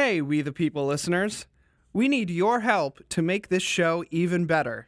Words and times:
Hey, 0.00 0.22
We 0.22 0.42
the 0.42 0.52
People 0.52 0.86
listeners. 0.86 1.46
We 1.92 2.06
need 2.06 2.30
your 2.30 2.60
help 2.60 3.00
to 3.08 3.20
make 3.20 3.48
this 3.48 3.64
show 3.64 4.04
even 4.12 4.44
better. 4.44 4.86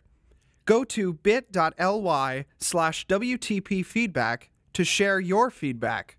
Go 0.66 0.84
to 0.84 1.14
bit.ly 1.14 2.46
slash 2.58 3.08
WTP 3.08 3.84
feedback 3.84 4.50
to 4.72 4.84
share 4.84 5.18
your 5.18 5.50
feedback. 5.50 6.16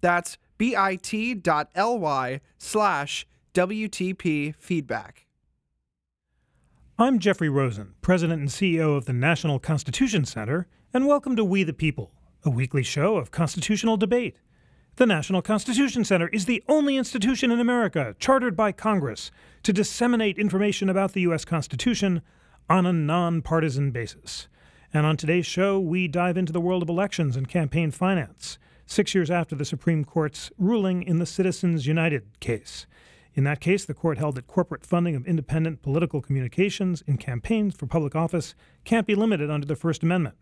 That's 0.00 0.38
bit.ly 0.58 2.40
slash 2.58 3.26
WTP 3.54 4.56
feedback. 4.58 5.26
I'm 6.98 7.20
Jeffrey 7.20 7.48
Rosen, 7.48 7.94
President 8.00 8.40
and 8.40 8.50
CEO 8.50 8.96
of 8.96 9.04
the 9.04 9.12
National 9.12 9.60
Constitution 9.60 10.24
Center, 10.24 10.66
and 10.92 11.06
welcome 11.06 11.36
to 11.36 11.44
We 11.44 11.62
the 11.62 11.72
People, 11.72 12.10
a 12.44 12.50
weekly 12.50 12.82
show 12.82 13.18
of 13.18 13.30
constitutional 13.30 13.96
debate. 13.96 14.36
The 14.96 15.06
National 15.06 15.40
Constitution 15.40 16.04
Center 16.04 16.28
is 16.28 16.44
the 16.44 16.62
only 16.68 16.98
institution 16.98 17.50
in 17.50 17.58
America 17.58 18.14
chartered 18.18 18.54
by 18.54 18.72
Congress 18.72 19.30
to 19.62 19.72
disseminate 19.72 20.36
information 20.36 20.90
about 20.90 21.14
the 21.14 21.22
U.S. 21.22 21.46
Constitution 21.46 22.20
on 22.68 22.84
a 22.84 22.92
nonpartisan 22.92 23.90
basis. 23.90 24.48
And 24.92 25.06
on 25.06 25.16
today's 25.16 25.46
show, 25.46 25.80
we 25.80 26.08
dive 26.08 26.36
into 26.36 26.52
the 26.52 26.60
world 26.60 26.82
of 26.82 26.90
elections 26.90 27.36
and 27.36 27.48
campaign 27.48 27.90
finance, 27.90 28.58
six 28.84 29.14
years 29.14 29.30
after 29.30 29.56
the 29.56 29.64
Supreme 29.64 30.04
Court's 30.04 30.52
ruling 30.58 31.02
in 31.02 31.18
the 31.18 31.24
Citizens 31.24 31.86
United 31.86 32.38
case. 32.40 32.86
In 33.32 33.44
that 33.44 33.60
case, 33.60 33.86
the 33.86 33.94
court 33.94 34.18
held 34.18 34.34
that 34.34 34.46
corporate 34.46 34.84
funding 34.84 35.16
of 35.16 35.26
independent 35.26 35.80
political 35.80 36.20
communications 36.20 37.02
in 37.06 37.16
campaigns 37.16 37.74
for 37.74 37.86
public 37.86 38.14
office 38.14 38.54
can't 38.84 39.06
be 39.06 39.14
limited 39.14 39.50
under 39.50 39.66
the 39.66 39.74
First 39.74 40.02
Amendment. 40.02 40.36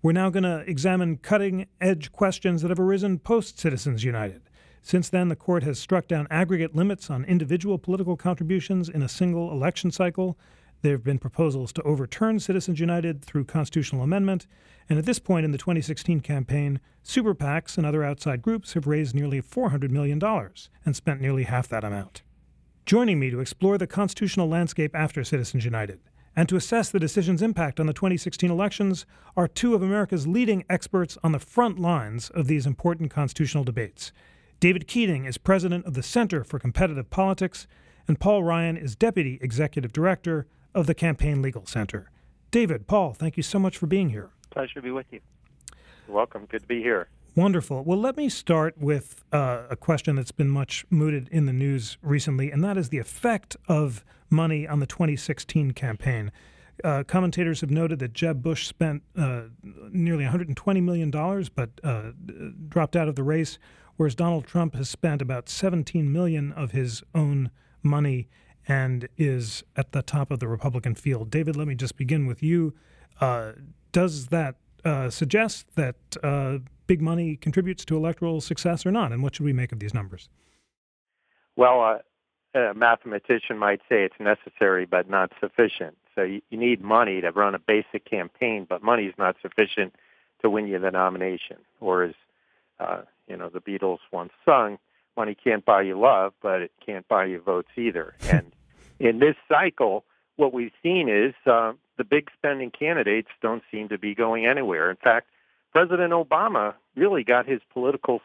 We're 0.00 0.12
now 0.12 0.30
going 0.30 0.44
to 0.44 0.62
examine 0.70 1.16
cutting 1.16 1.66
edge 1.80 2.12
questions 2.12 2.62
that 2.62 2.68
have 2.68 2.78
arisen 2.78 3.18
post 3.18 3.58
Citizens 3.58 4.04
United. 4.04 4.42
Since 4.80 5.08
then, 5.08 5.26
the 5.26 5.34
court 5.34 5.64
has 5.64 5.80
struck 5.80 6.06
down 6.06 6.28
aggregate 6.30 6.76
limits 6.76 7.10
on 7.10 7.24
individual 7.24 7.78
political 7.78 8.16
contributions 8.16 8.88
in 8.88 9.02
a 9.02 9.08
single 9.08 9.50
election 9.50 9.90
cycle. 9.90 10.38
There 10.82 10.92
have 10.92 11.02
been 11.02 11.18
proposals 11.18 11.72
to 11.72 11.82
overturn 11.82 12.38
Citizens 12.38 12.78
United 12.78 13.24
through 13.24 13.46
constitutional 13.46 14.04
amendment. 14.04 14.46
And 14.88 15.00
at 15.00 15.04
this 15.04 15.18
point 15.18 15.44
in 15.44 15.50
the 15.50 15.58
2016 15.58 16.20
campaign, 16.20 16.78
super 17.02 17.34
PACs 17.34 17.76
and 17.76 17.84
other 17.84 18.04
outside 18.04 18.40
groups 18.40 18.74
have 18.74 18.86
raised 18.86 19.16
nearly 19.16 19.42
$400 19.42 19.90
million 19.90 20.22
and 20.22 20.94
spent 20.94 21.20
nearly 21.20 21.42
half 21.42 21.66
that 21.70 21.82
amount. 21.82 22.22
Joining 22.86 23.18
me 23.18 23.30
to 23.30 23.40
explore 23.40 23.76
the 23.76 23.88
constitutional 23.88 24.48
landscape 24.48 24.94
after 24.94 25.24
Citizens 25.24 25.64
United 25.64 25.98
and 26.38 26.48
to 26.48 26.54
assess 26.54 26.88
the 26.88 27.00
decision's 27.00 27.42
impact 27.42 27.80
on 27.80 27.86
the 27.86 27.92
2016 27.92 28.48
elections 28.48 29.04
are 29.36 29.48
two 29.48 29.74
of 29.74 29.82
America's 29.82 30.24
leading 30.24 30.64
experts 30.70 31.18
on 31.24 31.32
the 31.32 31.40
front 31.40 31.80
lines 31.80 32.30
of 32.30 32.46
these 32.46 32.64
important 32.64 33.10
constitutional 33.10 33.64
debates. 33.64 34.12
David 34.60 34.86
Keating 34.86 35.24
is 35.24 35.36
president 35.36 35.84
of 35.84 35.94
the 35.94 36.02
Center 36.02 36.44
for 36.44 36.60
Competitive 36.60 37.10
Politics, 37.10 37.66
and 38.06 38.20
Paul 38.20 38.44
Ryan 38.44 38.76
is 38.76 38.94
deputy 38.94 39.40
executive 39.42 39.92
director 39.92 40.46
of 40.76 40.86
the 40.86 40.94
Campaign 40.94 41.42
Legal 41.42 41.66
Center. 41.66 42.08
David, 42.52 42.86
Paul, 42.86 43.14
thank 43.14 43.36
you 43.36 43.42
so 43.42 43.58
much 43.58 43.76
for 43.76 43.88
being 43.88 44.10
here. 44.10 44.30
Pleasure 44.50 44.74
to 44.74 44.82
be 44.82 44.92
with 44.92 45.06
you. 45.10 45.18
Welcome. 46.06 46.46
Good 46.46 46.60
to 46.60 46.68
be 46.68 46.80
here. 46.80 47.08
Wonderful. 47.38 47.84
Well, 47.84 48.00
let 48.00 48.16
me 48.16 48.28
start 48.28 48.76
with 48.78 49.22
uh, 49.30 49.62
a 49.70 49.76
question 49.76 50.16
that's 50.16 50.32
been 50.32 50.48
much 50.48 50.84
mooted 50.90 51.28
in 51.30 51.46
the 51.46 51.52
news 51.52 51.96
recently, 52.02 52.50
and 52.50 52.64
that 52.64 52.76
is 52.76 52.88
the 52.88 52.98
effect 52.98 53.56
of 53.68 54.04
money 54.28 54.66
on 54.66 54.80
the 54.80 54.86
2016 54.86 55.70
campaign. 55.70 56.32
Uh, 56.82 57.04
commentators 57.06 57.60
have 57.60 57.70
noted 57.70 58.00
that 58.00 58.12
Jeb 58.12 58.42
Bush 58.42 58.66
spent 58.66 59.04
uh, 59.16 59.42
nearly 59.92 60.24
$120 60.24 60.82
million 60.82 61.12
but 61.54 61.70
uh, 61.84 62.10
dropped 62.68 62.96
out 62.96 63.06
of 63.06 63.14
the 63.14 63.22
race, 63.22 63.56
whereas 63.94 64.16
Donald 64.16 64.44
Trump 64.44 64.74
has 64.74 64.90
spent 64.90 65.22
about 65.22 65.48
17 65.48 66.12
million 66.12 66.50
of 66.54 66.72
his 66.72 67.04
own 67.14 67.52
money 67.84 68.28
and 68.66 69.08
is 69.16 69.62
at 69.76 69.92
the 69.92 70.02
top 70.02 70.32
of 70.32 70.40
the 70.40 70.48
Republican 70.48 70.96
field. 70.96 71.30
David, 71.30 71.54
let 71.54 71.68
me 71.68 71.76
just 71.76 71.96
begin 71.96 72.26
with 72.26 72.42
you. 72.42 72.74
Uh, 73.20 73.52
does 73.92 74.26
that 74.26 74.56
uh, 74.84 75.08
suggest 75.08 75.66
that 75.76 75.94
big 76.88 77.00
money 77.00 77.36
contributes 77.36 77.84
to 77.84 77.96
electoral 77.96 78.40
success 78.40 78.84
or 78.84 78.90
not? 78.90 79.12
And 79.12 79.22
what 79.22 79.36
should 79.36 79.44
we 79.44 79.52
make 79.52 79.70
of 79.70 79.78
these 79.78 79.94
numbers? 79.94 80.28
Well, 81.54 82.00
a 82.54 82.74
mathematician 82.74 83.58
might 83.58 83.80
say 83.88 84.04
it's 84.04 84.18
necessary 84.18 84.86
but 84.86 85.08
not 85.08 85.32
sufficient. 85.38 85.96
So 86.14 86.22
you, 86.22 86.42
you 86.50 86.58
need 86.58 86.82
money 86.82 87.20
to 87.20 87.30
run 87.30 87.54
a 87.54 87.58
basic 87.58 88.04
campaign, 88.04 88.66
but 88.68 88.82
money 88.82 89.04
is 89.04 89.14
not 89.18 89.36
sufficient 89.40 89.94
to 90.42 90.50
win 90.50 90.66
you 90.66 90.78
the 90.78 90.90
nomination. 90.90 91.58
Or 91.80 92.04
as 92.04 92.14
uh, 92.80 93.02
you 93.28 93.36
know, 93.36 93.48
the 93.48 93.60
Beatles 93.60 93.98
once 94.12 94.32
sung, 94.44 94.78
"Money 95.16 95.34
can't 95.34 95.64
buy 95.64 95.82
you 95.82 95.98
love, 95.98 96.32
but 96.42 96.62
it 96.62 96.72
can't 96.84 97.06
buy 97.06 97.26
you 97.26 97.40
votes 97.40 97.70
either." 97.76 98.14
and 98.30 98.52
in 98.98 99.18
this 99.18 99.36
cycle, 99.48 100.04
what 100.36 100.52
we've 100.52 100.72
seen 100.82 101.08
is 101.08 101.34
uh, 101.46 101.72
the 101.98 102.04
big 102.04 102.30
spending 102.36 102.70
candidates 102.70 103.28
don't 103.42 103.62
seem 103.70 103.88
to 103.88 103.98
be 103.98 104.14
going 104.14 104.46
anywhere. 104.46 104.90
In 104.90 104.96
fact, 104.96 105.28
President 105.78 106.12
Obama 106.12 106.74
really 106.96 107.22
got 107.22 107.46
his 107.46 107.60
political 107.72 108.20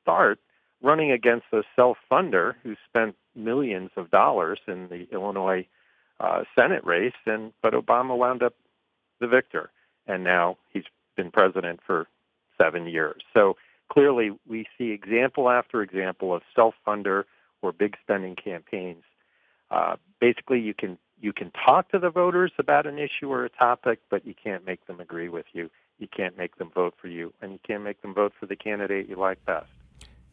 start 0.00 0.38
running 0.84 1.10
against 1.10 1.46
a 1.52 1.62
self-funder 1.74 2.54
who 2.62 2.76
spent 2.88 3.16
millions 3.34 3.90
of 3.96 4.08
dollars 4.12 4.60
in 4.68 4.86
the 4.86 5.08
Illinois 5.10 5.66
uh, 6.20 6.44
Senate 6.56 6.84
race, 6.84 7.12
and 7.26 7.52
but 7.60 7.72
Obama 7.72 8.16
wound 8.16 8.44
up 8.44 8.54
the 9.20 9.26
victor, 9.26 9.72
and 10.06 10.22
now 10.22 10.56
he's 10.72 10.84
been 11.16 11.32
president 11.32 11.80
for 11.84 12.06
seven 12.56 12.86
years. 12.86 13.20
So 13.34 13.56
clearly, 13.92 14.30
we 14.48 14.66
see 14.78 14.92
example 14.92 15.50
after 15.50 15.82
example 15.82 16.32
of 16.32 16.42
self-funder 16.54 17.24
or 17.62 17.72
big 17.72 17.96
spending 18.00 18.36
campaigns. 18.36 19.02
Uh, 19.72 19.96
basically, 20.20 20.60
you 20.60 20.72
can 20.72 20.98
you 21.20 21.32
can 21.32 21.50
talk 21.50 21.90
to 21.90 21.98
the 21.98 22.10
voters 22.10 22.52
about 22.60 22.86
an 22.86 23.00
issue 23.00 23.28
or 23.28 23.44
a 23.44 23.50
topic, 23.50 23.98
but 24.08 24.24
you 24.24 24.34
can't 24.40 24.64
make 24.64 24.86
them 24.86 25.00
agree 25.00 25.28
with 25.28 25.46
you. 25.52 25.68
You 26.02 26.08
can't 26.08 26.36
make 26.36 26.58
them 26.58 26.68
vote 26.74 26.94
for 27.00 27.06
you, 27.06 27.32
and 27.40 27.52
you 27.52 27.60
can't 27.64 27.84
make 27.84 28.02
them 28.02 28.12
vote 28.12 28.32
for 28.40 28.46
the 28.46 28.56
candidate 28.56 29.08
you 29.08 29.14
like 29.14 29.38
best. 29.44 29.68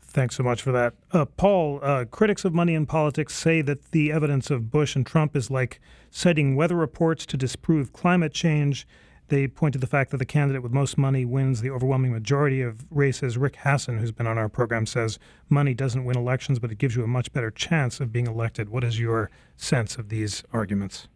Thanks 0.02 0.36
so 0.36 0.42
much 0.42 0.64
for 0.64 0.72
that. 0.72 0.96
Uh, 1.12 1.26
Paul, 1.26 1.80
uh, 1.84 2.06
critics 2.06 2.44
of 2.44 2.56
money 2.56 2.74
in 2.74 2.88
politics 2.88 3.36
say 3.36 3.62
that 3.62 3.92
the 3.92 4.12
evidence 4.12 4.50
of 4.50 4.72
Bush 4.72 4.96
and 4.96 5.06
Trump 5.06 5.36
is 5.36 5.52
like 5.52 5.80
citing 6.10 6.56
weather 6.56 6.76
reports 6.76 7.24
to 7.28 7.38
disprove 7.38 7.94
climate 7.94 8.34
change. 8.34 8.88
They 9.28 9.48
point 9.48 9.74
to 9.74 9.80
the 9.80 9.86
fact 9.86 10.10
that 10.10 10.18
the 10.18 10.26
candidate 10.26 10.64
with 10.64 10.72
most 10.72 10.98
money 10.98 11.24
wins 11.24 11.62
the 11.62 11.70
overwhelming 11.70 12.14
majority 12.14 12.64
of 12.64 12.84
races. 12.90 13.38
Rick 13.38 13.58
Hasen, 13.58 14.00
who's 14.00 14.12
been 14.12 14.26
on 14.26 14.40
our 14.40 14.50
program, 14.50 14.88
says 14.88 15.20
money 15.50 15.76
doesn't 15.76 16.04
win 16.04 16.18
elections, 16.18 16.58
but 16.58 16.72
it 16.72 16.80
gives 16.80 16.96
you 16.96 17.04
a 17.04 17.08
much 17.08 17.32
better 17.32 17.52
chance 17.52 18.00
of 18.00 18.12
being 18.12 18.26
elected. 18.26 18.70
What 18.70 18.84
is 18.84 19.00
your 19.00 19.30
sense 19.56 19.98
of 19.98 20.10
these 20.10 20.44
arguments? 20.52 21.08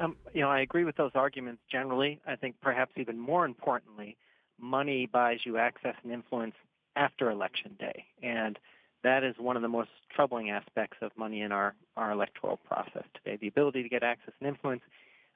Um, 0.00 0.16
you 0.32 0.40
know, 0.40 0.48
I 0.48 0.60
agree 0.60 0.84
with 0.84 0.96
those 0.96 1.12
arguments 1.14 1.62
generally. 1.70 2.20
I 2.26 2.34
think 2.34 2.56
perhaps 2.62 2.92
even 2.96 3.18
more 3.18 3.44
importantly, 3.44 4.16
money 4.58 5.06
buys 5.06 5.40
you 5.44 5.58
access 5.58 5.94
and 6.02 6.10
influence 6.10 6.54
after 6.96 7.30
election 7.30 7.76
day. 7.78 8.06
And 8.22 8.58
that 9.04 9.22
is 9.22 9.34
one 9.38 9.56
of 9.56 9.62
the 9.62 9.68
most 9.68 9.90
troubling 10.14 10.50
aspects 10.50 10.96
of 11.02 11.12
money 11.16 11.42
in 11.42 11.52
our, 11.52 11.74
our 11.96 12.12
electoral 12.12 12.56
process 12.56 13.04
today 13.14 13.38
the 13.40 13.48
ability 13.48 13.82
to 13.82 13.88
get 13.88 14.02
access 14.02 14.34
and 14.40 14.48
influence 14.48 14.82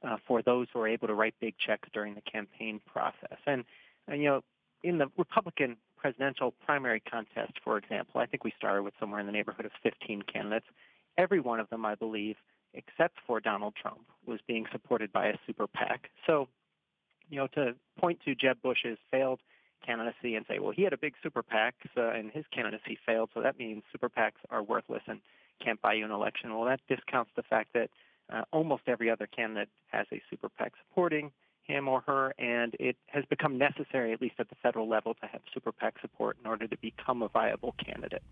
uh, 0.02 0.16
for 0.26 0.42
those 0.42 0.66
who 0.72 0.80
are 0.80 0.88
able 0.88 1.08
to 1.08 1.14
write 1.14 1.34
big 1.40 1.54
checks 1.58 1.88
during 1.92 2.14
the 2.14 2.20
campaign 2.22 2.80
process. 2.90 3.38
And, 3.46 3.64
and, 4.08 4.22
you 4.22 4.28
know, 4.28 4.40
in 4.82 4.98
the 4.98 5.06
Republican 5.16 5.76
presidential 5.96 6.52
primary 6.64 7.00
contest, 7.00 7.52
for 7.62 7.78
example, 7.78 8.20
I 8.20 8.26
think 8.26 8.44
we 8.44 8.52
started 8.56 8.82
with 8.82 8.94
somewhere 9.00 9.20
in 9.20 9.26
the 9.26 9.32
neighborhood 9.32 9.64
of 9.64 9.72
15 9.82 10.22
candidates. 10.22 10.66
Every 11.16 11.40
one 11.40 11.60
of 11.60 11.70
them, 11.70 11.86
I 11.86 11.94
believe, 11.94 12.36
except 12.74 13.18
for 13.26 13.40
Donald 13.40 13.74
Trump, 13.80 14.00
was 14.26 14.40
being 14.46 14.66
supported 14.72 15.12
by 15.12 15.26
a 15.26 15.34
super 15.46 15.66
PAC. 15.66 16.10
So, 16.26 16.48
you 17.30 17.38
know, 17.38 17.46
to 17.54 17.74
point 17.98 18.20
to 18.24 18.34
Jeb 18.34 18.60
Bush's 18.62 18.98
failed 19.10 19.40
candidacy 19.84 20.34
and 20.34 20.44
say, 20.48 20.58
well, 20.58 20.72
he 20.72 20.82
had 20.82 20.92
a 20.92 20.98
big 20.98 21.14
super 21.22 21.42
PAC 21.42 21.74
and 21.96 22.30
his 22.30 22.44
candidacy 22.52 22.98
failed, 23.04 23.30
so 23.34 23.40
that 23.40 23.58
means 23.58 23.82
super 23.92 24.08
PACs 24.08 24.40
are 24.50 24.62
worthless 24.62 25.02
and 25.06 25.20
can't 25.62 25.80
buy 25.80 25.94
you 25.94 26.04
an 26.04 26.10
election. 26.10 26.54
Well, 26.54 26.64
that 26.66 26.80
discounts 26.88 27.30
the 27.36 27.42
fact 27.42 27.70
that 27.74 27.90
uh, 28.32 28.42
almost 28.52 28.82
every 28.86 29.10
other 29.10 29.26
candidate 29.26 29.68
has 29.88 30.06
a 30.12 30.20
super 30.30 30.48
PAC 30.48 30.72
supporting 30.88 31.30
him 31.62 31.88
or 31.88 32.02
her, 32.06 32.34
and 32.38 32.74
it 32.78 32.96
has 33.06 33.24
become 33.30 33.56
necessary, 33.56 34.12
at 34.12 34.20
least 34.20 34.34
at 34.38 34.48
the 34.48 34.54
federal 34.62 34.88
level, 34.88 35.14
to 35.14 35.26
have 35.26 35.40
super 35.52 35.72
PAC 35.72 35.94
support 36.00 36.36
in 36.42 36.48
order 36.48 36.66
to 36.66 36.76
become 36.78 37.22
a 37.22 37.28
viable 37.28 37.74
candidate. 37.82 38.22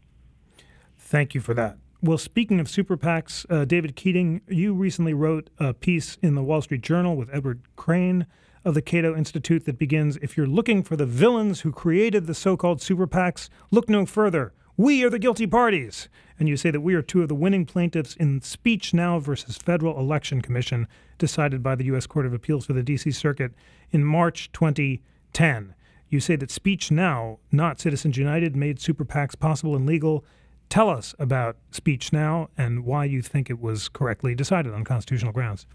Thank 0.99 1.35
you 1.35 1.41
for 1.41 1.55
that. 1.55 1.79
Well, 2.05 2.19
speaking 2.19 2.59
of 2.59 2.69
super 2.69 2.97
PACs, 2.97 3.47
uh, 3.49 3.65
David 3.65 3.95
Keating, 3.95 4.41
you 4.49 4.75
recently 4.75 5.15
wrote 5.15 5.51
a 5.61 5.73
piece 5.73 6.19
in 6.21 6.35
the 6.35 6.43
Wall 6.43 6.61
Street 6.61 6.81
Journal 6.81 7.15
with 7.15 7.33
Edward 7.33 7.63
Crane 7.77 8.27
of 8.65 8.75
the 8.75 8.83
Cato 8.83 9.15
Institute 9.17 9.67
that 9.67 9.79
begins 9.79 10.17
If 10.17 10.37
you're 10.37 10.49
looking 10.49 10.83
for 10.83 10.97
the 10.97 11.07
villains 11.07 11.61
who 11.61 11.71
created 11.71 12.27
the 12.27 12.35
so 12.35 12.57
called 12.57 12.83
super 12.83 13.07
PACs, 13.07 13.49
look 13.71 13.89
no 13.89 14.05
further. 14.05 14.53
We 14.77 15.05
are 15.05 15.11
the 15.11 15.21
guilty 15.21 15.47
parties. 15.47 16.09
And 16.41 16.49
you 16.49 16.57
say 16.57 16.73
that 16.73 16.81
we 16.81 16.95
are 16.95 17.03
two 17.03 17.23
of 17.23 17.29
the 17.29 17.37
winning 17.37 17.67
plaintiffs 17.67 18.17
in 18.17 18.41
Speech 18.41 18.93
Now 18.93 19.21
versus 19.21 19.57
Federal 19.57 19.97
Election 19.97 20.43
Commission, 20.43 20.89
decided 21.19 21.63
by 21.63 21.77
the 21.77 21.85
U.S. 21.85 22.09
Court 22.09 22.27
of 22.27 22.35
Appeals 22.35 22.67
for 22.67 22.73
the 22.73 22.83
D.C. 22.83 23.13
Circuit 23.13 23.53
in 23.93 24.03
March 24.03 24.51
2010. 24.51 25.75
You 26.09 26.19
say 26.19 26.35
that 26.35 26.51
Speech 26.51 26.91
Now, 26.91 27.39
not 27.53 27.79
Citizens 27.79 28.17
United, 28.17 28.57
made 28.57 28.81
super 28.81 29.05
PACs 29.05 29.39
possible 29.39 29.77
and 29.77 29.87
legal. 29.87 30.25
Tell 30.73 30.89
us 30.89 31.15
about 31.19 31.59
Speech 31.71 32.15
Now 32.15 32.49
and 32.57 32.87
why 32.87 33.05
you 33.05 33.21
think 33.21 33.51
it 33.51 33.61
was 33.61 33.91
correctly 33.91 34.35
decided 34.35 34.73
on 34.73 34.85
constitutional 34.85 35.31
grounds. 35.31 35.67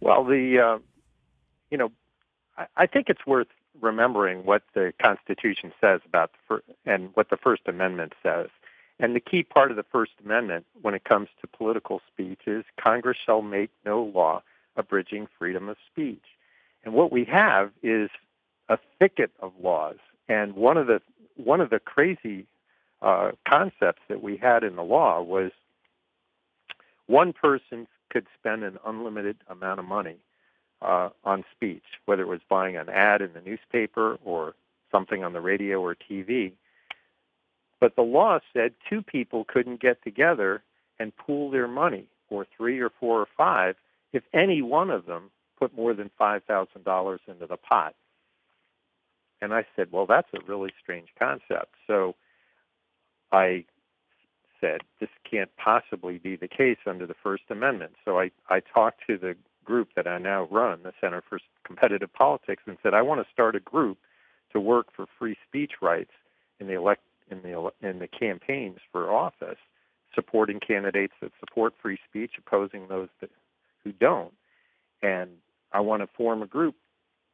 Well, 0.00 0.24
the 0.24 0.58
uh, 0.58 0.78
you 1.70 1.76
know, 1.76 1.92
I, 2.56 2.66
I, 2.78 2.86
think 2.86 3.10
it's 3.10 3.26
worth 3.26 3.48
remembering 3.78 4.46
what 4.46 4.62
the 4.74 4.94
Constitution 5.02 5.74
says 5.82 6.00
about 6.06 6.32
the 6.32 6.38
fir- 6.48 6.74
and 6.86 7.10
what 7.12 7.28
the 7.28 7.36
First 7.36 7.62
Amendment 7.66 8.14
says. 8.22 8.48
And 8.98 9.14
the 9.14 9.20
key 9.20 9.42
part 9.42 9.70
of 9.70 9.76
the 9.76 9.84
First 9.92 10.12
Amendment 10.24 10.64
when 10.80 10.94
it 10.94 11.04
comes 11.04 11.28
to 11.42 11.46
political 11.46 12.00
speech 12.10 12.40
is 12.46 12.64
Congress 12.82 13.18
shall 13.22 13.42
make 13.42 13.68
no 13.84 14.02
law 14.02 14.42
abridging 14.76 15.28
freedom 15.38 15.68
of 15.68 15.76
speech. 15.92 16.24
And 16.84 16.94
what 16.94 17.12
we 17.12 17.26
have 17.26 17.70
is 17.82 18.08
a 18.70 18.78
thicket 18.98 19.30
of 19.40 19.52
laws. 19.62 19.98
And 20.26 20.54
one 20.54 20.78
of 20.78 20.86
the 20.86 21.02
one 21.36 21.60
of 21.60 21.68
the 21.68 21.80
crazy 21.80 22.46
uh, 23.02 23.32
concepts 23.48 24.02
that 24.08 24.22
we 24.22 24.36
had 24.36 24.64
in 24.64 24.76
the 24.76 24.82
law 24.82 25.22
was 25.22 25.50
one 27.06 27.32
person 27.32 27.86
could 28.10 28.26
spend 28.38 28.62
an 28.62 28.78
unlimited 28.84 29.36
amount 29.48 29.80
of 29.80 29.86
money 29.86 30.16
uh, 30.82 31.10
on 31.24 31.44
speech, 31.54 31.84
whether 32.06 32.22
it 32.22 32.28
was 32.28 32.40
buying 32.48 32.76
an 32.76 32.88
ad 32.88 33.22
in 33.22 33.32
the 33.32 33.40
newspaper 33.40 34.18
or 34.24 34.54
something 34.90 35.24
on 35.24 35.32
the 35.32 35.40
radio 35.40 35.80
or 35.80 35.94
TV. 35.94 36.52
But 37.80 37.96
the 37.96 38.02
law 38.02 38.40
said 38.52 38.74
two 38.88 39.02
people 39.02 39.44
couldn't 39.44 39.80
get 39.80 40.02
together 40.02 40.62
and 40.98 41.16
pool 41.16 41.50
their 41.50 41.68
money, 41.68 42.04
or 42.28 42.46
three 42.56 42.78
or 42.80 42.90
four 42.90 43.20
or 43.20 43.28
five, 43.36 43.76
if 44.12 44.22
any 44.32 44.62
one 44.62 44.90
of 44.90 45.06
them 45.06 45.30
put 45.58 45.74
more 45.74 45.94
than 45.94 46.10
$5,000 46.20 47.18
into 47.26 47.46
the 47.46 47.56
pot. 47.56 47.94
And 49.42 49.54
I 49.54 49.64
said, 49.74 49.88
well, 49.90 50.06
that's 50.06 50.28
a 50.34 50.44
really 50.46 50.72
strange 50.82 51.08
concept. 51.18 51.74
So 51.86 52.14
I 53.32 53.64
said, 54.60 54.82
this 55.00 55.08
can't 55.28 55.50
possibly 55.56 56.18
be 56.18 56.36
the 56.36 56.48
case 56.48 56.78
under 56.86 57.06
the 57.06 57.14
First 57.22 57.44
Amendment. 57.50 57.92
So 58.04 58.18
I, 58.18 58.30
I 58.48 58.60
talked 58.60 59.00
to 59.08 59.16
the 59.16 59.34
group 59.64 59.88
that 59.96 60.06
I 60.06 60.18
now 60.18 60.48
run, 60.50 60.82
the 60.82 60.92
Center 61.00 61.22
for 61.28 61.38
Competitive 61.64 62.12
Politics, 62.12 62.62
and 62.66 62.76
said, 62.82 62.94
I 62.94 63.02
want 63.02 63.24
to 63.24 63.32
start 63.32 63.56
a 63.56 63.60
group 63.60 63.98
to 64.52 64.60
work 64.60 64.88
for 64.94 65.06
free 65.18 65.36
speech 65.46 65.72
rights 65.80 66.10
in 66.58 66.66
the 66.66 66.74
elect 66.74 67.02
in 67.30 67.42
the 67.42 67.70
in 67.80 68.00
the 68.00 68.08
campaigns 68.08 68.78
for 68.90 69.12
office, 69.12 69.58
supporting 70.14 70.58
candidates 70.58 71.12
that 71.22 71.30
support 71.38 71.74
free 71.80 71.98
speech, 72.08 72.32
opposing 72.38 72.88
those 72.88 73.08
that, 73.20 73.30
who 73.84 73.92
don't. 73.92 74.32
And 75.02 75.30
I 75.72 75.80
want 75.80 76.02
to 76.02 76.08
form 76.16 76.42
a 76.42 76.46
group 76.46 76.74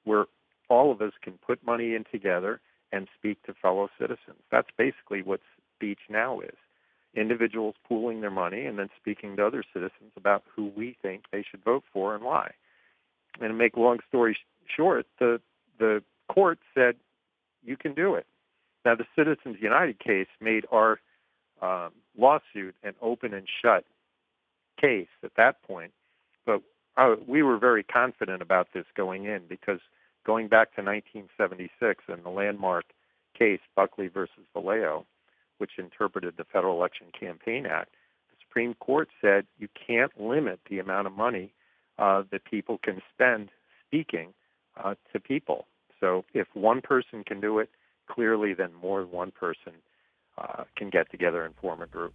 where 0.05 0.27
all 0.69 0.93
of 0.93 1.01
us 1.01 1.13
can 1.23 1.35
put 1.45 1.65
money 1.65 1.95
in 1.95 2.05
together 2.13 2.61
and 2.93 3.09
speak 3.19 3.43
to 3.45 3.55
fellow 3.55 3.89
citizens. 3.99 4.39
That's 4.51 4.69
basically 4.77 5.23
what 5.23 5.41
speech 5.77 6.01
now 6.09 6.41
is. 6.41 6.57
Individuals 7.15 7.75
pooling 7.89 8.21
their 8.21 8.31
money 8.31 8.67
and 8.67 8.79
then 8.79 8.91
speaking 9.01 9.37
to 9.37 9.47
other 9.47 9.65
citizens 9.73 10.13
about 10.17 10.43
who 10.55 10.71
we 10.77 10.97
think 11.01 11.25
they 11.33 11.45
should 11.49 11.65
vote 11.65 11.85
for 11.93 12.15
and 12.15 12.25
why. 12.25 12.53
And 13.41 13.51
to 13.51 13.55
make 13.55 13.77
a 13.77 13.81
long 13.81 13.99
story 14.09 14.37
short, 14.75 15.07
the 15.19 15.41
the 15.79 16.03
court 16.29 16.59
said 16.75 16.97
you 17.65 17.77
can 17.77 17.95
do 17.95 18.15
it. 18.15 18.27
Now, 18.85 18.95
the 18.95 19.07
Citizens 19.17 19.57
United 19.61 19.99
case 19.99 20.29
made 20.41 20.65
our 20.71 21.01
um, 21.61 21.91
lawsuit 22.17 22.75
an 22.83 22.95
open 23.03 23.35
and 23.35 23.47
shut 23.63 23.85
case 24.81 25.09
at 25.25 25.33
that 25.37 25.63
point, 25.63 25.93
but 26.45 26.63
uh, 26.97 27.17
we 27.27 27.43
were 27.43 27.59
very 27.59 27.83
confident 27.83 28.43
about 28.43 28.69
this 28.73 28.85
going 28.97 29.25
in 29.25 29.43
because 29.49 29.81
going 30.25 30.49
back 30.49 30.75
to 30.77 30.83
1976 30.83 32.05
and 32.09 32.25
the 32.25 32.31
landmark 32.31 32.85
case 33.39 33.61
Buckley 33.75 34.09
versus 34.09 34.45
Valeo, 34.55 35.05
which 35.59 35.73
interpreted 35.79 36.35
the 36.37 36.45
Federal 36.45 36.77
Election 36.77 37.09
Campaign 37.19 37.67
Act, 37.67 37.95
the 38.31 38.37
Supreme 38.47 38.75
Court 38.75 39.09
said 39.21 39.47
you 39.59 39.69
can't 39.87 40.13
limit 40.21 40.61
the 40.69 40.79
amount 40.79 41.07
of 41.07 41.13
money 41.13 41.53
uh, 41.99 42.23
that 42.31 42.45
people 42.45 42.79
can 42.83 43.01
spend 43.15 43.51
speaking 43.87 44.35
uh, 44.83 44.95
to 45.13 45.21
people. 45.21 45.67
So 46.01 46.25
if 46.35 46.47
one 46.55 46.81
person 46.83 47.25
can 47.25 47.41
do 47.41 47.59
it, 47.59 47.71
clearly 48.11 48.55
then 48.55 48.71
more 48.75 49.01
than 49.01 49.11
one 49.11 49.31
person 49.31 49.73
uh, 50.39 50.65
can 50.77 50.91
get 50.91 51.11
together 51.11 51.45
and 51.45 51.55
form 51.57 51.81
a 51.81 51.87
group. 51.87 52.13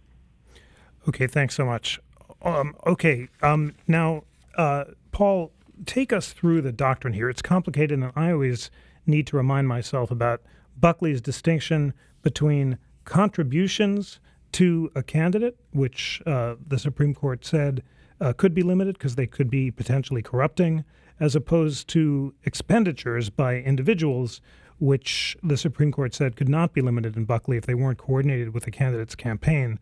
Okay, 1.08 1.26
thanks 1.26 1.56
so 1.56 1.64
much. 1.64 1.98
Um, 2.42 2.76
okay, 2.86 3.28
um, 3.42 3.74
now 3.88 4.22
uh, 4.56 4.84
Paul, 5.10 5.52
take 5.86 6.12
us 6.12 6.32
through 6.32 6.62
the 6.62 6.72
doctrine 6.72 7.14
here. 7.14 7.28
It's 7.28 7.42
complicated, 7.42 7.98
and 7.98 8.12
I 8.14 8.30
always 8.32 8.70
need 9.06 9.26
to 9.28 9.36
remind 9.36 9.68
myself 9.68 10.10
about 10.10 10.42
Buckley's 10.78 11.20
distinction 11.20 11.94
between 12.22 12.78
contributions 13.04 14.20
to 14.52 14.90
a 14.94 15.02
candidate, 15.02 15.56
which 15.72 16.22
uh, 16.26 16.56
the 16.66 16.78
Supreme 16.78 17.14
Court 17.14 17.44
said 17.44 17.82
uh, 18.20 18.32
could 18.32 18.54
be 18.54 18.62
limited 18.62 18.98
because 18.98 19.16
they 19.16 19.26
could 19.26 19.50
be 19.50 19.70
potentially 19.70 20.22
corrupting, 20.22 20.84
as 21.18 21.34
opposed 21.34 21.88
to 21.88 22.34
expenditures 22.44 23.30
by 23.30 23.56
individuals, 23.56 24.40
which 24.78 25.36
the 25.42 25.56
Supreme 25.56 25.92
Court 25.92 26.14
said 26.14 26.36
could 26.36 26.48
not 26.48 26.72
be 26.72 26.80
limited 26.80 27.16
in 27.16 27.24
Buckley 27.24 27.56
if 27.56 27.66
they 27.66 27.74
weren't 27.74 27.98
coordinated 27.98 28.52
with 28.52 28.64
the 28.64 28.70
candidate's 28.70 29.14
campaign. 29.14 29.78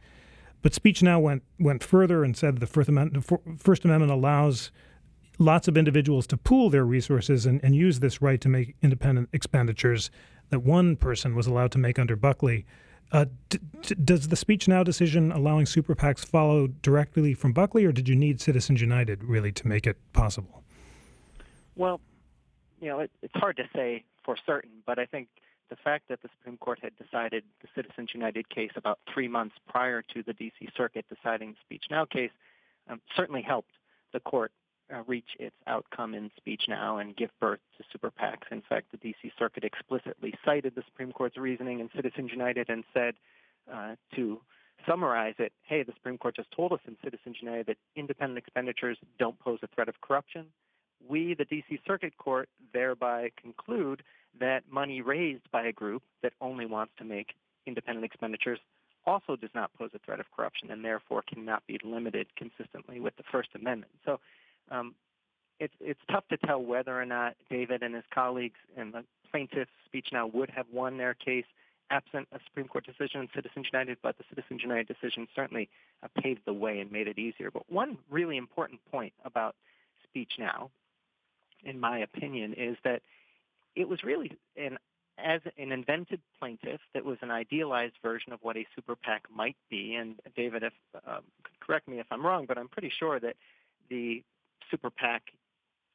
But 0.63 0.75
Speech 0.75 1.03
Now 1.03 1.19
went 1.19 1.43
went 1.59 1.83
further 1.83 2.23
and 2.23 2.37
said 2.37 2.59
the 2.59 2.67
First 2.67 2.89
Amendment, 2.89 3.27
First 3.59 3.85
Amendment 3.85 4.13
allows 4.13 4.71
lots 5.39 5.69
of 5.69 5.77
individuals 5.77 6.27
to 6.27 6.37
pool 6.37 6.69
their 6.69 6.85
resources 6.85 7.47
and, 7.47 7.65
and 7.65 7.75
use 7.75 8.01
this 8.01 8.21
right 8.21 8.41
to 8.43 8.49
make 8.49 8.77
independent 8.83 9.31
expenditures 9.33 10.11
that 10.51 10.61
one 10.61 10.97
person 10.97 11.35
was 11.35 11.47
allowed 11.47 11.73
to 11.73 11.79
make 11.79 11.99
under 11.99 12.15
Buckley. 12.15 12.67
Uh, 13.13 13.27
d- 13.49 13.59
d- 13.83 13.95
does 14.05 14.29
the 14.29 14.37
Speech 14.37 14.69
Now 14.69 14.83
decision 14.83 15.33
allowing 15.33 15.67
super 15.67 15.95
PACs 15.95 16.25
follow 16.25 16.69
directly 16.69 17.35
from 17.35 17.53
Buckley, 17.53 17.85
or 17.85 17.93
did 17.93 18.09
you 18.09 18.15
need 18.15 18.41
Citizens 18.41 18.81
United 18.81 19.25
really 19.25 19.53
to 19.53 19.67
make 19.67 19.87
it 19.87 19.97
possible? 20.13 20.63
Well, 21.75 22.01
you 22.81 22.89
know, 22.89 23.01
it, 23.01 23.11
it's 23.23 23.35
hard 23.35 23.57
to 23.57 23.65
say 23.75 24.05
for 24.25 24.37
certain, 24.47 24.71
but 24.87 24.99
I 24.99 25.07
think 25.07 25.29
the 25.71 25.77
fact 25.77 26.09
that 26.09 26.23
the 26.23 26.29
Supreme 26.39 26.57
Court 26.59 26.79
had 26.83 26.93
decided 26.97 27.45
the 27.63 27.69
Citizens 27.75 28.11
United 28.15 28.49
case 28.49 28.73
about 28.77 28.99
three 29.13 29.29
months 29.29 29.57
prior 29.69 30.03
to 30.15 30.23
the 30.23 30.33
D.C. 30.33 30.69
Circuit 30.77 31.05
deciding 31.09 31.53
the 31.53 31.57
Speech 31.65 31.85
Now 31.91 32.05
case 32.05 32.31
um, 32.89 33.01
certainly 33.17 33.43
helped 33.43 33.71
the 34.13 34.21
court 34.21 34.53
uh, 34.93 35.03
reach 35.07 35.37
its 35.39 35.57
outcome 35.67 36.15
in 36.15 36.31
Speech 36.37 36.63
Now 36.69 36.99
and 36.99 37.17
give 37.17 37.31
birth 37.41 37.61
to 37.79 37.85
super 37.93 38.11
PACs. 38.11 38.51
In 38.51 38.63
fact, 38.69 38.91
the 38.91 38.99
D.C. 38.99 39.33
Circuit 39.39 39.65
explicitly 39.65 40.35
cited 40.45 40.75
the 40.75 40.83
Supreme 40.87 41.13
Court's 41.13 41.37
reasoning 41.37 41.81
in 41.81 41.91
Citizens 41.95 42.31
United 42.33 42.69
and 42.69 42.85
said, 42.93 43.15
uh, 43.73 43.95
to 44.17 44.41
summarize 44.87 45.35
it, 45.39 45.53
hey, 45.63 45.83
the 45.83 45.93
Supreme 45.93 46.19
Court 46.19 46.37
just 46.37 46.51
told 46.51 46.73
us 46.73 46.81
in 46.87 46.97
Citizens 47.05 47.37
United 47.41 47.67
that 47.67 47.77
independent 47.97 48.39
expenditures 48.39 48.99
don't 49.19 49.39
pose 49.39 49.59
a 49.63 49.69
threat 49.69 49.89
of 49.89 50.01
corruption. 50.01 50.47
We, 51.09 51.35
the 51.35 51.45
D.C. 51.45 51.81
Circuit 51.87 52.17
Court, 52.19 52.49
thereby 52.73 53.31
conclude 53.41 54.03
that 54.39 54.65
money 54.71 55.01
raised 55.01 55.51
by 55.51 55.67
a 55.67 55.73
group 55.73 56.03
that 56.23 56.33
only 56.41 56.67
wants 56.67 56.93
to 56.99 57.05
make 57.05 57.35
independent 57.67 58.05
expenditures 58.05 58.59
also 59.07 59.37
does 59.37 59.51
not 59.55 59.73
pose 59.75 59.91
a 59.95 59.99
threat 60.01 60.21
of 60.21 60.27
corruption 60.37 60.71
and 60.71 60.85
therefore 60.85 61.23
cannot 61.23 61.67
be 61.67 61.79
limited 61.83 62.27
consistently 62.37 63.01
with 63.01 63.17
the 63.17 63.23
First 63.33 63.49
Amendment. 63.55 63.93
So 64.05 64.21
um, 64.71 64.95
it's, 65.59 65.75
it's 65.81 66.01
tough 66.11 66.25
to 66.29 66.37
tell 66.39 66.63
whether 66.63 66.99
or 66.99 67.05
not 67.05 67.35
David 67.51 67.83
and 67.83 67.95
his 67.95 68.05
colleagues 68.13 68.59
in 68.77 68.93
the 68.93 69.05
plaintiff's 69.31 69.71
speech 69.85 70.09
now 70.13 70.27
would 70.27 70.51
have 70.51 70.67
won 70.73 70.97
their 70.97 71.15
case 71.15 71.45
absent 71.91 72.29
a 72.33 72.39
Supreme 72.47 72.69
Court 72.69 72.87
decision 72.87 73.21
in 73.21 73.29
Citizens 73.35 73.67
United, 73.73 73.99
but 74.03 74.17
the 74.17 74.25
Citizens 74.31 74.63
United 74.63 74.87
decision 74.87 75.27
certainly 75.35 75.69
uh, 76.03 76.09
paved 76.23 76.41
the 76.47 76.53
way 76.53 76.79
and 76.79 76.91
made 76.91 77.09
it 77.09 77.19
easier. 77.19 77.51
But 77.51 77.71
one 77.71 77.99
really 78.09 78.37
important 78.37 78.81
point 78.91 79.13
about 79.25 79.57
speech 80.05 80.33
now, 80.39 80.71
in 81.65 81.79
my 81.79 81.99
opinion, 81.99 82.55
is 82.55 82.77
that 82.85 83.03
it 83.77 83.89
was 83.89 84.03
really 84.03 84.39
an 84.57 84.79
as 85.19 85.43
an 85.59 85.71
invented 85.71 86.21
plaintiff 86.39 86.81
that 86.95 87.05
was 87.05 87.19
an 87.21 87.31
idealized 87.31 87.93
version 88.03 88.33
of 88.33 88.39
what 88.41 88.57
a 88.57 88.67
super 88.75 88.97
PAC 88.97 89.25
might 89.35 89.57
be. 89.69 89.95
And 89.95 90.15
David, 90.35 90.63
if 90.63 90.73
um, 91.07 91.21
correct 91.61 91.89
me 91.89 91.99
if 91.99 92.07
I'm 92.11 92.25
wrong, 92.25 92.47
but 92.47 92.57
I'm 92.57 92.69
pretty 92.69 92.91
sure 92.99 93.21
that 93.21 93.37
the 93.91 94.23
super 94.71 94.91
PAC 94.91 95.23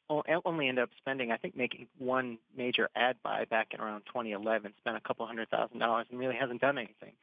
only 0.09 0.67
ended 0.67 0.83
up 0.83 0.89
spending, 0.97 1.31
I 1.31 1.37
think, 1.37 1.57
making 1.57 1.87
one 1.97 2.37
major 2.55 2.89
ad 2.95 3.17
buy 3.23 3.45
back 3.45 3.69
in 3.73 3.81
around 3.81 4.01
2011, 4.07 4.73
spent 4.77 4.97
a 4.97 4.99
couple 4.99 5.25
hundred 5.25 5.49
thousand 5.49 5.79
dollars, 5.79 6.05
and 6.11 6.19
really 6.19 6.35
hasn't 6.35 6.61
done 6.61 6.77
anything 6.77 7.13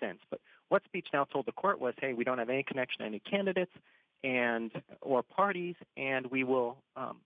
since. 0.00 0.18
But 0.30 0.40
what 0.68 0.82
Speech 0.84 1.08
Now 1.12 1.24
told 1.24 1.46
the 1.46 1.52
court 1.52 1.80
was, 1.80 1.94
hey, 2.00 2.14
we 2.14 2.24
don't 2.24 2.38
have 2.38 2.50
any 2.50 2.62
connection 2.64 3.00
to 3.00 3.06
any 3.06 3.20
candidates 3.20 3.72
and 4.24 4.70
or 5.00 5.22
parties, 5.22 5.76
and 5.96 6.26
we 6.26 6.44
will 6.44 6.76
um, 6.96 7.18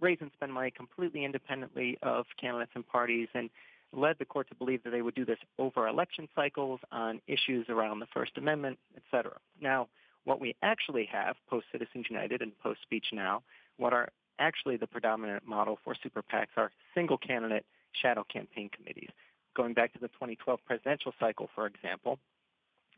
raise 0.00 0.18
and 0.20 0.30
spend 0.34 0.52
money 0.52 0.70
completely 0.70 1.24
independently 1.24 1.98
of 2.02 2.26
candidates 2.40 2.72
and 2.74 2.86
parties 2.86 3.28
and 3.34 3.50
led 3.92 4.16
the 4.18 4.24
court 4.24 4.48
to 4.48 4.54
believe 4.54 4.82
that 4.84 4.90
they 4.90 5.02
would 5.02 5.14
do 5.14 5.24
this 5.24 5.38
over 5.58 5.88
election 5.88 6.28
cycles 6.34 6.80
on 6.92 7.20
issues 7.26 7.66
around 7.68 7.98
the 7.98 8.06
First 8.14 8.32
Amendment, 8.36 8.78
et 8.96 9.02
cetera. 9.10 9.36
Now, 9.60 9.88
what 10.24 10.40
we 10.40 10.54
actually 10.62 11.06
have 11.06 11.36
post 11.48 11.66
Citizens 11.72 12.06
United 12.10 12.42
and 12.42 12.58
post 12.58 12.82
Speech 12.82 13.06
Now, 13.12 13.42
what 13.76 13.92
are 13.92 14.08
actually 14.38 14.76
the 14.76 14.86
predominant 14.86 15.46
model 15.46 15.78
for 15.84 15.94
super 16.02 16.22
PACs 16.22 16.48
are 16.56 16.70
single 16.94 17.18
candidate 17.18 17.64
shadow 17.92 18.24
campaign 18.24 18.70
committees. 18.74 19.10
Going 19.56 19.74
back 19.74 19.92
to 19.92 19.98
the 19.98 20.08
2012 20.08 20.60
presidential 20.66 21.12
cycle, 21.18 21.48
for 21.54 21.66
example, 21.66 22.18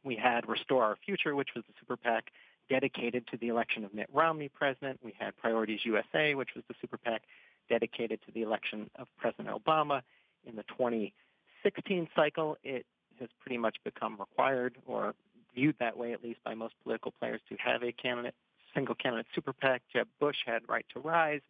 We 0.04 0.16
had 0.16 0.48
Restore 0.48 0.82
Our 0.82 0.96
Future, 1.04 1.34
which 1.36 1.50
was 1.54 1.64
the 1.68 1.74
super 1.78 1.96
PAC 1.96 2.30
dedicated 2.68 3.26
to 3.28 3.36
the 3.36 3.48
election 3.48 3.84
of 3.84 3.94
Mitt 3.94 4.08
Romney 4.12 4.48
president. 4.48 4.98
We 5.02 5.14
had 5.18 5.36
Priorities 5.36 5.80
USA, 5.84 6.34
which 6.34 6.50
was 6.54 6.64
the 6.68 6.74
super 6.80 6.96
PAC 6.96 7.22
dedicated 7.68 8.20
to 8.26 8.32
the 8.32 8.42
election 8.42 8.90
of 8.96 9.06
President 9.16 9.48
Obama. 9.48 10.02
In 10.44 10.56
the 10.56 10.64
2016 10.64 12.08
cycle, 12.16 12.56
it 12.64 12.84
has 13.20 13.28
pretty 13.40 13.58
much 13.58 13.76
become 13.84 14.16
required 14.18 14.76
or 14.86 15.14
viewed 15.54 15.76
that 15.80 15.96
way, 15.96 16.12
at 16.12 16.22
least 16.22 16.40
by 16.44 16.54
most 16.54 16.74
political 16.82 17.12
players, 17.12 17.40
to 17.48 17.56
have 17.56 17.82
a 17.82 17.92
candidate, 17.92 18.34
single 18.74 18.94
candidate 18.94 19.26
super 19.34 19.52
PAC. 19.52 19.82
Jeb 19.92 20.08
Bush 20.20 20.38
had 20.46 20.62
Right 20.68 20.86
to 20.94 21.00
Rise. 21.00 21.40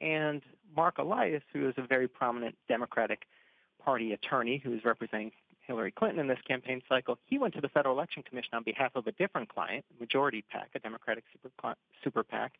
And 0.00 0.42
Mark 0.76 0.98
Elias, 0.98 1.42
who 1.52 1.68
is 1.68 1.74
a 1.76 1.82
very 1.82 2.08
prominent 2.08 2.56
Democratic 2.68 3.26
Party 3.84 4.12
attorney 4.12 4.58
who 4.62 4.74
is 4.74 4.84
representing 4.84 5.32
Hillary 5.66 5.92
Clinton 5.92 6.18
in 6.18 6.26
this 6.26 6.40
campaign 6.46 6.82
cycle, 6.88 7.18
he 7.26 7.38
went 7.38 7.54
to 7.54 7.60
the 7.60 7.68
Federal 7.68 7.94
Election 7.94 8.22
Commission 8.22 8.54
on 8.54 8.62
behalf 8.62 8.92
of 8.94 9.06
a 9.06 9.12
different 9.12 9.48
client, 9.48 9.84
Majority 10.00 10.44
PAC, 10.50 10.70
a 10.74 10.80
Democratic 10.80 11.24
super, 11.32 11.76
super 12.02 12.22
PAC, 12.22 12.52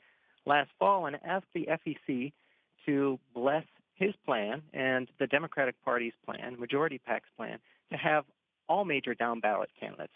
last 0.47 0.71
fall 0.79 1.07
and 1.07 1.19
asked 1.25 1.47
the 1.55 1.69
FEC 1.69 2.33
to 2.87 3.19
bless 3.35 3.65
his 3.95 4.15
plan 4.25 4.63
and 4.73 5.09
the 5.19 5.27
Democratic 5.27 5.75
Party's 5.85 6.15
plan, 6.25 6.59
Majority 6.59 6.99
PAC's 6.99 7.29
plan, 7.37 7.59
to 7.91 7.97
have 7.97 8.25
all 8.69 8.85
major 8.85 9.15
down 9.15 9.41
ballot 9.41 9.71
candidates, 9.79 10.13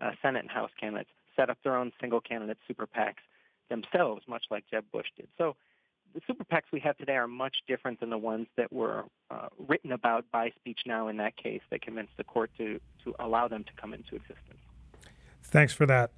uh, 0.00 0.10
Senate 0.22 0.40
and 0.40 0.50
House 0.50 0.70
candidates, 0.78 1.10
set 1.36 1.50
up 1.50 1.58
their 1.62 1.76
own 1.76 1.92
single 2.00 2.20
candidate 2.20 2.58
super 2.66 2.86
PACs 2.86 3.22
themselves, 3.68 4.22
much 4.28 4.44
like 4.50 4.64
Jeb 4.70 4.84
Bush 4.92 5.06
did. 5.16 5.28
So 5.38 5.56
the 6.14 6.20
super 6.26 6.44
PACs 6.44 6.72
we 6.72 6.80
have 6.80 6.96
today 6.98 7.14
are 7.14 7.28
much 7.28 7.56
different 7.68 8.00
than 8.00 8.10
the 8.10 8.18
ones 8.18 8.46
that 8.56 8.72
were 8.72 9.04
uh, 9.30 9.48
written 9.68 9.92
about 9.92 10.24
by 10.32 10.50
Speech 10.56 10.80
Now 10.86 11.08
in 11.08 11.16
that 11.18 11.36
case 11.36 11.60
that 11.70 11.82
convinced 11.82 12.12
the 12.16 12.24
court 12.24 12.50
to, 12.58 12.80
to 13.04 13.14
allow 13.20 13.48
them 13.48 13.64
to 13.64 13.70
come 13.80 13.94
into 13.94 14.16
existence. 14.16 14.58
Thanks 15.42 15.72
for 15.72 15.86
that. 15.86 16.12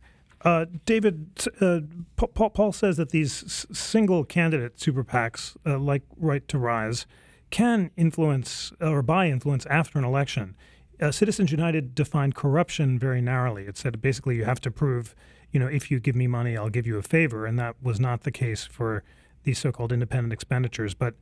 Uh, 0.44 0.66
David, 0.86 1.46
uh, 1.60 1.80
Paul, 2.16 2.50
Paul, 2.50 2.72
says 2.72 2.96
that 2.96 3.10
these 3.10 3.66
single 3.72 4.24
candidate 4.24 4.80
super 4.80 5.04
PACs, 5.04 5.56
uh, 5.64 5.78
like 5.78 6.02
Right 6.16 6.46
to 6.48 6.58
Rise, 6.58 7.06
can 7.50 7.90
influence 7.96 8.72
or 8.80 9.02
buy 9.02 9.28
influence 9.28 9.66
after 9.66 9.98
an 9.98 10.04
election. 10.04 10.56
Uh, 11.02 11.10
Citizens 11.10 11.50
United 11.50 11.96
defined 11.96 12.36
corruption 12.36 12.96
very 12.96 13.20
narrowly. 13.20 13.64
It 13.64 13.76
said 13.76 14.00
basically 14.00 14.36
you 14.36 14.44
have 14.44 14.60
to 14.60 14.70
prove, 14.70 15.16
you 15.50 15.58
know, 15.58 15.66
if 15.66 15.90
you 15.90 15.98
give 15.98 16.14
me 16.14 16.28
money, 16.28 16.56
I'll 16.56 16.68
give 16.68 16.86
you 16.86 16.96
a 16.96 17.02
favor, 17.02 17.44
and 17.44 17.58
that 17.58 17.74
was 17.82 17.98
not 17.98 18.20
the 18.20 18.30
case 18.30 18.64
for 18.64 19.02
these 19.42 19.58
so-called 19.58 19.90
independent 19.90 20.32
expenditures. 20.32 20.94
But 20.94 21.14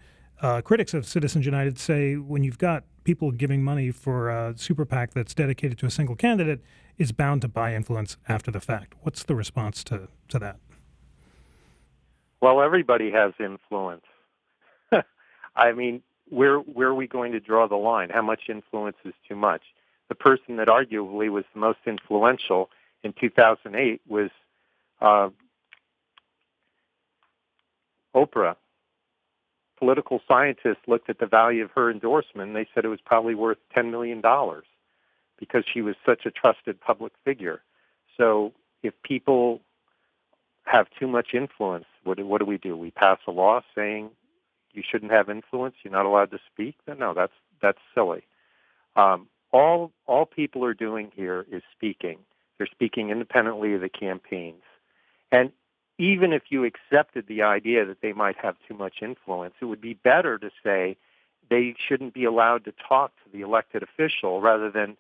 uh, 0.42 0.60
critics 0.60 0.92
of 0.92 1.06
Citizens 1.06 1.46
United 1.46 1.78
say 1.78 2.16
when 2.16 2.44
you've 2.44 2.58
got 2.58 2.84
people 3.04 3.30
giving 3.30 3.62
money 3.62 3.90
for 3.90 4.28
a 4.28 4.52
super 4.58 4.84
PAC 4.84 5.14
that's 5.14 5.34
dedicated 5.34 5.78
to 5.78 5.87
a 5.87 5.90
single 5.90 6.14
candidate, 6.14 6.60
is 6.99 7.12
bound 7.12 7.40
to 7.40 7.49
buy 7.49 7.75
influence 7.75 8.18
after 8.28 8.50
the 8.50 8.60
fact. 8.60 8.92
What's 9.00 9.22
the 9.22 9.34
response 9.34 9.82
to, 9.84 10.08
to 10.28 10.38
that? 10.40 10.56
Well, 12.42 12.60
everybody 12.60 13.10
has 13.12 13.32
influence. 13.40 14.04
I 15.56 15.72
mean, 15.72 16.02
where 16.30 16.58
where 16.58 16.88
are 16.88 16.94
we 16.94 17.06
going 17.06 17.32
to 17.32 17.40
draw 17.40 17.68
the 17.68 17.76
line? 17.76 18.08
How 18.10 18.22
much 18.22 18.42
influence 18.49 18.96
is 19.04 19.14
too 19.28 19.37
much? 19.37 19.62
The 20.08 20.14
person 20.14 20.56
that 20.56 20.68
arguably 20.68 21.30
was 21.30 21.44
the 21.54 21.60
most 21.60 21.78
influential 21.87 22.70
in 23.02 23.12
2008 23.20 24.00
was 24.08 24.30
uh, 25.00 25.30
Oprah. 28.14 28.56
Political 29.78 30.20
scientists 30.28 30.82
looked 30.87 31.08
at 31.08 31.18
the 31.18 31.26
value 31.26 31.64
of 31.64 31.70
her 31.75 31.90
endorsement 31.90 32.49
and 32.49 32.56
they 32.56 32.68
said 32.75 32.84
it 32.84 32.88
was 32.88 33.00
probably 33.04 33.34
worth 33.34 33.58
$10 33.75 33.90
million 33.90 34.20
because 35.38 35.64
she 35.72 35.80
was 35.80 35.94
such 36.04 36.26
a 36.26 36.30
trusted 36.30 36.78
public 36.80 37.12
figure. 37.25 37.62
So 38.18 38.52
if 38.82 38.92
people 39.02 39.60
have 40.64 40.87
too 40.99 41.08
much 41.08 41.28
influence, 41.32 41.87
what, 42.04 42.22
what 42.22 42.40
do 42.40 42.44
we 42.44 42.58
do? 42.58 42.76
We 42.76 42.90
pass 42.90 43.18
a 43.26 43.30
law 43.30 43.62
saying 43.75 44.10
you 44.72 44.82
shouldn't 44.88 45.12
have 45.12 45.28
influence, 45.28 45.76
you're 45.82 45.92
not 45.92 46.06
allowed 46.06 46.30
to 46.32 46.38
speak? 46.52 46.76
Then 46.86 46.98
no, 46.98 47.14
that's 47.14 47.32
that's 47.60 47.78
silly. 47.94 48.22
Um, 48.96 49.28
all 49.52 49.92
all 50.06 50.26
people 50.26 50.64
are 50.64 50.74
doing 50.74 51.10
here 51.14 51.46
is 51.50 51.62
speaking. 51.72 52.18
They're 52.58 52.66
speaking 52.66 53.10
independently 53.10 53.74
of 53.74 53.80
the 53.80 53.88
campaigns, 53.88 54.62
and 55.32 55.52
even 55.98 56.32
if 56.32 56.44
you 56.48 56.64
accepted 56.64 57.26
the 57.26 57.42
idea 57.42 57.84
that 57.84 58.00
they 58.00 58.14
might 58.14 58.36
have 58.36 58.56
too 58.66 58.74
much 58.74 58.96
influence, 59.02 59.54
it 59.60 59.66
would 59.66 59.82
be 59.82 59.94
better 59.94 60.38
to 60.38 60.50
say 60.64 60.96
they 61.50 61.74
shouldn't 61.88 62.14
be 62.14 62.24
allowed 62.24 62.64
to 62.64 62.72
talk 62.88 63.12
to 63.22 63.30
the 63.30 63.42
elected 63.42 63.82
official 63.82 64.40
rather 64.40 64.70
than 64.70 64.96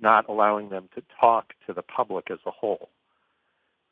not 0.00 0.28
allowing 0.28 0.68
them 0.68 0.88
to 0.94 1.02
talk 1.18 1.54
to 1.66 1.72
the 1.72 1.82
public 1.82 2.30
as 2.30 2.40
a 2.44 2.50
whole. 2.50 2.90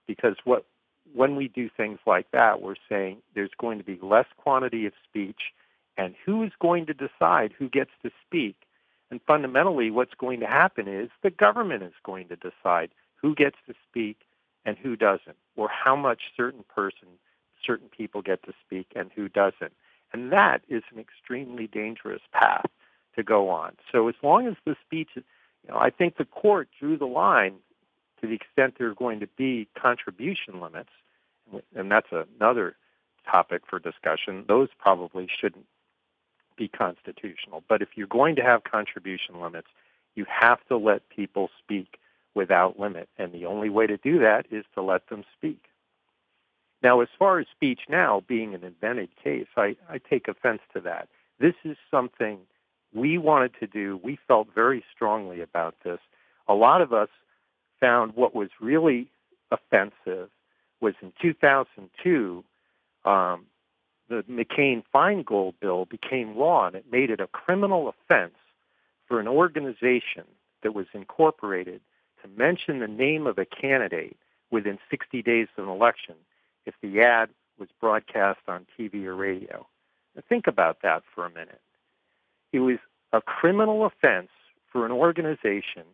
Because 0.06 0.36
what 0.44 0.66
when 1.14 1.36
we 1.36 1.48
do 1.48 1.68
things 1.68 1.98
like 2.06 2.30
that, 2.32 2.62
we're 2.62 2.74
saying 2.88 3.18
there's 3.34 3.50
going 3.58 3.78
to 3.78 3.84
be 3.84 3.98
less 4.02 4.26
quantity 4.36 4.86
of 4.86 4.92
speech, 5.04 5.52
and 5.96 6.14
who 6.24 6.42
is 6.42 6.52
going 6.60 6.86
to 6.86 6.94
decide 6.94 7.52
who 7.58 7.68
gets 7.68 7.90
to 8.02 8.10
speak? 8.26 8.56
And 9.10 9.20
fundamentally, 9.26 9.90
what's 9.90 10.14
going 10.14 10.40
to 10.40 10.46
happen 10.46 10.88
is 10.88 11.10
the 11.22 11.30
government 11.30 11.82
is 11.82 11.92
going 12.02 12.28
to 12.28 12.36
decide 12.36 12.90
who 13.16 13.34
gets 13.34 13.56
to 13.66 13.74
speak 13.88 14.18
and 14.64 14.78
who 14.78 14.96
doesn't, 14.96 15.36
or 15.56 15.68
how 15.68 15.94
much 15.94 16.22
certain 16.36 16.64
person, 16.74 17.08
certain 17.64 17.88
people 17.88 18.22
get 18.22 18.42
to 18.44 18.52
speak 18.64 18.86
and 18.96 19.10
who 19.14 19.28
doesn't. 19.28 19.72
And 20.12 20.32
that 20.32 20.62
is 20.68 20.82
an 20.92 20.98
extremely 20.98 21.66
dangerous 21.66 22.22
path 22.32 22.66
to 23.16 23.22
go 23.22 23.50
on. 23.50 23.76
So 23.90 24.08
as 24.08 24.14
long 24.22 24.46
as 24.46 24.54
the 24.64 24.76
speech, 24.84 25.10
you 25.14 25.22
know, 25.68 25.76
I 25.76 25.90
think 25.90 26.16
the 26.16 26.24
court 26.24 26.68
drew 26.78 26.96
the 26.96 27.06
line 27.06 27.56
to 28.22 28.28
the 28.28 28.34
extent 28.34 28.76
there 28.78 28.88
are 28.88 28.94
going 28.94 29.20
to 29.20 29.26
be 29.26 29.68
contribution 29.80 30.60
limits, 30.60 30.90
and 31.74 31.90
that's 31.90 32.08
another 32.12 32.76
topic 33.30 33.62
for 33.68 33.78
discussion. 33.78 34.44
Those 34.48 34.68
probably 34.78 35.28
shouldn't 35.40 35.66
be 36.56 36.68
constitutional. 36.68 37.62
But 37.68 37.82
if 37.82 37.88
you're 37.96 38.06
going 38.06 38.36
to 38.36 38.42
have 38.42 38.64
contribution 38.64 39.40
limits, 39.40 39.68
you 40.14 40.24
have 40.28 40.58
to 40.68 40.76
let 40.76 41.08
people 41.08 41.50
speak 41.58 41.98
without 42.34 42.78
limit. 42.78 43.08
And 43.18 43.32
the 43.32 43.46
only 43.46 43.68
way 43.68 43.86
to 43.86 43.96
do 43.96 44.18
that 44.20 44.46
is 44.50 44.64
to 44.74 44.82
let 44.82 45.08
them 45.08 45.24
speak. 45.36 45.64
Now, 46.82 47.00
as 47.00 47.08
far 47.18 47.38
as 47.38 47.46
speech 47.54 47.80
now 47.88 48.22
being 48.26 48.54
an 48.54 48.64
invented 48.64 49.10
case, 49.22 49.46
I, 49.56 49.76
I 49.88 49.98
take 49.98 50.28
offense 50.28 50.60
to 50.74 50.80
that. 50.80 51.08
This 51.38 51.54
is 51.64 51.76
something 51.90 52.38
we 52.94 53.18
wanted 53.18 53.52
to 53.60 53.66
do. 53.66 54.00
We 54.02 54.18
felt 54.28 54.48
very 54.54 54.84
strongly 54.94 55.40
about 55.40 55.74
this. 55.84 56.00
A 56.48 56.54
lot 56.54 56.82
of 56.82 56.92
us 56.92 57.08
found 57.82 58.14
what 58.14 58.34
was 58.34 58.48
really 58.60 59.08
offensive 59.50 60.30
was 60.80 60.94
in 61.02 61.12
2002, 61.20 62.44
um, 63.04 63.46
the 64.08 64.22
McCain 64.30 64.82
Feingold 64.94 65.54
bill 65.60 65.84
became 65.84 66.36
law, 66.36 66.66
and 66.66 66.76
it 66.76 66.84
made 66.90 67.10
it 67.10 67.20
a 67.20 67.26
criminal 67.26 67.88
offense 67.88 68.34
for 69.06 69.18
an 69.20 69.28
organization 69.28 70.24
that 70.62 70.74
was 70.74 70.86
incorporated 70.94 71.80
to 72.22 72.28
mention 72.28 72.78
the 72.78 72.88
name 72.88 73.26
of 73.26 73.38
a 73.38 73.44
candidate 73.44 74.16
within 74.50 74.78
60 74.90 75.22
days 75.22 75.48
of 75.56 75.64
an 75.64 75.70
election 75.70 76.14
if 76.66 76.74
the 76.82 77.00
ad 77.00 77.30
was 77.58 77.68
broadcast 77.80 78.40
on 78.46 78.66
TV 78.78 79.04
or 79.06 79.16
radio. 79.16 79.66
Now 80.14 80.22
think 80.28 80.46
about 80.46 80.82
that 80.82 81.02
for 81.14 81.26
a 81.26 81.30
minute. 81.30 81.60
It 82.52 82.60
was 82.60 82.78
a 83.12 83.20
criminal 83.20 83.84
offense 83.84 84.30
for 84.70 84.86
an 84.86 84.92
organization 84.92 85.84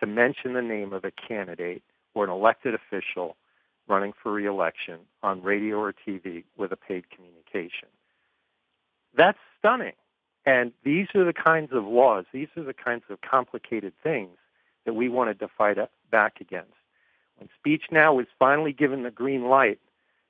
to 0.00 0.06
mention 0.06 0.52
the 0.52 0.62
name 0.62 0.92
of 0.92 1.04
a 1.04 1.10
candidate 1.10 1.82
or 2.14 2.24
an 2.24 2.30
elected 2.30 2.74
official 2.74 3.36
running 3.88 4.12
for 4.20 4.32
reelection 4.32 5.00
on 5.22 5.42
radio 5.42 5.76
or 5.76 5.92
TV 5.92 6.44
with 6.56 6.72
a 6.72 6.76
paid 6.76 7.04
communication. 7.10 7.88
That's 9.16 9.38
stunning. 9.58 9.92
And 10.44 10.72
these 10.84 11.08
are 11.14 11.24
the 11.24 11.32
kinds 11.32 11.72
of 11.72 11.84
laws, 11.84 12.24
these 12.32 12.48
are 12.56 12.62
the 12.62 12.74
kinds 12.74 13.04
of 13.10 13.20
complicated 13.20 13.92
things 14.02 14.36
that 14.84 14.94
we 14.94 15.08
wanted 15.08 15.40
to 15.40 15.48
fight 15.48 15.76
back 16.10 16.40
against. 16.40 16.72
When 17.38 17.48
Speech 17.58 17.84
Now 17.90 18.14
was 18.14 18.26
finally 18.38 18.72
given 18.72 19.02
the 19.02 19.10
green 19.10 19.48
light 19.48 19.80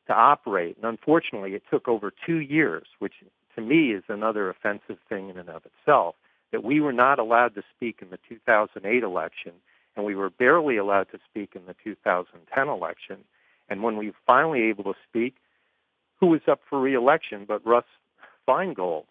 to 0.07 0.15
operate, 0.15 0.77
and 0.77 0.87
unfortunately 0.87 1.55
it 1.55 1.63
took 1.71 1.87
over 1.87 2.13
two 2.25 2.39
years, 2.39 2.87
which 2.99 3.15
to 3.55 3.61
me 3.61 3.93
is 3.93 4.05
another 4.09 4.49
offensive 4.49 4.99
thing 5.09 5.29
in 5.29 5.39
and 5.39 5.51
of 5.51 5.63
itself, 5.67 6.15
that 6.53 6.65
we 6.65 6.81
were 6.81 6.93
not 6.93 7.19
allowed 7.19 7.55
to 7.55 7.63
speak 7.75 7.99
in 8.01 8.11
the 8.11 8.19
2008 8.29 9.03
election, 9.03 9.53
and 9.95 10.05
we 10.05 10.15
were 10.15 10.31
barely 10.31 10.77
allowed 10.77 11.11
to 11.11 11.19
speak 11.29 11.53
in 11.55 11.67
the 11.67 11.75
2010 11.85 12.69
election. 12.69 13.19
And 13.69 13.83
when 13.83 13.97
we 13.97 14.09
were 14.09 14.17
finally 14.27 14.63
able 14.63 14.85
to 14.85 14.95
speak, 15.09 15.37
who 16.21 16.29
was 16.29 16.43
up 16.49 16.61
for 16.69 16.81
reelection 16.81 17.45
but 17.47 17.67
Russ 17.67 17.85
Feingold? 18.49 19.05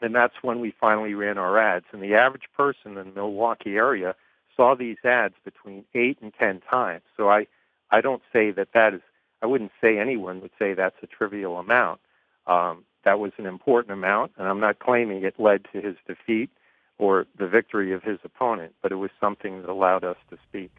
And 0.00 0.14
that's 0.14 0.34
when 0.42 0.60
we 0.60 0.74
finally 0.78 1.14
ran 1.14 1.38
our 1.38 1.58
ads. 1.58 1.86
And 1.92 2.02
the 2.02 2.14
average 2.14 2.48
person 2.56 2.98
in 2.98 3.08
the 3.08 3.14
Milwaukee 3.14 3.76
area 3.76 4.14
saw 4.56 4.74
these 4.74 4.98
ads 5.04 5.34
between 5.44 5.84
eight 5.94 6.18
and 6.20 6.32
ten 6.34 6.60
times. 6.60 7.02
So 7.16 7.30
I, 7.30 7.46
I 7.90 8.00
don't 8.00 8.22
say 8.32 8.50
that 8.52 8.68
that 8.74 8.94
is. 8.94 9.00
I 9.42 9.46
wouldn't 9.46 9.72
say 9.82 9.98
anyone 9.98 10.40
would 10.40 10.50
say 10.58 10.72
that's 10.72 10.96
a 11.02 11.06
trivial 11.06 11.58
amount. 11.58 12.00
Um, 12.46 12.84
that 13.06 13.20
was 13.20 13.30
an 13.38 13.46
important 13.46 13.92
amount, 13.92 14.32
and 14.36 14.48
I'm 14.48 14.60
not 14.60 14.80
claiming 14.80 15.24
it 15.24 15.34
led 15.38 15.64
to 15.72 15.80
his 15.80 15.94
defeat 16.08 16.50
or 16.98 17.24
the 17.38 17.46
victory 17.46 17.92
of 17.94 18.02
his 18.02 18.18
opponent, 18.24 18.74
but 18.82 18.90
it 18.90 18.96
was 18.96 19.10
something 19.20 19.62
that 19.62 19.70
allowed 19.70 20.02
us 20.02 20.16
to 20.28 20.36
speak. 20.48 20.72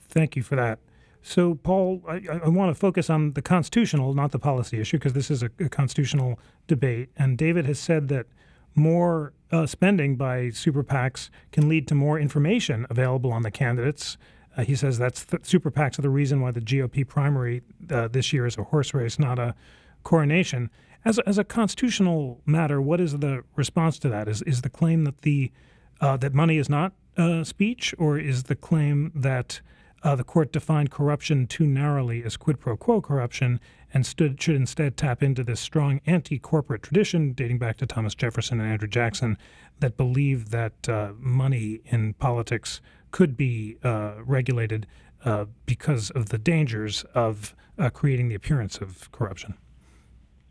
Thank 0.00 0.34
you 0.34 0.42
for 0.42 0.56
that. 0.56 0.80
So, 1.22 1.54
Paul, 1.54 2.02
I, 2.08 2.22
I 2.44 2.48
want 2.48 2.74
to 2.74 2.78
focus 2.78 3.08
on 3.08 3.32
the 3.32 3.40
constitutional, 3.40 4.14
not 4.14 4.32
the 4.32 4.38
policy 4.38 4.80
issue, 4.80 4.98
because 4.98 5.12
this 5.12 5.30
is 5.30 5.42
a, 5.44 5.50
a, 5.60 5.68
constitutional 5.68 6.40
debate. 6.66 7.10
And 7.16 7.38
David 7.38 7.66
has 7.66 7.78
said 7.78 8.08
that 8.08 8.26
more 8.74 9.32
uh, 9.52 9.64
spending 9.64 10.16
by 10.16 10.50
super 10.50 10.82
PACs 10.82 11.30
can 11.52 11.68
lead 11.68 11.86
to 11.88 11.94
more 11.94 12.18
information 12.18 12.84
available 12.90 13.32
on 13.32 13.42
the 13.42 13.50
candidates. 13.50 14.18
Uh, 14.56 14.64
he 14.64 14.74
says 14.74 14.98
that's 14.98 15.24
th- 15.24 15.44
super 15.44 15.70
PACs 15.70 15.98
are 15.98 16.02
the 16.02 16.10
reason 16.10 16.40
why 16.40 16.50
the 16.50 16.60
GOP 16.60 17.06
primary 17.06 17.62
uh, 17.90 18.08
this 18.08 18.32
year 18.32 18.44
is 18.44 18.58
a 18.58 18.64
horse 18.64 18.92
race, 18.92 19.18
not 19.18 19.38
a 19.38 19.54
coronation. 20.02 20.68
As 21.04 21.18
a, 21.18 21.28
as 21.28 21.36
a 21.36 21.44
constitutional 21.44 22.40
matter, 22.46 22.80
what 22.80 23.00
is 23.00 23.18
the 23.18 23.44
response 23.56 23.98
to 24.00 24.08
that? 24.08 24.28
Is 24.28 24.42
is 24.42 24.62
the 24.62 24.70
claim 24.70 25.04
that 25.04 25.22
the 25.22 25.52
uh, 26.00 26.16
that 26.16 26.32
money 26.32 26.56
is 26.56 26.68
not 26.68 26.92
uh, 27.16 27.44
speech, 27.44 27.94
or 27.98 28.18
is 28.18 28.44
the 28.44 28.56
claim 28.56 29.12
that 29.14 29.60
uh, 30.02 30.14
the 30.16 30.24
court 30.24 30.52
defined 30.52 30.90
corruption 30.90 31.46
too 31.46 31.66
narrowly 31.66 32.22
as 32.24 32.36
quid 32.36 32.58
pro 32.58 32.76
quo 32.76 33.00
corruption 33.00 33.60
and 33.92 34.04
stood, 34.04 34.40
should 34.40 34.56
instead 34.56 34.96
tap 34.96 35.22
into 35.22 35.44
this 35.44 35.60
strong 35.60 36.00
anti 36.06 36.38
corporate 36.38 36.82
tradition 36.82 37.32
dating 37.32 37.58
back 37.58 37.76
to 37.76 37.86
Thomas 37.86 38.14
Jefferson 38.14 38.60
and 38.60 38.70
Andrew 38.70 38.88
Jackson 38.88 39.38
that 39.80 39.96
believed 39.96 40.50
that 40.52 40.88
uh, 40.88 41.12
money 41.18 41.80
in 41.84 42.14
politics 42.14 42.80
could 43.10 43.36
be 43.36 43.76
uh, 43.84 44.14
regulated 44.24 44.86
uh, 45.24 45.44
because 45.66 46.10
of 46.10 46.30
the 46.30 46.38
dangers 46.38 47.04
of 47.14 47.54
uh, 47.78 47.90
creating 47.90 48.28
the 48.28 48.34
appearance 48.34 48.78
of 48.78 49.10
corruption. 49.12 49.54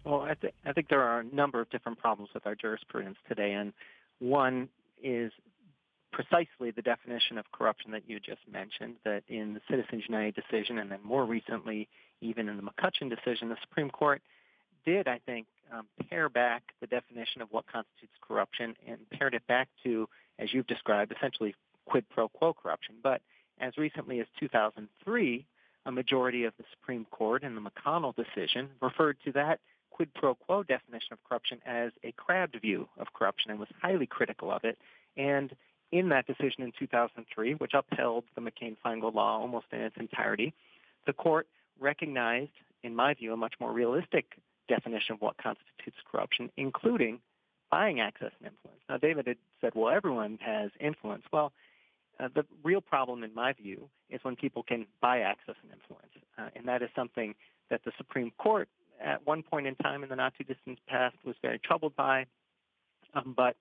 Well, 0.05 0.21
I, 0.21 0.33
th- 0.33 0.53
I 0.65 0.73
think 0.73 0.89
there 0.89 1.01
are 1.01 1.19
a 1.19 1.23
number 1.23 1.61
of 1.61 1.69
different 1.69 1.97
problems 1.97 2.29
with 2.33 2.45
our 2.45 2.55
jurisprudence 2.55 3.17
today, 3.27 3.53
and 3.53 3.73
one 4.19 4.69
is 5.01 5.31
precisely 6.11 6.71
the 6.71 6.81
definition 6.81 7.37
of 7.37 7.45
corruption 7.51 7.91
that 7.91 8.03
you 8.07 8.19
just 8.19 8.41
mentioned, 8.51 8.95
that 9.05 9.23
in 9.27 9.53
the 9.53 9.61
Citizens 9.69 10.03
United 10.07 10.35
decision 10.35 10.77
and 10.77 10.91
then 10.91 10.99
more 11.03 11.25
recently, 11.25 11.87
even 12.21 12.47
in 12.47 12.57
the 12.57 12.63
McCutcheon 12.63 13.09
decision, 13.09 13.49
the 13.49 13.57
Supreme 13.61 13.89
Court 13.89 14.21
did, 14.85 15.07
I 15.07 15.19
think, 15.25 15.47
um, 15.71 15.87
pare 16.09 16.29
back 16.29 16.63
the 16.81 16.87
definition 16.87 17.41
of 17.41 17.47
what 17.51 17.65
constitutes 17.71 18.13
corruption 18.21 18.75
and 18.87 18.99
pared 19.09 19.33
it 19.33 19.45
back 19.47 19.69
to, 19.83 20.07
as 20.37 20.53
you've 20.53 20.67
described, 20.67 21.13
essentially 21.17 21.55
quid 21.85 22.05
pro 22.09 22.27
quo 22.29 22.53
corruption. 22.53 22.95
But 23.01 23.21
as 23.59 23.77
recently 23.77 24.19
as 24.19 24.27
2003, 24.39 25.45
a 25.85 25.91
majority 25.91 26.43
of 26.45 26.53
the 26.57 26.63
Supreme 26.71 27.05
Court 27.11 27.43
in 27.43 27.55
the 27.55 27.61
McConnell 27.61 28.13
decision 28.15 28.69
referred 28.81 29.17
to 29.25 29.31
that 29.33 29.59
quid 29.93 30.13
pro 30.13 30.35
quo 30.35 30.63
definition 30.63 31.13
of 31.13 31.19
corruption 31.27 31.59
as 31.65 31.91
a 32.03 32.11
crabbed 32.13 32.59
view 32.61 32.87
of 32.97 33.07
corruption 33.13 33.51
and 33.51 33.59
was 33.59 33.69
highly 33.81 34.07
critical 34.07 34.51
of 34.51 34.63
it. 34.63 34.77
And 35.15 35.55
in 35.91 36.09
that 36.09 36.25
decision 36.25 36.63
in 36.63 36.73
2003, 36.77 37.53
which 37.53 37.73
upheld 37.73 38.23
the 38.35 38.41
McCain-Feingold 38.41 39.13
law 39.13 39.39
almost 39.39 39.67
in 39.71 39.79
its 39.79 39.95
entirety, 39.97 40.53
the 41.05 41.13
court 41.13 41.47
recognized, 41.79 42.51
in 42.81 42.95
my 42.95 43.13
view, 43.13 43.31
a 43.31 43.37
much 43.37 43.53
more 43.59 43.71
realistic 43.71 44.25
definition 44.67 45.13
of 45.13 45.21
what 45.21 45.37
constitutes 45.37 45.97
corruption, 46.11 46.49
including 46.57 47.19
buying 47.69 47.99
access 47.99 48.31
and 48.39 48.51
influence. 48.51 48.81
Now, 48.89 48.97
David 48.97 49.27
had 49.27 49.37
said, 49.61 49.73
well, 49.75 49.93
everyone 49.93 50.39
has 50.41 50.71
influence. 50.79 51.23
Well, 51.31 51.51
uh, 52.19 52.29
the 52.33 52.45
real 52.63 52.81
problem, 52.81 53.23
in 53.23 53.33
my 53.33 53.53
view, 53.53 53.89
is 54.09 54.19
when 54.23 54.35
people 54.35 54.63
can 54.63 54.85
buy 55.01 55.19
access 55.19 55.55
and 55.61 55.71
influence. 55.71 56.11
Uh, 56.37 56.49
and 56.55 56.67
that 56.67 56.81
is 56.81 56.89
something 56.95 57.35
that 57.69 57.81
the 57.85 57.91
Supreme 57.97 58.31
Court, 58.37 58.69
at 59.01 59.25
one 59.25 59.43
point 59.43 59.67
in 59.67 59.75
time 59.75 60.03
in 60.03 60.09
the 60.09 60.15
not 60.15 60.33
too 60.37 60.43
distant 60.43 60.79
past, 60.87 61.15
was 61.25 61.35
very 61.41 61.59
troubled 61.59 61.95
by. 61.95 62.25
Um, 63.13 63.33
but 63.35 63.55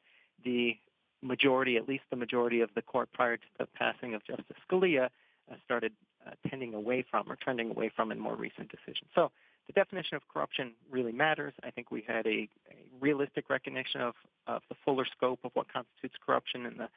the 0.45 0.77
majority, 1.23 1.77
at 1.77 1.89
least 1.89 2.05
the 2.11 2.17
majority 2.17 2.61
of 2.61 2.71
the 2.75 2.83
court 2.83 3.09
prior 3.12 3.37
to 3.37 3.47
the 3.59 3.67
passing 3.67 4.15
of 4.15 4.25
Justice 4.25 4.57
Scalia, 4.69 5.09
uh, 5.51 5.55
started 5.65 5.93
uh, 6.27 6.31
tending 6.49 6.75
away 6.75 7.05
from 7.11 7.31
or 7.31 7.37
trending 7.37 7.71
away 7.71 7.91
from 7.95 8.12
in 8.12 8.19
more 8.19 8.37
recent 8.37 8.71
decisions. 8.71 9.11
So 9.15 9.31
the 9.67 9.73
definition 9.73 10.17
of 10.17 10.23
corruption 10.33 10.73
really 10.91 11.12
matters. 11.12 11.53
I 11.62 11.71
think 11.71 11.90
we 11.90 12.05
had 12.07 12.27
a, 12.27 12.49
a 12.71 12.77
realistic 13.01 13.49
recognition 13.51 14.01
of, 14.01 14.14
of 14.47 14.62
the 14.68 14.77
fuller 14.85 15.07
scope 15.16 15.40
of 15.45 15.53
what 15.55 15.73
constitutes 15.73 16.14
corruption 16.25 16.66
in 16.66 16.77
the 16.77 16.88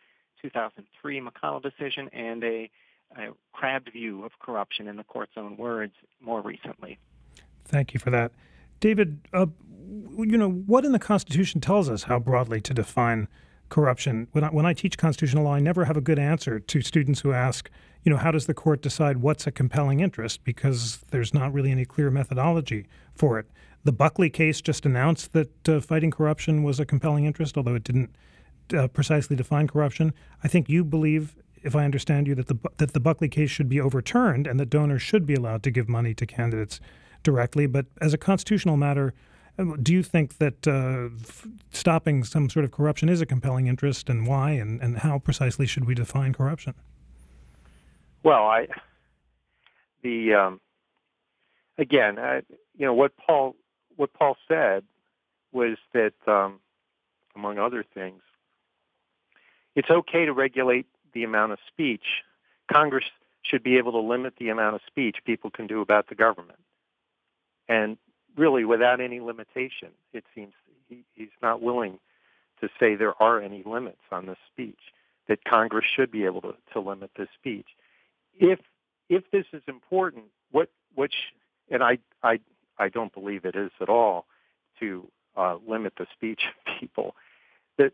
2003 0.41 1.21
McConnell 1.21 1.62
decision 1.62 2.10
and 2.10 2.43
a, 2.43 2.69
a 3.17 3.30
crabbed 3.54 3.91
view 3.91 4.24
of 4.24 4.32
corruption 4.39 4.88
in 4.88 4.95
the 4.98 5.04
court's 5.04 5.34
own 5.38 5.58
words 5.58 5.93
more 6.21 6.41
recently. 6.41 6.98
Thank 7.65 7.93
you 7.93 7.99
for 7.99 8.10
that. 8.12 8.32
David, 8.80 9.19
uh, 9.34 9.47
you 10.17 10.38
know, 10.38 10.49
what 10.49 10.86
in 10.86 10.91
the 10.91 10.99
Constitution 10.99 11.62
tells 11.62 11.89
us 11.89 12.04
how 12.04 12.19
broadly 12.19 12.62
to 12.62 12.73
define 12.73 13.28
corruption. 13.69 14.28
When 14.32 14.43
I, 14.43 14.47
when 14.47 14.65
I 14.65 14.73
teach 14.73 14.97
constitutional 14.97 15.43
law, 15.43 15.54
I 15.56 15.60
never 15.60 15.86
have 15.86 15.97
a 15.97 16.01
good 16.01 16.19
answer 16.19 16.60
to 16.60 16.82
students 16.82 17.21
who 17.21 17.34
ask, 17.34 17.69
you 18.04 18.12
know, 18.12 18.17
how 18.17 18.32
does 18.32 18.45
the 18.45 18.54
court 18.54 18.82
decide 18.82 19.17
what's 19.17 19.47
a 19.47 19.51
compelling 19.51 19.99
interest? 19.99 20.43
Because 20.43 20.99
there's 21.12 21.34
not 21.34 21.51
really 21.51 21.71
any 21.71 21.86
clear 21.86 22.12
methodology 22.12 22.88
for 23.15 23.39
it. 23.39 23.47
The 23.84 23.91
Buckley 23.91 24.30
case 24.30 24.62
just 24.62 24.86
announced 24.86 25.34
that 25.34 25.69
uh, 25.69 25.80
fighting 25.80 26.12
corruption 26.12 26.63
was 26.63 26.80
a 26.80 26.86
compelling 26.86 27.25
interest, 27.25 27.58
although 27.58 27.75
it 27.75 27.84
didn't 27.84 28.15
uh, 28.75 28.88
precisely 28.88 29.36
define 29.36 29.67
corruption. 29.67 30.13
I 30.43 30.47
think 30.47 30.69
you 30.69 30.84
believe, 30.84 31.36
if 31.63 31.75
I 31.75 31.86
understand 31.86 32.28
you, 32.28 32.36
that 32.36 32.47
the 32.47 32.58
that 32.78 32.93
the 32.93 32.99
Buckley 32.99 33.30
case 33.30 33.51
should 33.51 33.69
be 33.69 33.80
overturned 33.80 34.47
and 34.47 34.60
that 34.60 34.71
donors 34.71 35.01
should 35.01 35.25
be 35.25 35.36
allowed 35.36 35.62
to 35.63 35.71
give 35.71 35.88
money 35.88 36.13
to 36.15 36.25
candidates 36.25 36.80
directly. 37.25 37.67
But 37.67 37.88
as 37.99 38.13
a 38.13 38.17
constitutional 38.17 38.77
matter, 38.77 39.13
do 39.81 39.91
you 39.91 40.03
think 40.03 40.38
that 40.38 40.67
uh, 40.67 41.09
stopping 41.71 42.23
some 42.23 42.49
sort 42.49 42.63
of 42.63 42.71
corruption 42.71 43.09
is 43.09 43.19
a 43.19 43.25
compelling 43.25 43.67
interest, 43.67 44.09
and 44.09 44.25
why, 44.25 44.51
and, 44.51 44.81
and 44.81 44.99
how 44.99 45.19
precisely 45.19 45.65
should 45.65 45.85
we 45.85 45.93
define 45.93 46.33
corruption? 46.33 46.73
Well, 48.23 48.45
I 48.45 48.67
the 50.01 50.33
um, 50.33 50.61
again, 51.77 52.19
I, 52.19 52.41
you 52.77 52.85
know 52.85 52.93
what 52.93 53.13
Paul 53.17 53.55
what 53.95 54.13
Paul 54.13 54.38
said 54.47 54.83
was 55.51 55.77
that, 55.93 56.13
um, 56.27 56.59
among 57.35 57.59
other 57.59 57.85
things, 57.93 58.21
it's 59.75 59.89
okay 59.89 60.25
to 60.25 60.33
regulate 60.33 60.85
the 61.13 61.23
amount 61.23 61.53
of 61.53 61.59
speech. 61.67 62.03
Congress 62.71 63.05
should 63.41 63.63
be 63.63 63.77
able 63.77 63.93
to 63.93 63.99
limit 63.99 64.33
the 64.38 64.49
amount 64.49 64.75
of 64.75 64.81
speech 64.85 65.17
people 65.25 65.49
can 65.49 65.67
do 65.67 65.81
about 65.81 66.09
the 66.09 66.15
government. 66.15 66.59
And 67.67 67.97
really 68.38 68.65
without 68.65 68.99
any 68.99 69.19
limitation. 69.19 69.89
It 70.13 70.25
seems 70.34 70.54
he, 70.89 71.04
he's 71.13 71.30
not 71.41 71.62
willing 71.62 71.99
to 72.62 72.69
say 72.80 72.95
there 72.95 73.21
are 73.21 73.41
any 73.41 73.63
limits 73.65 74.01
on 74.12 74.25
this 74.25 74.38
speech, 74.51 74.80
that 75.28 75.43
Congress 75.43 75.86
should 75.93 76.12
be 76.12 76.25
able 76.25 76.41
to, 76.41 76.56
to 76.73 76.80
limit 76.80 77.12
this 77.17 77.28
speech. 77.38 77.67
If 78.39 78.60
if 79.10 79.30
this 79.32 79.45
is 79.54 79.62
important, 79.67 80.25
what 80.51 80.69
which 80.95 81.15
and 81.69 81.84
I 81.84 81.99
I 82.23 82.39
I 82.78 82.89
don't 82.89 83.13
believe 83.13 83.45
it 83.45 83.56
is 83.56 83.71
at 83.82 83.89
all 83.89 84.25
to 84.80 85.08
uh, 85.38 85.58
limit 85.67 85.93
the 85.97 86.08
speech 86.13 86.43
of 86.47 86.80
people. 86.80 87.15
That 87.78 87.93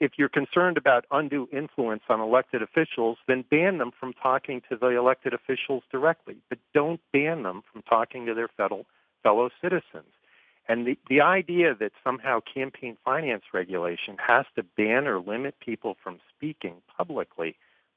if 0.00 0.12
you're 0.16 0.28
concerned 0.28 0.76
about 0.76 1.04
undue 1.10 1.48
influence 1.52 2.02
on 2.08 2.20
elected 2.20 2.62
officials, 2.62 3.18
then 3.26 3.44
ban 3.50 3.78
them 3.78 3.90
from 3.98 4.12
talking 4.12 4.62
to 4.70 4.76
the 4.76 4.88
elected 4.88 5.34
officials 5.34 5.82
directly, 5.90 6.36
but 6.48 6.58
don't 6.72 7.00
ban 7.12 7.42
them 7.42 7.62
from 7.70 7.82
talking 7.82 8.26
to 8.26 8.34
their 8.34 8.48
federal 8.48 8.86
fellow 9.22 9.50
citizens. 9.60 10.12
And 10.68 10.86
the, 10.86 10.98
the 11.08 11.22
idea 11.22 11.74
that 11.74 11.92
somehow 12.04 12.40
campaign 12.40 12.96
finance 13.04 13.44
regulation 13.54 14.16
has 14.18 14.44
to 14.56 14.62
ban 14.62 15.06
or 15.06 15.18
limit 15.18 15.54
people 15.60 15.96
from 16.02 16.20
speaking 16.36 16.74
publicly, 16.96 17.56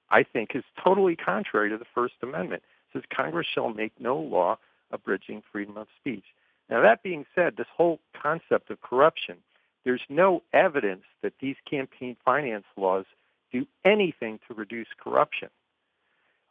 I 0.10 0.24
think 0.24 0.52
is 0.56 0.64
totally 0.82 1.16
contrary 1.16 1.70
to 1.70 1.78
the 1.78 1.86
First 1.94 2.16
Amendment. 2.24 2.64
It 2.64 3.00
says 3.00 3.04
Congress 3.16 3.48
shall 3.54 3.70
make 3.70 3.94
no 4.00 4.18
law 4.18 4.58
abridging 4.92 5.44
freedom 5.52 5.78
of 5.78 5.88
speech. 6.00 6.24
Now, 6.70 6.82
that 6.82 7.04
being 7.04 7.26
said, 7.36 7.58
this 7.58 7.68
whole 7.76 8.00
concept 8.22 8.70
of 8.70 8.82
corruption, 8.82 9.38
there's 9.84 10.02
no 10.10 10.42
evidence 10.54 11.04
that 11.22 11.34
these 11.42 11.58
campaign 11.70 12.16
finance 12.24 12.66
laws 12.78 13.06
do 13.52 13.66
anything 13.84 14.40
to 14.48 14.54
reduce 14.54 14.88
corruption. 14.98 15.50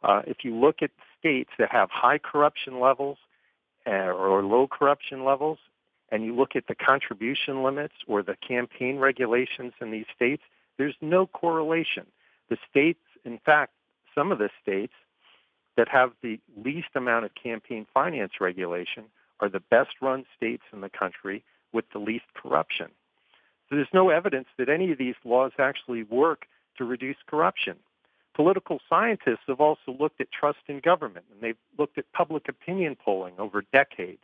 Uh, 0.03 0.21
if 0.27 0.37
you 0.43 0.55
look 0.55 0.81
at 0.81 0.91
states 1.19 1.49
that 1.57 1.71
have 1.71 1.89
high 1.89 2.17
corruption 2.19 2.79
levels, 2.79 3.17
Uh, 3.87 4.11
or 4.11 4.43
low 4.43 4.67
corruption 4.67 5.25
levels, 5.25 5.57
and 6.11 6.23
you 6.23 6.35
look 6.35 6.55
at 6.55 6.67
the 6.67 6.75
contribution 6.75 7.63
limits 7.63 7.95
or 8.07 8.21
the 8.21 8.35
campaign 8.47 8.99
regulations 8.99 9.73
in 9.81 9.89
these 9.89 10.05
states, 10.15 10.43
there's 10.77 10.95
no 11.01 11.25
correlation. 11.25 12.05
The 12.49 12.57
states, 12.69 12.99
in 13.25 13.39
fact, 13.45 13.73
some 14.13 14.31
of 14.31 14.37
the 14.37 14.49
states 14.61 14.93
that 15.77 15.87
have 15.87 16.11
the 16.21 16.39
least 16.63 16.89
amount 16.95 17.25
of 17.25 17.31
campaign 17.41 17.87
finance 17.93 18.33
regulation 18.39 19.05
are 19.39 19.49
the 19.49 19.61
best 19.71 19.91
run 20.01 20.25
states 20.35 20.63
in 20.71 20.81
the 20.81 20.89
country 20.89 21.43
with 21.73 21.85
the 21.93 21.99
least 21.99 22.25
corruption. 22.35 22.87
So 23.69 23.77
there's 23.77 23.87
no 23.93 24.09
evidence 24.09 24.47
that 24.57 24.69
any 24.69 24.91
of 24.91 24.97
these 24.97 25.15
laws 25.23 25.53
actually 25.57 26.03
work 26.03 26.45
to 26.77 26.85
reduce 26.85 27.17
corruption. 27.25 27.77
Political 28.33 28.79
scientists 28.89 29.43
have 29.47 29.59
also 29.59 29.95
looked 29.99 30.21
at 30.21 30.31
trust 30.31 30.59
in 30.67 30.79
government, 30.79 31.25
and 31.31 31.41
they've 31.41 31.57
looked 31.77 31.97
at 31.97 32.11
public 32.13 32.47
opinion 32.47 32.95
polling 32.95 33.33
over 33.37 33.63
decades. 33.73 34.21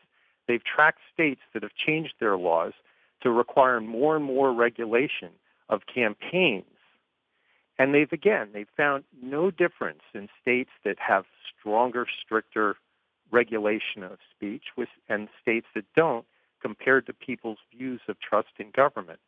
They've 0.48 0.64
tracked 0.64 1.00
states 1.14 1.42
that 1.54 1.64
have 1.64 1.74
changed 1.76 2.14
their 2.20 2.38
laws 2.38 2.74
to 3.22 3.32
require 3.32 3.82
more 3.82 4.16
and 4.16 4.24
more 4.24 4.54
regulation 4.54 5.30
of 5.70 5.82
campaigns. 5.94 6.66
And 7.78 7.94
they've 7.94 8.12
again, 8.12 8.50
they've 8.54 8.68
found 8.76 9.04
no 9.22 9.52
difference 9.52 10.02
in 10.14 10.30
states 10.42 10.72
that 10.84 10.98
have 11.00 11.26
stronger, 11.60 12.08
stricter 12.24 12.78
regulation 13.30 14.04
of 14.04 14.18
speech 14.36 14.64
with, 14.78 14.90
and 15.10 15.28
states 15.42 15.68
that 15.76 15.86
don't 15.96 16.26
compared 16.62 17.06
to 17.06 17.14
people's 17.14 17.60
views 17.76 18.02
of 18.08 18.20
trust 18.20 18.50
in 18.58 18.72
government. 18.72 19.20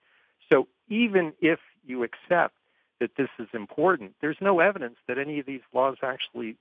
So 0.50 0.68
even 0.88 1.34
if 1.42 1.60
you 1.86 2.04
accept 2.04 2.56
that 3.00 3.12
this 3.18 3.30
is 3.40 3.48
important, 3.54 4.14
there's 4.22 4.38
no 4.42 4.60
evidence 4.60 4.96
that 5.08 5.18
any 5.18 5.40
of 5.40 5.46
these 5.46 5.62
laws 5.74 5.98
actually 6.04 6.58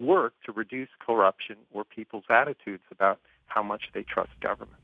work 0.00 0.34
to 0.46 0.52
reduce 0.52 0.88
corruption 1.04 1.56
or 1.72 1.84
people's 1.84 2.24
attitudes 2.30 2.82
about 2.90 3.18
how 3.46 3.62
much 3.62 3.84
they 3.92 4.02
trust 4.02 4.30
government. 4.40 4.78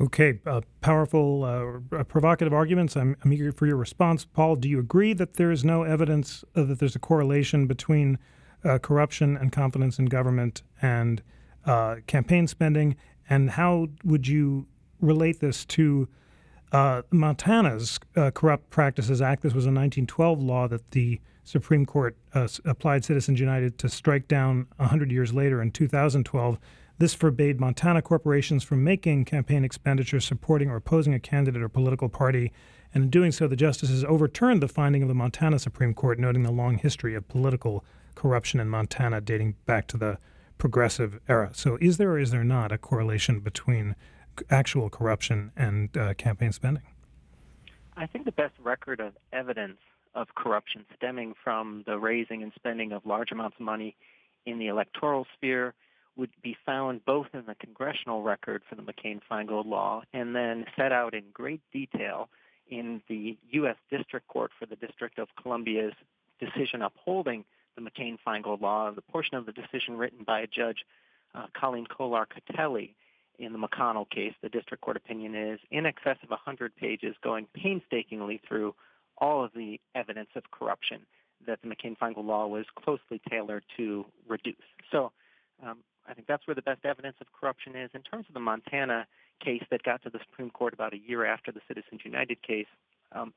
Okay, 0.00 0.40
uh, 0.44 0.60
powerful, 0.80 1.44
uh, 1.44 2.02
provocative 2.04 2.52
arguments. 2.52 2.96
I'm, 2.96 3.16
I'm, 3.24 3.32
eager 3.32 3.52
for 3.52 3.66
your 3.66 3.76
response. 3.76 4.24
Paul, 4.24 4.56
do 4.56 4.68
you 4.68 4.80
agree 4.80 5.12
that 5.12 5.34
there 5.34 5.52
is 5.52 5.64
no 5.64 5.84
evidence 5.84 6.42
uh, 6.56 6.64
that 6.64 6.80
there's 6.80 6.96
a 6.96 7.00
correlation 7.00 7.68
between 7.68 8.18
uh, 8.64 8.78
corruption 8.78 9.36
and 9.36 9.52
confidence 9.52 10.00
in 10.00 10.06
government 10.06 10.62
and 10.82 11.22
uh, 11.64 11.96
campaign 12.08 12.48
spending? 12.48 12.96
And 13.30 13.50
how 13.50 13.86
would 14.02 14.26
you 14.26 14.66
relate 15.00 15.38
this 15.38 15.64
to 15.66 16.08
uh, 16.74 17.02
Montana's 17.10 17.98
Corrupt 18.34 18.68
Practices 18.70 19.22
Act? 19.22 19.42
This 19.42 19.54
was 19.54 19.64
a 19.64 19.68
1912 19.68 20.42
law 20.42 20.68
that 20.68 20.90
the 20.90 21.20
Supreme 21.44 21.86
Court 21.86 22.16
applied 22.64 23.04
Citizens 23.04 23.38
United 23.38 23.78
to 23.78 23.88
strike 23.88 24.26
down 24.26 24.66
100 24.76 25.12
years 25.12 25.32
later 25.32 25.62
in 25.62 25.70
2012. 25.70 26.58
This 26.98 27.14
forbade 27.14 27.60
Montana 27.60 28.02
corporations 28.02 28.64
from 28.64 28.82
making 28.82 29.24
campaign 29.24 29.64
expenditures 29.64 30.24
supporting 30.24 30.70
or 30.70 30.76
opposing 30.76 31.12
a 31.12 31.20
candidate 31.20 31.62
or 31.62 31.68
political 31.68 32.08
party. 32.08 32.52
And 32.92 33.04
in 33.04 33.10
doing 33.10 33.32
so, 33.32 33.46
the 33.46 33.56
justices 33.56 34.04
overturned 34.04 34.62
the 34.62 34.68
finding 34.68 35.02
of 35.02 35.08
the 35.08 35.14
Montana 35.14 35.58
Supreme 35.58 35.92
Court, 35.92 36.18
noting 36.18 36.44
the 36.44 36.52
long 36.52 36.78
history 36.78 37.14
of 37.14 37.28
political 37.28 37.84
corruption 38.14 38.60
in 38.60 38.68
Montana 38.68 39.20
dating 39.20 39.56
back 39.66 39.88
to 39.88 39.96
the 39.96 40.18
progressive 40.56 41.18
era. 41.28 41.50
So, 41.52 41.76
is 41.80 41.98
there 41.98 42.12
or 42.12 42.18
is 42.18 42.30
there 42.30 42.44
not 42.44 42.70
a 42.70 42.78
correlation 42.78 43.40
between 43.40 43.96
actual 44.50 44.88
corruption 44.90 45.52
and 45.56 45.96
uh, 45.96 46.14
campaign 46.14 46.52
spending? 46.52 46.82
I 47.96 48.06
think 48.06 48.24
the 48.24 48.32
best 48.32 48.54
record 48.62 49.00
of 49.00 49.12
evidence 49.32 49.78
of 50.14 50.28
corruption 50.34 50.84
stemming 50.96 51.34
from 51.42 51.84
the 51.86 51.98
raising 51.98 52.42
and 52.42 52.52
spending 52.54 52.92
of 52.92 53.04
large 53.06 53.32
amounts 53.32 53.56
of 53.58 53.64
money 53.64 53.96
in 54.46 54.58
the 54.58 54.68
electoral 54.68 55.26
sphere 55.36 55.74
would 56.16 56.30
be 56.42 56.56
found 56.64 57.04
both 57.04 57.26
in 57.32 57.44
the 57.46 57.54
congressional 57.56 58.22
record 58.22 58.62
for 58.68 58.76
the 58.76 58.82
McCain-Feingold 58.82 59.66
law 59.66 60.02
and 60.12 60.34
then 60.34 60.64
set 60.76 60.92
out 60.92 61.14
in 61.14 61.24
great 61.32 61.60
detail 61.72 62.28
in 62.68 63.02
the 63.08 63.36
U.S. 63.50 63.76
District 63.90 64.26
Court 64.28 64.52
for 64.58 64.66
the 64.66 64.76
District 64.76 65.18
of 65.18 65.28
Columbia's 65.42 65.94
decision 66.38 66.82
upholding 66.82 67.44
the 67.76 67.82
McCain-Feingold 67.82 68.60
law, 68.60 68.90
the 68.92 69.02
portion 69.02 69.36
of 69.36 69.46
the 69.46 69.52
decision 69.52 69.96
written 69.96 70.24
by 70.24 70.46
Judge 70.46 70.84
uh, 71.34 71.46
Colleen 71.58 71.86
Kollar-Kotelly 71.86 72.94
in 73.38 73.52
the 73.52 73.58
McConnell 73.58 74.08
case, 74.08 74.34
the 74.42 74.48
district 74.48 74.82
court 74.82 74.96
opinion 74.96 75.34
is 75.34 75.60
in 75.70 75.86
excess 75.86 76.16
of 76.22 76.30
100 76.30 76.74
pages, 76.76 77.14
going 77.22 77.46
painstakingly 77.54 78.40
through 78.46 78.74
all 79.18 79.44
of 79.44 79.52
the 79.54 79.80
evidence 79.94 80.30
of 80.36 80.42
corruption 80.50 81.00
that 81.46 81.60
the 81.62 81.68
McCain-Feingold 81.68 82.24
law 82.24 82.46
was 82.46 82.64
closely 82.82 83.20
tailored 83.28 83.64
to 83.76 84.04
reduce. 84.28 84.54
So 84.90 85.12
um, 85.64 85.78
I 86.08 86.14
think 86.14 86.26
that's 86.26 86.46
where 86.46 86.54
the 86.54 86.62
best 86.62 86.84
evidence 86.84 87.16
of 87.20 87.26
corruption 87.38 87.76
is. 87.76 87.90
In 87.94 88.02
terms 88.02 88.26
of 88.28 88.34
the 88.34 88.40
Montana 88.40 89.06
case 89.44 89.62
that 89.70 89.82
got 89.82 90.02
to 90.02 90.10
the 90.10 90.20
Supreme 90.30 90.50
Court 90.50 90.74
about 90.74 90.92
a 90.94 90.98
year 90.98 91.24
after 91.24 91.52
the 91.52 91.60
Citizens 91.68 92.00
United 92.04 92.42
case, 92.42 92.66
um, 93.12 93.32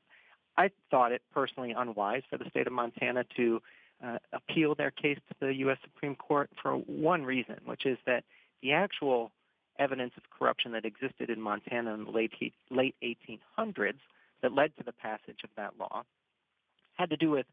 I 0.56 0.70
thought 0.90 1.12
it 1.12 1.22
personally 1.32 1.74
unwise 1.76 2.22
for 2.28 2.38
the 2.38 2.48
state 2.50 2.66
of 2.66 2.72
Montana 2.72 3.24
to 3.36 3.62
uh, 4.04 4.18
appeal 4.32 4.74
their 4.74 4.90
case 4.90 5.18
to 5.28 5.46
the 5.46 5.54
U.S. 5.56 5.78
Supreme 5.82 6.14
Court 6.16 6.50
for 6.60 6.72
one 6.72 7.24
reason, 7.24 7.56
which 7.64 7.86
is 7.86 7.98
that 8.06 8.24
the 8.62 8.72
actual 8.72 9.30
evidence 9.78 10.12
of 10.16 10.22
corruption 10.36 10.72
that 10.72 10.84
existed 10.84 11.30
in 11.30 11.40
Montana 11.40 11.94
in 11.94 12.04
the 12.04 12.10
late, 12.10 12.32
late 12.70 12.94
1800s 13.02 13.98
that 14.42 14.52
led 14.52 14.76
to 14.76 14.84
the 14.84 14.92
passage 14.92 15.40
of 15.44 15.50
that 15.56 15.74
law 15.78 16.04
had 16.94 17.10
to 17.10 17.16
do 17.16 17.30
with 17.30 17.46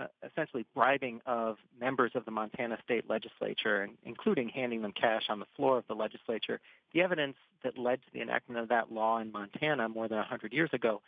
uh, 0.00 0.06
essentially 0.28 0.66
bribing 0.74 1.20
of 1.26 1.56
members 1.80 2.12
of 2.14 2.24
the 2.24 2.30
Montana 2.30 2.78
state 2.82 3.08
legislature, 3.08 3.88
including 4.04 4.48
handing 4.48 4.82
them 4.82 4.92
cash 4.92 5.24
on 5.28 5.38
the 5.38 5.46
floor 5.56 5.78
of 5.78 5.84
the 5.86 5.94
legislature. 5.94 6.60
The 6.92 7.02
evidence 7.02 7.36
that 7.62 7.78
led 7.78 8.00
to 8.02 8.08
the 8.12 8.20
enactment 8.20 8.60
of 8.60 8.68
that 8.70 8.90
law 8.90 9.18
in 9.18 9.30
Montana 9.30 9.88
more 9.88 10.08
than 10.08 10.18
100 10.18 10.52
years 10.52 10.70
ago 10.72 11.00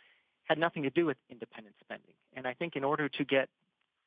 had 0.45 0.57
nothing 0.57 0.83
to 0.83 0.89
do 0.89 1.05
with 1.05 1.17
independent 1.29 1.75
spending. 1.83 2.13
And 2.33 2.47
I 2.47 2.53
think 2.53 2.75
in 2.75 2.83
order 2.83 3.09
to 3.09 3.25
get 3.25 3.49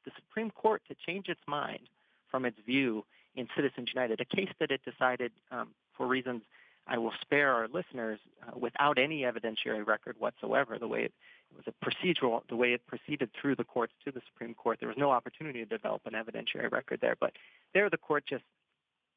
the 0.04 0.12
Supreme 0.16 0.50
Court 0.50 0.82
to 0.88 0.94
change 1.06 1.28
its 1.28 1.40
mind 1.46 1.88
from 2.30 2.46
its 2.46 2.56
view 2.64 3.04
in 3.34 3.48
Citizens 3.54 3.88
United, 3.94 4.20
a 4.20 4.24
case 4.24 4.48
that 4.60 4.70
it 4.70 4.80
decided 4.84 5.32
um, 5.50 5.68
for 6.00 6.06
reasons 6.06 6.40
I 6.86 6.96
will 6.96 7.12
spare 7.20 7.52
our 7.52 7.68
listeners 7.68 8.18
uh, 8.42 8.58
without 8.58 8.98
any 8.98 9.20
evidentiary 9.20 9.86
record 9.86 10.16
whatsoever, 10.18 10.78
the 10.78 10.88
way 10.88 11.02
it 11.04 11.12
it 11.52 11.66
was 11.66 11.66
a 11.66 11.84
procedural, 11.84 12.42
the 12.48 12.54
way 12.54 12.72
it 12.72 12.86
proceeded 12.86 13.28
through 13.38 13.56
the 13.56 13.64
courts 13.64 13.92
to 14.04 14.12
the 14.12 14.20
Supreme 14.32 14.54
Court. 14.54 14.78
There 14.78 14.88
was 14.88 14.96
no 14.96 15.10
opportunity 15.10 15.58
to 15.58 15.64
develop 15.64 16.02
an 16.06 16.12
evidentiary 16.12 16.70
record 16.70 17.00
there. 17.00 17.16
But 17.18 17.32
there, 17.74 17.90
the 17.90 17.96
court 17.96 18.24
just 18.24 18.44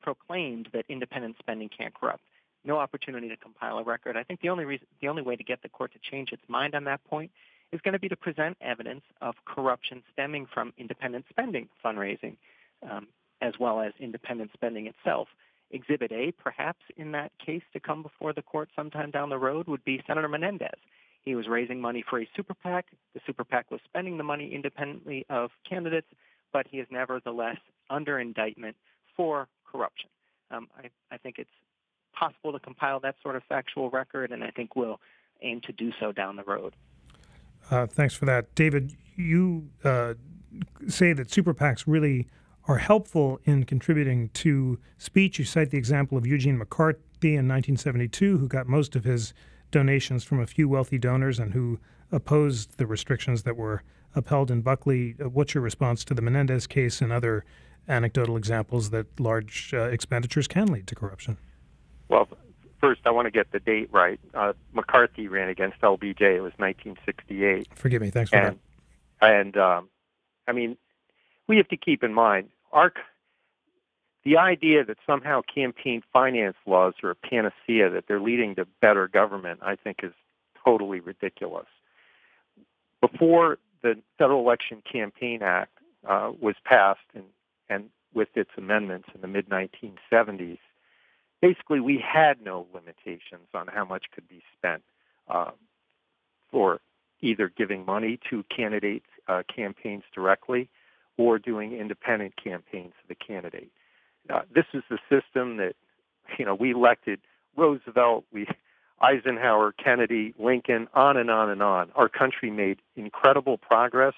proclaimed 0.01 0.67
that 0.73 0.85
independent 0.89 1.35
spending 1.37 1.69
can't 1.69 1.93
corrupt. 1.93 2.23
No 2.65 2.79
opportunity 2.79 3.29
to 3.29 3.37
compile 3.37 3.77
a 3.77 3.83
record. 3.83 4.17
I 4.17 4.23
think 4.23 4.41
the 4.41 4.49
only 4.49 4.65
reason, 4.65 4.87
the 4.99 5.09
only 5.09 5.21
way 5.21 5.35
to 5.35 5.43
get 5.43 5.61
the 5.61 5.69
court 5.69 5.93
to 5.93 5.99
change 6.11 6.31
its 6.31 6.41
mind 6.47 6.73
on 6.73 6.85
that 6.85 7.03
point 7.03 7.29
is 7.71 7.79
going 7.81 7.93
to 7.93 7.99
be 7.99 8.09
to 8.09 8.15
present 8.15 8.57
evidence 8.61 9.03
of 9.21 9.35
corruption 9.45 10.01
stemming 10.11 10.47
from 10.51 10.73
independent 10.79 11.25
spending 11.29 11.69
fundraising, 11.85 12.35
um, 12.89 13.07
as 13.41 13.53
well 13.59 13.79
as 13.79 13.93
independent 13.99 14.49
spending 14.55 14.87
itself. 14.87 15.27
Exhibit 15.73 16.11
A, 16.11 16.31
perhaps 16.31 16.79
in 16.95 17.11
that 17.11 17.31
case 17.43 17.63
to 17.73 17.79
come 17.79 18.03
before 18.03 18.31
the 18.31 18.41
court 18.41 18.69
sometime 18.75 19.11
down 19.11 19.29
the 19.29 19.37
road, 19.37 19.67
would 19.67 19.83
be 19.83 20.01
Senator 20.07 20.29
Menendez. 20.29 20.79
He 21.23 21.35
was 21.35 21.47
raising 21.47 21.81
money 21.81 22.03
for 22.07 22.21
a 22.21 22.29
super 22.35 22.53
PAC. 22.53 22.85
The 23.13 23.21
super 23.25 23.43
PAC 23.43 23.71
was 23.71 23.79
spending 23.85 24.17
the 24.17 24.23
money 24.23 24.53
independently 24.53 25.25
of 25.29 25.51
candidates, 25.67 26.07
but 26.51 26.67
he 26.69 26.77
is 26.77 26.87
nevertheless 26.91 27.57
under 27.89 28.19
indictment 28.19 28.75
for 29.15 29.47
corruption. 29.69 30.09
Um, 30.51 30.67
I, 30.77 30.89
I, 31.11 31.17
think 31.17 31.39
it's 31.39 31.49
possible 32.13 32.51
to 32.51 32.59
compile 32.59 32.99
that 32.99 33.15
sort 33.23 33.35
of 33.35 33.43
factual 33.49 33.89
record, 33.89 34.31
and 34.31 34.43
I 34.43 34.51
think 34.51 34.75
we'll 34.75 34.99
aim 35.41 35.61
to 35.61 35.71
do 35.71 35.91
so 35.99 36.11
down 36.11 36.35
the 36.35 36.43
road. 36.43 36.75
Uh, 37.71 37.87
thanks 37.87 38.13
for 38.13 38.25
that. 38.25 38.53
David, 38.53 38.95
you 39.15 39.69
uh, 39.83 40.13
say 40.87 41.13
that 41.13 41.31
super 41.31 41.53
PACs 41.53 41.85
really 41.87 42.27
are 42.67 42.77
helpful 42.77 43.39
in 43.43 43.65
contributing 43.65 44.29
to 44.29 44.79
speech. 44.97 45.39
You 45.39 45.45
cite 45.45 45.71
the 45.71 45.77
example 45.77 46.17
of 46.17 46.25
Eugene 46.25 46.57
McCarthy 46.57 47.35
in 47.35 47.47
1972, 47.47 48.37
who 48.37 48.47
got 48.47 48.67
most 48.67 48.95
of 48.95 49.03
his 49.03 49.33
donations 49.71 50.23
from 50.23 50.39
a 50.39 50.47
few 50.47 50.69
wealthy 50.69 50.97
donors 50.97 51.39
and 51.39 51.53
who 51.53 51.79
opposed 52.11 52.77
the 52.77 52.85
restrictions 52.85 53.43
that 53.43 53.57
were 53.57 53.83
upheld 54.15 54.51
in 54.51 54.61
Buckley. 54.61 55.15
Uh, 55.19 55.29
what's 55.29 55.53
your 55.53 55.63
response 55.63 56.05
to 56.05 56.13
the 56.13 56.21
Menendez 56.21 56.67
case 56.67 57.01
and 57.01 57.11
other 57.11 57.43
anecdotal 57.87 58.37
examples 58.37 58.91
that 58.91 59.19
large 59.19 59.73
uh, 59.73 59.83
expenditures 59.83 60.47
can 60.47 60.67
lead 60.67 60.87
to 60.87 60.95
corruption? 60.95 61.37
Well, 62.07 62.29
first, 62.79 63.01
I 63.05 63.11
want 63.11 63.25
to 63.25 63.31
get 63.31 63.51
the 63.51 63.59
date 63.59 63.89
right. 63.91 64.19
Uh, 64.33 64.53
McCarthy 64.73 65.27
ran 65.27 65.49
against 65.49 65.81
LBJ. 65.81 66.21
It 66.21 66.41
was 66.41 66.53
1968. 66.57 67.67
Forgive 67.75 68.01
me. 68.01 68.09
Thanks 68.09 68.29
for 68.29 68.37
and, 68.37 68.59
that. 69.21 69.33
And 69.33 69.57
um, 69.57 69.89
I 70.47 70.51
mean, 70.51 70.77
we 71.47 71.57
have 71.57 71.67
to 71.69 71.77
keep 71.77 72.03
in 72.03 72.13
mind 72.13 72.49
our 72.71 72.93
the 74.23 74.37
idea 74.37 74.85
that 74.85 74.97
somehow 75.05 75.41
campaign 75.53 76.01
finance 76.13 76.55
laws 76.65 76.93
are 77.03 77.11
a 77.11 77.15
panacea, 77.15 77.89
that 77.89 78.05
they're 78.07 78.21
leading 78.21 78.55
to 78.55 78.65
better 78.81 79.07
government, 79.07 79.59
I 79.61 79.75
think 79.75 79.99
is 80.01 80.13
totally 80.63 81.01
ridiculous. 81.01 81.65
Before 83.01 83.57
the 83.81 83.95
Federal 84.17 84.39
Election 84.39 84.81
Campaign 84.89 85.41
Act 85.43 85.77
uh, 86.07 86.31
was 86.39 86.55
passed 86.63 87.01
and, 87.13 87.25
and 87.69 87.89
with 88.13 88.29
its 88.35 88.51
amendments 88.57 89.09
in 89.13 89.19
the 89.19 89.27
mid 89.27 89.49
1970s, 89.49 90.59
basically 91.41 91.81
we 91.81 91.97
had 91.97 92.41
no 92.41 92.65
limitations 92.73 93.49
on 93.53 93.67
how 93.67 93.83
much 93.83 94.05
could 94.15 94.27
be 94.29 94.41
spent 94.57 94.83
uh, 95.27 95.51
for 96.49 96.79
either 97.19 97.49
giving 97.49 97.85
money 97.85 98.19
to 98.29 98.43
candidates' 98.55 99.05
uh, 99.27 99.43
campaigns 99.53 100.03
directly 100.15 100.69
or 101.17 101.39
doing 101.39 101.73
independent 101.73 102.33
campaigns 102.41 102.93
for 103.01 103.07
the 103.07 103.15
candidate. 103.15 103.69
Uh, 104.29 104.41
this 104.53 104.65
is 104.73 104.83
the 104.89 104.97
system 105.09 105.57
that 105.57 105.75
you 106.37 106.45
know 106.45 106.55
we 106.55 106.71
elected 106.71 107.19
Roosevelt, 107.55 108.25
we 108.31 108.47
Eisenhower, 109.01 109.73
Kennedy, 109.73 110.33
Lincoln, 110.39 110.87
on 110.93 111.17
and 111.17 111.29
on 111.29 111.49
and 111.49 111.61
on. 111.61 111.91
Our 111.95 112.07
country 112.07 112.49
made 112.49 112.79
incredible 112.95 113.57
progress 113.57 114.13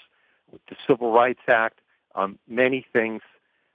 with 0.51 0.61
the 0.69 0.75
Civil 0.87 1.11
Rights 1.11 1.41
Act. 1.47 1.79
Um, 2.13 2.37
many 2.47 2.85
things. 2.93 3.21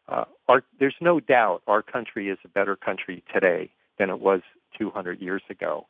Uh, 0.09 0.25
our, 0.49 0.63
there's 0.79 0.97
no 1.01 1.21
doubt 1.21 1.63
our 1.67 1.83
country 1.83 2.31
is 2.31 2.39
a 2.45 2.49
better 2.49 2.75
country 2.75 3.23
today 3.33 3.71
than 3.99 4.11
it 4.11 4.21
was 4.21 4.41
200 4.79 5.21
years 5.21 5.43
ago. 5.51 5.87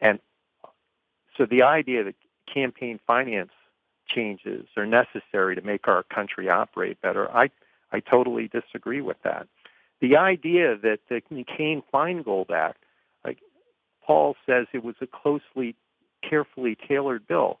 And 0.00 0.18
so 1.36 1.46
the 1.46 1.62
idea 1.62 2.04
that 2.04 2.14
campaign 2.52 2.98
finance 3.06 3.52
changes 4.06 4.66
are 4.76 4.86
necessary 4.86 5.54
to 5.54 5.62
make 5.62 5.88
our 5.88 6.02
country 6.02 6.48
operate 6.48 7.00
better. 7.00 7.30
I, 7.30 7.50
I 7.92 8.00
totally 8.00 8.48
disagree 8.48 9.00
with 9.00 9.18
that. 9.24 9.46
The 10.00 10.16
idea 10.16 10.76
that 10.78 10.98
the 11.08 11.22
McCain-Feingold 11.32 12.50
Act, 12.50 12.82
like 13.24 13.38
Paul 14.04 14.34
says, 14.46 14.66
it 14.72 14.82
was 14.82 14.96
a 15.00 15.06
closely, 15.06 15.76
carefully 16.28 16.76
tailored 16.88 17.26
bill. 17.26 17.60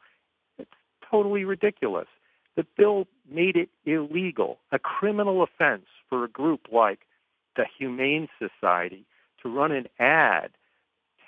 It's 0.58 0.70
totally 1.08 1.44
ridiculous. 1.44 2.08
The 2.56 2.66
bill 2.76 3.06
made 3.30 3.56
it 3.56 3.70
illegal, 3.86 4.58
a 4.72 4.78
criminal 4.78 5.42
offense 5.42 5.86
for 6.08 6.24
a 6.24 6.28
group 6.28 6.66
like 6.72 7.00
the 7.56 7.64
Humane 7.78 8.28
Society 8.38 9.04
to 9.42 9.48
run 9.48 9.72
an 9.72 9.86
ad 9.98 10.50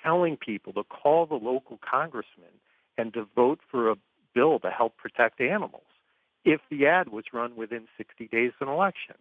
telling 0.03 0.37
people 0.37 0.73
to 0.73 0.83
call 0.83 1.25
the 1.25 1.35
local 1.35 1.79
congressman 1.87 2.51
and 2.97 3.13
to 3.13 3.27
vote 3.35 3.59
for 3.69 3.89
a 3.89 3.95
bill 4.35 4.59
to 4.59 4.69
help 4.69 4.97
protect 4.97 5.41
animals 5.41 5.81
if 6.43 6.61
the 6.69 6.85
ad 6.85 7.09
was 7.09 7.25
run 7.33 7.55
within 7.55 7.87
60 7.97 8.27
days 8.27 8.51
of 8.61 8.67
an 8.67 8.73
election. 8.73 9.15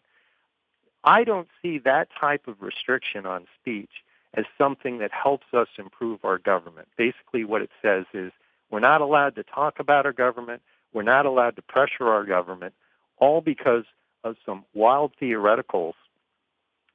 I 1.03 1.25
don't 1.25 1.49
see 1.63 1.79
that 1.79 2.09
type 2.19 2.47
of 2.49 2.61
restriction 2.61 3.25
on 3.25 3.47
speech 3.61 3.91
as 4.35 4.45
something 4.59 4.99
that 4.99 5.13
helps 5.13 5.47
us 5.53 5.69
improve 5.79 6.25
our 6.25 6.39
government. 6.39 6.89
Basically, 6.97 7.45
what 7.45 7.63
it 7.63 7.71
says 7.81 8.05
is 8.13 8.33
we're 8.71 8.81
not 8.81 9.01
allowed 9.01 9.37
to 9.37 9.43
talk 9.43 9.79
about 9.79 10.07
our 10.07 10.13
government, 10.13 10.63
we're 10.93 11.03
not 11.03 11.27
allowed 11.27 11.57
to 11.57 11.63
pressure 11.63 12.09
our 12.09 12.25
government, 12.25 12.75
all 13.19 13.41
because 13.41 13.85
of 14.25 14.37
some 14.45 14.65
wild 14.75 15.13
theoreticals 15.21 15.95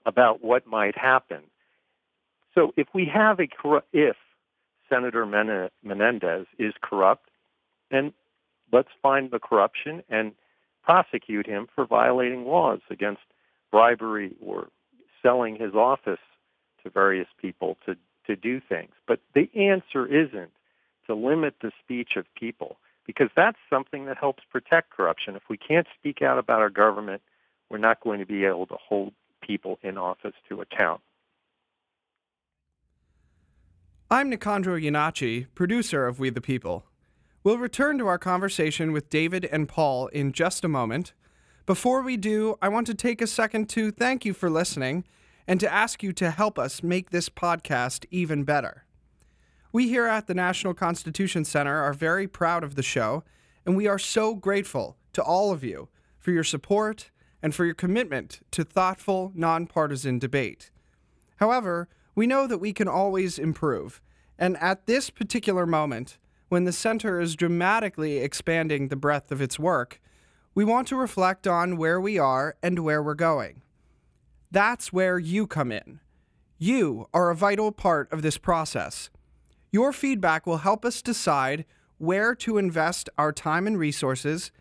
about 0.06 0.44
what 0.44 0.68
might 0.68 0.98
happen. 0.98 1.42
So 2.56 2.74
if 2.76 2.88
we 2.94 3.06
have 3.06 3.40
a 3.40 3.48
if 3.94 4.18
Senator 4.90 5.26
Menendez 5.26 6.48
is 6.58 6.74
corrupt, 6.82 7.29
then 7.92 8.14
let's 8.72 8.90
find 9.02 9.32
the 9.32 9.40
corruption 9.40 10.04
and 10.10 10.34
prosecute 10.84 11.46
him 11.46 11.68
for 11.74 11.86
violating 11.86 12.46
laws 12.46 12.80
against 12.90 13.22
bribery 13.72 14.36
or 14.42 14.70
selling 15.22 15.56
his 15.56 15.74
office 15.74 16.20
to 16.84 16.90
various 16.90 17.28
people 17.42 17.78
to, 17.86 17.96
to 18.26 18.36
do 18.36 18.62
things. 18.68 18.92
But 19.08 19.20
the 19.36 19.50
answer 19.56 20.06
isn't 20.06 20.52
to 21.08 21.16
limit 21.16 21.56
the 21.62 21.72
speech 21.84 22.12
of 22.16 22.26
people 22.36 22.78
because 23.06 23.30
that's 23.36 23.58
something 23.70 24.06
that 24.06 24.18
helps 24.18 24.44
protect 24.52 24.92
corruption. 24.92 25.36
If 25.36 25.44
we 25.50 25.58
can't 25.58 25.88
speak 25.98 26.22
out 26.22 26.38
about 26.38 26.60
our 26.60 26.70
government, 26.70 27.22
we're 27.70 27.80
not 27.80 28.02
going 28.02 28.20
to 28.20 28.26
be 28.26 28.46
able 28.46 28.68
to 28.68 28.76
hold 28.76 29.14
people 29.42 29.80
in 29.82 29.98
office 29.98 30.36
to 30.48 30.62
account. 30.62 31.02
I'm 34.12 34.32
Nicandro 34.32 34.82
Iannacci, 34.82 35.48
producer 35.54 36.08
of 36.08 36.20
We 36.20 36.32
the 36.32 36.42
People. 36.42 36.86
We'll 37.42 37.58
return 37.58 37.98
to 38.00 38.08
our 38.08 38.18
conversation 38.18 38.92
with 38.92 39.10
David 39.10 39.46
and 39.46 39.70
Paul 39.70 40.08
in 40.08 40.34
just 40.34 40.66
a 40.66 40.68
moment. 40.68 41.14
Before 41.66 42.02
we 42.02 42.18
do, 42.18 42.58
I 42.62 42.68
want 42.68 42.86
to 42.88 42.94
take 42.94 43.22
a 43.22 43.28
second 43.28 43.70
to 43.70 43.92
thank 43.92 44.26
you 44.26 44.34
for 44.34 44.50
listening 44.50 45.06
and 45.48 45.58
to 45.62 45.74
ask 45.74 46.04
you 46.04 46.12
to 46.14 46.32
help 46.32 46.60
us 46.60 46.84
make 46.84 47.12
this 47.12 47.30
podcast 47.30 48.06
even 48.12 48.44
better. 48.44 48.84
We 49.72 49.88
here 49.88 50.06
at 50.06 50.28
the 50.28 50.34
National 50.34 50.74
Constitution 50.74 51.46
Center 51.46 51.82
are 51.82 51.94
very 51.94 52.28
proud 52.28 52.62
of 52.62 52.76
the 52.76 52.84
show, 52.84 53.24
and 53.66 53.78
we 53.78 53.88
are 53.88 54.00
so 54.00 54.36
grateful 54.36 54.98
to 55.14 55.24
all 55.24 55.54
of 55.54 55.64
you 55.64 55.88
for 56.20 56.32
your 56.32 56.44
support 56.44 57.10
and 57.42 57.56
for 57.56 57.64
your 57.64 57.74
commitment 57.74 58.42
to 58.52 58.66
thoughtful, 58.66 59.32
nonpartisan 59.34 60.20
debate. 60.20 60.72
However, 61.38 61.88
we 62.16 62.28
know 62.28 62.48
that 62.48 62.58
we 62.58 62.74
can 62.74 62.90
always 62.90 63.40
improve, 63.40 64.02
and 64.38 64.58
at 64.58 64.88
this 64.88 65.10
particular 65.10 65.66
moment, 65.66 66.18
when 66.50 66.66
the 66.66 66.72
center 66.74 67.22
is 67.22 67.36
dramatically 67.36 68.18
expanding 68.18 68.88
the 68.88 68.96
breadth 68.96 69.32
of 69.32 69.42
its 69.42 69.58
work, 69.58 70.02
we 70.54 70.66
want 70.66 70.88
to 70.88 70.96
reflect 70.96 71.48
on 71.48 71.78
where 71.78 72.02
we 72.02 72.18
are 72.18 72.56
and 72.62 72.80
where 72.80 73.02
we're 73.02 73.14
going. 73.14 73.62
That's 74.52 74.92
where 74.92 75.20
you 75.20 75.48
come 75.48 75.72
in. 75.72 76.00
You 76.58 77.08
are 77.14 77.30
a 77.30 77.36
vital 77.36 77.72
part 77.72 78.12
of 78.12 78.24
this 78.24 78.38
process. 78.38 79.10
Your 79.72 79.94
feedback 79.94 80.48
will 80.48 80.58
help 80.58 80.84
us 80.84 81.02
decide 81.02 81.66
where 82.00 82.34
to 82.34 82.58
invest 82.58 83.10
our 83.18 83.32
time 83.32 83.68
and 83.68 83.78
resources 83.78 84.52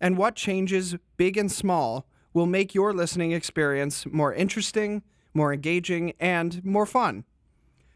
and 0.00 0.16
what 0.16 0.36
changes, 0.36 0.96
big 1.16 1.36
and 1.36 1.50
small, 1.50 2.06
will 2.34 2.46
make 2.46 2.74
your 2.74 2.92
listening 2.92 3.32
experience 3.32 4.06
more 4.06 4.34
interesting, 4.34 5.02
more 5.32 5.52
engaging, 5.52 6.12
and 6.20 6.64
more 6.64 6.86
fun. 6.86 7.24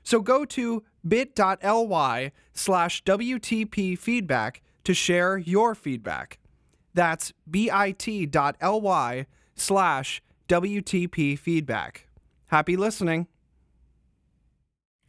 So 0.03 0.21
go 0.21 0.45
to 0.47 0.83
bit.ly 1.07 2.33
slash 2.53 3.03
WTP 3.05 3.99
feedback 3.99 4.63
to 4.85 4.95
share 4.95 5.39
your 5.39 5.75
feedback. 5.75 6.39
That's 6.95 7.33
bit.ly 7.51 9.27
slash 9.55 10.23
WTP 10.49 11.39
feedback. 11.39 12.09
Happy 12.47 12.77
listening. 12.77 13.27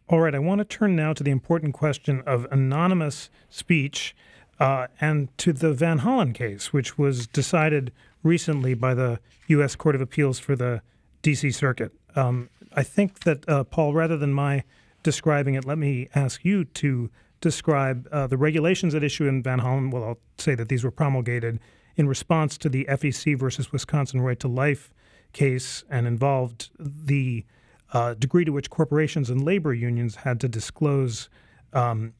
All 0.09 0.19
right, 0.19 0.35
I 0.35 0.39
want 0.39 0.59
to 0.59 0.65
turn 0.65 0.95
now 0.95 1.13
to 1.13 1.23
the 1.23 1.31
important 1.31 1.73
question 1.73 2.21
of 2.25 2.45
anonymous 2.51 3.29
speech 3.49 4.15
uh, 4.59 4.87
and 5.01 5.35
to 5.39 5.53
the 5.53 5.73
Van 5.73 5.99
Hollen 5.99 6.33
case, 6.33 6.71
which 6.71 6.97
was 6.97 7.25
decided 7.27 7.91
recently 8.21 8.73
by 8.73 8.93
the 8.93 9.19
U.S. 9.47 9.75
Court 9.75 9.95
of 9.95 10.01
Appeals 10.01 10.39
for 10.39 10.55
the 10.55 10.81
D.C. 11.21 11.51
Circuit. 11.51 11.91
Um, 12.15 12.49
I 12.75 12.83
think 12.83 13.21
that, 13.21 13.47
uh, 13.49 13.63
Paul, 13.63 13.93
rather 13.93 14.17
than 14.17 14.33
my 14.33 14.63
describing 15.03 15.55
it, 15.55 15.65
let 15.65 15.77
me 15.77 16.09
ask 16.15 16.43
you 16.43 16.65
to 16.65 17.09
describe 17.41 18.07
uh, 18.11 18.25
the 18.25 18.37
regulations 18.37 18.95
at 18.95 19.03
issue 19.03 19.27
in 19.27 19.43
Van 19.43 19.59
Hollen. 19.59 19.91
Well, 19.91 20.03
I'll 20.03 20.19
say 20.37 20.55
that 20.55 20.69
these 20.69 20.83
were 20.83 20.91
promulgated 20.91 21.59
in 21.95 22.07
response 22.07 22.57
to 22.59 22.69
the 22.69 22.85
FEC 22.85 23.37
versus 23.37 23.71
Wisconsin 23.71 24.21
Right 24.21 24.39
to 24.39 24.47
Life 24.47 24.91
case 25.33 25.83
and 25.89 26.07
involved 26.07 26.69
the 26.79 27.45
uh, 27.91 28.13
degree 28.15 28.45
to 28.45 28.51
which 28.51 28.69
corporations 28.69 29.29
and 29.29 29.43
labor 29.43 29.73
unions 29.73 30.15
had 30.15 30.39
to 30.39 30.47
disclose 30.47 31.29
um, 31.73 32.13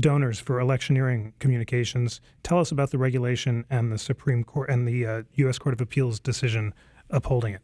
donors 0.00 0.40
for 0.40 0.58
electioneering 0.60 1.32
communications. 1.38 2.20
Tell 2.42 2.58
us 2.58 2.72
about 2.72 2.90
the 2.90 2.98
regulation 2.98 3.64
and 3.70 3.92
the 3.92 3.98
Supreme 3.98 4.44
Court 4.44 4.70
and 4.70 4.86
the 4.88 5.06
uh, 5.06 5.22
U.S. 5.34 5.58
Court 5.58 5.72
of 5.72 5.80
Appeals 5.80 6.18
decision 6.18 6.74
upholding 7.10 7.54
it. 7.54 7.62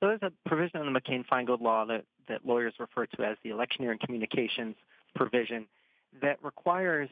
So 0.00 0.08
there's 0.08 0.22
a 0.22 0.48
provision 0.48 0.80
in 0.80 0.92
the 0.92 1.00
McCain-Feingold 1.00 1.60
law 1.60 1.86
that, 1.86 2.04
that 2.28 2.44
lawyers 2.44 2.74
refer 2.78 3.06
to 3.06 3.24
as 3.24 3.36
the 3.42 3.50
electioneering 3.50 3.98
communications 4.04 4.76
provision 5.14 5.66
that 6.20 6.42
requires 6.42 7.08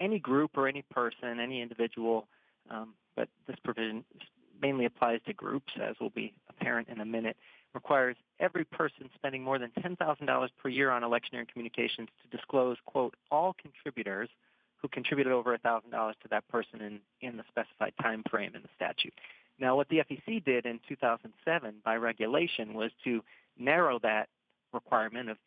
any 0.00 0.18
group 0.18 0.52
or 0.56 0.68
any 0.68 0.82
person, 0.90 1.40
any 1.40 1.60
individual, 1.60 2.26
um, 2.70 2.94
but 3.16 3.28
this 3.46 3.56
provision 3.64 4.04
mainly 4.60 4.86
applies 4.86 5.20
to 5.26 5.32
groups, 5.32 5.72
as 5.82 5.94
will 6.00 6.10
be 6.10 6.32
apparent 6.48 6.88
in 6.88 7.00
a 7.00 7.04
minute, 7.04 7.36
requires 7.74 8.16
every 8.40 8.64
person 8.64 9.10
spending 9.14 9.42
more 9.42 9.58
than 9.58 9.70
$10,000 9.78 10.48
per 10.60 10.68
year 10.68 10.90
on 10.90 11.04
electioneering 11.04 11.46
communications 11.52 12.08
to 12.22 12.36
disclose, 12.36 12.76
quote, 12.86 13.14
all 13.30 13.54
contributors 13.60 14.30
who 14.80 14.88
contributed 14.88 15.32
over 15.32 15.56
$1,000 15.56 15.82
to 15.90 16.28
that 16.30 16.46
person 16.48 16.80
in, 16.80 17.00
in 17.20 17.36
the 17.36 17.44
specified 17.48 17.92
time 18.00 18.22
frame 18.30 18.54
in 18.54 18.62
the 18.62 18.68
statute. 18.74 19.12
Now, 19.58 19.76
what 19.76 19.88
the 19.88 19.98
FEC 19.98 20.44
did 20.44 20.66
in 20.66 20.80
2007 20.88 21.74
by 21.84 21.96
regulation 21.96 22.74
was 22.74 22.90
to 23.04 23.22
narrow 23.58 23.98
that 24.00 24.28
requirement 24.72 25.30
of 25.30 25.38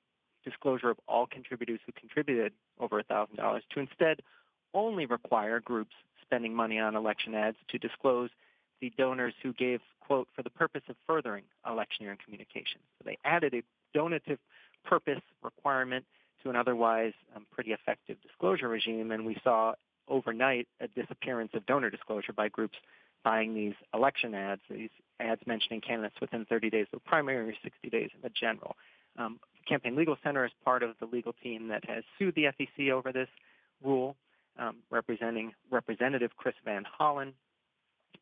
disclosure 0.43 0.89
of 0.89 0.97
all 1.07 1.27
contributors 1.27 1.79
who 1.85 1.91
contributed 1.91 2.53
over 2.79 3.01
$1,000 3.03 3.61
to 3.73 3.79
instead 3.79 4.21
only 4.73 5.05
require 5.05 5.59
groups 5.59 5.93
spending 6.21 6.53
money 6.53 6.79
on 6.79 6.95
election 6.95 7.35
ads 7.35 7.57
to 7.69 7.77
disclose 7.77 8.29
the 8.81 8.91
donors 8.97 9.33
who 9.43 9.53
gave, 9.53 9.81
quote, 9.99 10.27
for 10.35 10.43
the 10.43 10.49
purpose 10.49 10.83
of 10.89 10.95
furthering 11.05 11.43
electioneering 11.67 12.17
communications. 12.23 12.83
So 12.97 13.03
they 13.05 13.17
added 13.25 13.53
a 13.53 13.63
donative 13.93 14.39
purpose 14.85 15.21
requirement 15.43 16.05
to 16.43 16.49
an 16.49 16.55
otherwise 16.55 17.13
um, 17.35 17.45
pretty 17.51 17.73
effective 17.73 18.17
disclosure 18.21 18.69
regime, 18.69 19.11
and 19.11 19.25
we 19.25 19.37
saw 19.43 19.73
overnight 20.07 20.67
a 20.79 20.87
disappearance 20.87 21.51
of 21.53 21.65
donor 21.65 21.89
disclosure 21.89 22.33
by 22.33 22.47
groups 22.47 22.77
buying 23.23 23.53
these 23.53 23.73
election 23.93 24.33
ads, 24.33 24.61
these 24.69 24.89
ads 25.19 25.41
mentioning 25.45 25.81
candidates 25.81 26.19
within 26.21 26.45
30 26.45 26.69
days 26.69 26.87
of 26.93 27.03
primary 27.05 27.49
or 27.49 27.53
60 27.63 27.89
days 27.89 28.09
of 28.15 28.21
the 28.21 28.29
general. 28.29 28.75
Um, 29.17 29.39
Campaign 29.67 29.95
Legal 29.95 30.17
Center 30.23 30.45
is 30.45 30.51
part 30.63 30.83
of 30.83 30.91
the 30.99 31.05
legal 31.05 31.33
team 31.43 31.67
that 31.67 31.83
has 31.89 32.03
sued 32.17 32.35
the 32.35 32.45
FEC 32.45 32.91
over 32.91 33.11
this 33.11 33.27
rule, 33.83 34.15
um, 34.57 34.77
representing 34.89 35.53
Representative 35.69 36.31
Chris 36.37 36.55
Van 36.65 36.85
Hollen, 36.99 37.33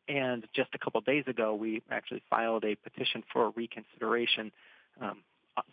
and 0.08 0.46
just 0.54 0.70
a 0.74 0.78
couple 0.78 1.00
days 1.02 1.24
ago, 1.26 1.54
we 1.54 1.82
actually 1.90 2.22
filed 2.30 2.64
a 2.64 2.74
petition 2.76 3.22
for 3.32 3.50
reconsideration 3.50 4.50
um, 5.00 5.22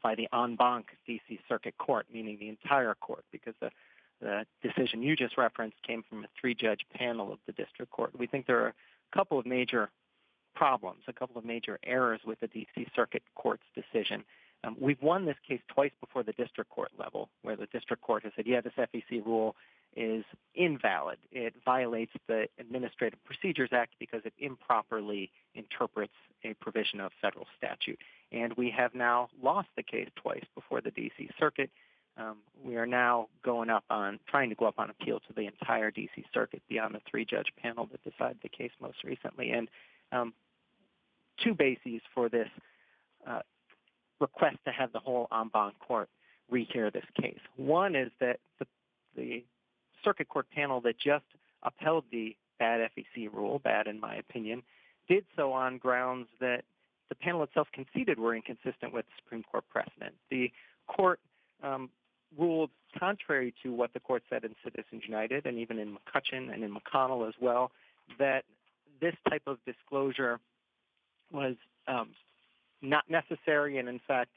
by 0.03 0.15
the 0.15 0.27
en 0.33 0.55
banc 0.55 0.87
D.C. 1.07 1.39
Circuit 1.47 1.77
Court, 1.77 2.05
meaning 2.11 2.37
the 2.39 2.49
entire 2.49 2.95
court, 2.95 3.23
because 3.31 3.53
the, 3.61 3.69
the 4.21 4.45
decision 4.61 5.01
you 5.01 5.15
just 5.15 5.37
referenced 5.37 5.77
came 5.83 6.03
from 6.09 6.25
a 6.25 6.27
three-judge 6.39 6.81
panel 6.93 7.31
of 7.31 7.39
the 7.45 7.53
district 7.53 7.91
court. 7.91 8.11
We 8.17 8.27
think 8.27 8.45
there 8.45 8.59
are 8.59 8.73
couple 9.15 9.39
of 9.39 9.45
major 9.45 9.89
problems, 10.55 11.01
a 11.07 11.13
couple 11.13 11.37
of 11.37 11.45
major 11.45 11.79
errors 11.83 12.21
with 12.25 12.39
the 12.39 12.47
D.C. 12.47 12.87
Circuit 12.95 13.23
Court's 13.35 13.63
decision. 13.73 14.23
Um, 14.63 14.75
we've 14.79 15.01
won 15.01 15.25
this 15.25 15.35
case 15.47 15.61
twice 15.67 15.91
before 15.99 16.23
the 16.23 16.31
district 16.33 16.69
court 16.69 16.91
level, 16.97 17.29
where 17.43 17.55
the 17.55 17.67
district 17.67 18.01
court 18.01 18.23
has 18.23 18.33
said, 18.35 18.47
yeah, 18.47 18.61
this 18.61 18.73
FEC 18.77 19.25
rule 19.25 19.55
is 19.95 20.25
invalid. 20.55 21.17
It 21.31 21.53
violates 21.63 22.11
the 22.27 22.47
Administrative 22.59 23.23
Procedures 23.23 23.69
Act 23.71 23.93
because 23.99 24.21
it 24.25 24.33
improperly 24.39 25.31
interprets 25.53 26.13
a 26.43 26.53
provision 26.55 26.99
of 26.99 27.11
federal 27.21 27.47
statute. 27.57 27.99
And 28.31 28.53
we 28.53 28.71
have 28.71 28.95
now 28.95 29.29
lost 29.41 29.69
the 29.77 29.83
case 29.83 30.09
twice 30.15 30.43
before 30.55 30.81
the 30.81 30.91
D.C. 30.91 31.29
Circuit. 31.39 31.69
Um, 32.17 32.37
we 32.63 32.77
are 32.77 32.85
now 32.85 33.27
going 33.43 33.69
up 33.69 33.83
on 33.89 34.19
trying 34.27 34.49
to 34.49 34.55
go 34.55 34.65
up 34.65 34.79
on 34.79 34.89
appeal 34.89 35.19
to 35.27 35.33
the 35.33 35.47
entire 35.47 35.91
D.C. 35.91 36.23
Circuit 36.33 36.61
beyond 36.69 36.95
the 36.95 37.01
three-judge 37.09 37.47
panel 37.61 37.89
that 37.91 38.03
decided 38.09 38.37
the 38.41 38.49
case 38.49 38.71
most 38.81 39.03
recently. 39.03 39.51
And 39.51 39.67
um, 40.11 40.33
two 41.43 41.53
bases 41.53 42.01
for 42.13 42.29
this 42.29 42.47
uh, 43.27 43.41
request 44.19 44.57
to 44.65 44.71
have 44.71 44.93
the 44.93 44.99
whole 44.99 45.27
en 45.31 45.49
banc 45.49 45.77
court 45.79 46.09
rehear 46.51 46.91
this 46.91 47.05
case. 47.19 47.39
One 47.57 47.95
is 47.95 48.11
that 48.19 48.39
the, 48.59 48.67
the 49.15 49.43
circuit 50.03 50.29
court 50.29 50.47
panel 50.51 50.79
that 50.81 50.97
just 50.97 51.25
upheld 51.63 52.05
the 52.11 52.35
bad 52.59 52.89
FEC 52.97 53.33
rule, 53.33 53.59
bad 53.59 53.87
in 53.87 53.99
my 53.99 54.15
opinion, 54.15 54.63
did 55.09 55.25
so 55.35 55.51
on 55.51 55.77
grounds 55.77 56.27
that 56.39 56.63
the 57.09 57.15
panel 57.15 57.43
itself 57.43 57.67
conceded 57.73 58.19
were 58.19 58.35
inconsistent 58.35 58.93
with 58.93 59.05
Supreme 59.17 59.43
Court 59.43 59.63
precedent. 59.69 60.15
The 60.29 60.51
court 60.87 61.19
um, 61.63 61.89
ruled 62.37 62.69
contrary 62.97 63.53
to 63.63 63.73
what 63.73 63.93
the 63.93 63.99
court 63.99 64.23
said 64.29 64.43
in 64.43 64.55
Citizens 64.63 65.03
United 65.05 65.45
and 65.45 65.57
even 65.57 65.79
in 65.79 65.97
McCutcheon 65.97 66.53
and 66.53 66.63
in 66.63 66.73
McConnell 66.73 67.27
as 67.27 67.33
well, 67.39 67.71
that 68.19 68.45
this 69.01 69.15
type 69.29 69.43
of 69.47 69.57
disclosure 69.65 70.39
was 71.31 71.55
um, 71.87 72.09
not 72.81 73.03
necessary, 73.09 73.77
and 73.77 73.89
in 73.89 73.99
fact, 74.07 74.29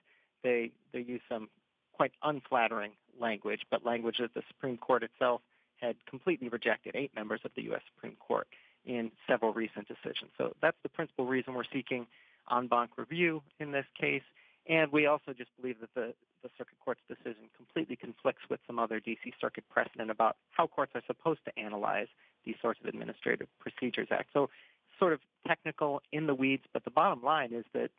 they 0.43 0.71
they 0.93 1.01
used 1.01 1.23
some 1.29 1.49
quite 1.93 2.13
unflattering 2.23 2.93
language, 3.21 3.61
but 3.71 3.85
language 3.85 4.19
that 4.19 4.35
the 4.35 4.43
Supreme 4.49 4.77
Court 4.77 5.03
itself 5.03 5.41
had 5.81 5.97
completely 6.09 6.49
rejected. 6.49 6.95
Eight 6.97 7.15
members 7.15 7.41
of 7.45 7.51
the 7.57 7.63
U.S. 7.65 7.83
Supreme 7.95 8.17
Court 8.17 8.47
in 8.85 9.11
several 9.27 9.53
recent 9.53 9.87
decisions. 9.89 10.31
So 10.39 10.55
that's 10.63 10.77
the 10.83 10.89
principal 10.89 11.27
reason 11.27 11.55
we're 11.55 11.65
seeking 11.73 12.07
en 12.51 12.67
banc 12.69 12.91
review 12.97 13.43
in 13.61 13.73
this 13.73 13.85
case. 14.01 14.23
And 14.68 14.92
we 14.92 15.07
also 15.07 15.33
just 15.33 15.50
believe 15.61 15.81
that 15.81 15.94
the, 15.94 16.12
the 16.42 16.50
Circuit 16.59 16.76
Court's 16.85 17.00
decision 17.09 17.48
completely 17.57 17.96
conflicts 17.96 18.42
with 18.50 18.61
some 18.66 18.78
other 18.78 19.00
D.C. 19.00 19.33
Circuit 19.40 19.64
precedent 19.70 20.11
about 20.11 20.37
how 20.50 20.66
courts 20.66 20.92
are 20.94 21.02
supposed 21.07 21.40
to 21.46 21.59
analyze 21.59 22.09
these 22.44 22.57
sorts 22.61 22.78
of 22.81 22.87
Administrative 22.87 23.48
Procedures 23.61 24.09
Act. 24.11 24.28
So 24.33 24.50
sort 24.98 25.14
of 25.14 25.20
technical 25.46 26.02
in 26.12 26.26
the 26.26 26.35
weeds, 26.35 26.64
but 26.72 26.85
the 26.85 26.90
bottom 26.90 27.22
line 27.22 27.52
is 27.52 27.64
that 27.72 27.90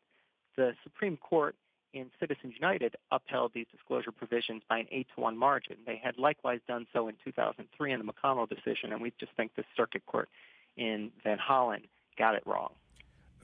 the 0.58 0.74
Supreme 0.84 1.18
Court 1.18 1.56
in 1.94 2.12
Citizens 2.20 2.54
United 2.56 2.96
upheld 3.12 3.52
these 3.56 3.66
disclosure 3.72 4.12
provisions 4.12 4.62
by 4.70 4.80
an 4.80 4.88
8 4.92 5.08
to 5.16 5.22
1 5.22 5.38
margin. 5.38 5.78
They 5.88 6.00
had 6.04 6.18
likewise 6.18 6.60
done 6.68 6.86
so 6.94 7.08
in 7.08 7.16
2003 7.24 7.94
in 7.94 8.00
the 8.00 8.06
McConnell 8.06 8.48
decision, 8.48 8.92
and 8.92 9.02
we 9.02 9.12
just 9.20 9.32
think 9.36 9.56
the 9.56 9.64
Circuit 9.76 10.06
Court 10.06 10.30
in 10.78 11.12
Van 11.24 11.40
Hollen 11.40 11.82
got 12.18 12.36
it 12.36 12.44
wrong. 12.46 12.74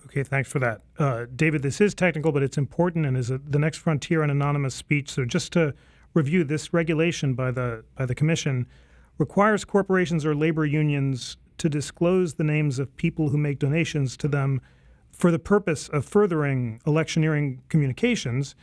Okay, 0.05 0.23
thanks 0.23 0.49
for 0.49 0.59
that. 0.59 0.81
Uh, 0.99 1.25
David, 1.35 1.61
this 1.61 1.81
is 1.81 1.93
technical, 1.93 2.31
but 2.31 2.43
it's 2.43 2.57
important 2.57 3.05
and 3.05 3.17
is 3.17 3.31
a, 3.31 3.39
the 3.39 3.59
next 3.59 3.77
frontier 3.79 4.23
on 4.23 4.29
anonymous 4.29 4.75
speech. 4.75 5.09
So 5.09 5.25
just 5.25 5.51
to 5.53 5.73
review, 6.13 6.43
this 6.43 6.73
regulation 6.73 7.33
by 7.33 7.51
the 7.51 7.83
by 7.95 8.05
the 8.05 8.15
Commission 8.15 8.67
requires 9.17 9.65
corporations 9.65 10.25
or 10.25 10.35
labor 10.35 10.65
unions 10.65 11.37
to 11.57 11.69
disclose 11.69 12.35
the 12.35 12.43
names 12.43 12.79
of 12.79 12.95
people 12.97 13.29
who 13.29 13.37
make 13.37 13.59
donations 13.59 14.17
to 14.17 14.27
them 14.27 14.61
for 15.11 15.31
the 15.31 15.39
purpose 15.39 15.87
of 15.89 16.05
furthering 16.05 16.81
electioneering 16.85 17.61
communications. 17.69 18.55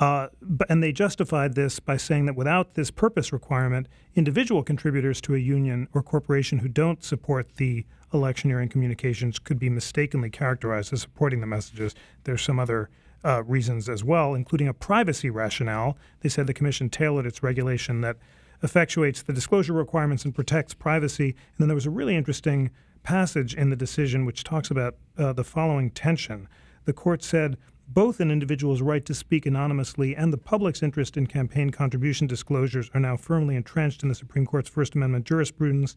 Uh, 0.00 0.28
and 0.68 0.82
they 0.82 0.92
justified 0.92 1.54
this 1.54 1.78
by 1.78 1.96
saying 1.96 2.26
that 2.26 2.36
without 2.36 2.74
this 2.74 2.90
purpose 2.90 3.32
requirement, 3.32 3.86
individual 4.14 4.62
contributors 4.62 5.20
to 5.20 5.34
a 5.34 5.38
union 5.38 5.86
or 5.92 6.02
corporation 6.02 6.58
who 6.58 6.68
don't 6.68 7.04
support 7.04 7.56
the 7.56 7.84
electioneering 8.12 8.68
communications 8.68 9.38
could 9.38 9.58
be 9.58 9.68
mistakenly 9.68 10.30
characterized 10.30 10.92
as 10.92 11.02
supporting 11.02 11.40
the 11.40 11.46
messages. 11.46 11.94
There's 12.24 12.42
some 12.42 12.58
other 12.58 12.90
uh, 13.24 13.42
reasons 13.44 13.88
as 13.88 14.02
well, 14.02 14.34
including 14.34 14.68
a 14.68 14.74
privacy 14.74 15.30
rationale. 15.30 15.96
They 16.20 16.28
said 16.28 16.46
the 16.46 16.54
commission 16.54 16.90
tailored 16.90 17.26
its 17.26 17.42
regulation 17.42 18.00
that 18.00 18.16
effectuates 18.62 19.24
the 19.24 19.32
disclosure 19.32 19.72
requirements 19.72 20.24
and 20.24 20.34
protects 20.34 20.74
privacy. 20.74 21.30
And 21.30 21.58
then 21.58 21.68
there 21.68 21.74
was 21.74 21.86
a 21.86 21.90
really 21.90 22.16
interesting 22.16 22.70
passage 23.02 23.54
in 23.54 23.70
the 23.70 23.76
decision 23.76 24.24
which 24.24 24.44
talks 24.44 24.70
about 24.70 24.96
uh, 25.18 25.32
the 25.32 25.44
following 25.44 25.90
tension. 25.90 26.48
The 26.84 26.92
court 26.92 27.22
said 27.22 27.56
both 27.88 28.20
an 28.20 28.30
individual's 28.30 28.80
right 28.80 29.04
to 29.04 29.14
speak 29.14 29.44
anonymously 29.44 30.16
and 30.16 30.32
the 30.32 30.38
public's 30.38 30.82
interest 30.82 31.16
in 31.16 31.26
campaign 31.26 31.70
contribution 31.70 32.26
disclosures 32.26 32.90
are 32.94 33.00
now 33.00 33.16
firmly 33.16 33.56
entrenched 33.56 34.02
in 34.02 34.08
the 34.08 34.14
Supreme 34.14 34.46
Court's 34.46 34.68
First 34.68 34.94
Amendment 34.94 35.26
jurisprudence, 35.26 35.94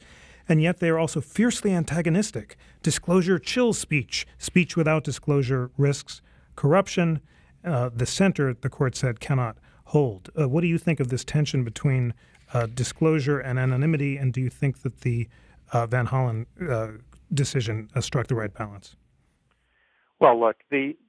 and 0.49 0.61
yet 0.61 0.79
they 0.79 0.89
are 0.89 0.99
also 0.99 1.21
fiercely 1.21 1.71
antagonistic. 1.71 2.57
Disclosure 2.83 3.39
chills 3.39 3.77
speech. 3.77 4.27
Speech 4.37 4.75
without 4.75 5.03
disclosure 5.03 5.71
risks 5.77 6.21
corruption. 6.55 7.21
Uh, 7.63 7.89
the 7.93 8.05
center, 8.05 8.53
the 8.53 8.69
court 8.69 8.95
said, 8.95 9.19
cannot 9.19 9.57
hold. 9.85 10.29
Uh, 10.39 10.47
what 10.49 10.61
do 10.61 10.67
you 10.67 10.77
think 10.77 10.99
of 10.99 11.09
this 11.09 11.23
tension 11.23 11.63
between 11.63 12.13
uh, 12.53 12.67
disclosure 12.67 13.39
and 13.39 13.57
anonymity, 13.57 14.17
and 14.17 14.33
do 14.33 14.41
you 14.41 14.49
think 14.49 14.81
that 14.81 15.01
the 15.01 15.27
uh, 15.73 15.85
Van 15.87 16.07
Hollen 16.07 16.45
uh, 16.69 16.99
decision 17.33 17.89
uh, 17.95 18.01
struck 18.01 18.27
the 18.27 18.35
right 18.35 18.53
balance? 18.53 18.95
Well, 20.19 20.39
look, 20.39 20.57
the, 20.69 20.95
the 20.99 21.04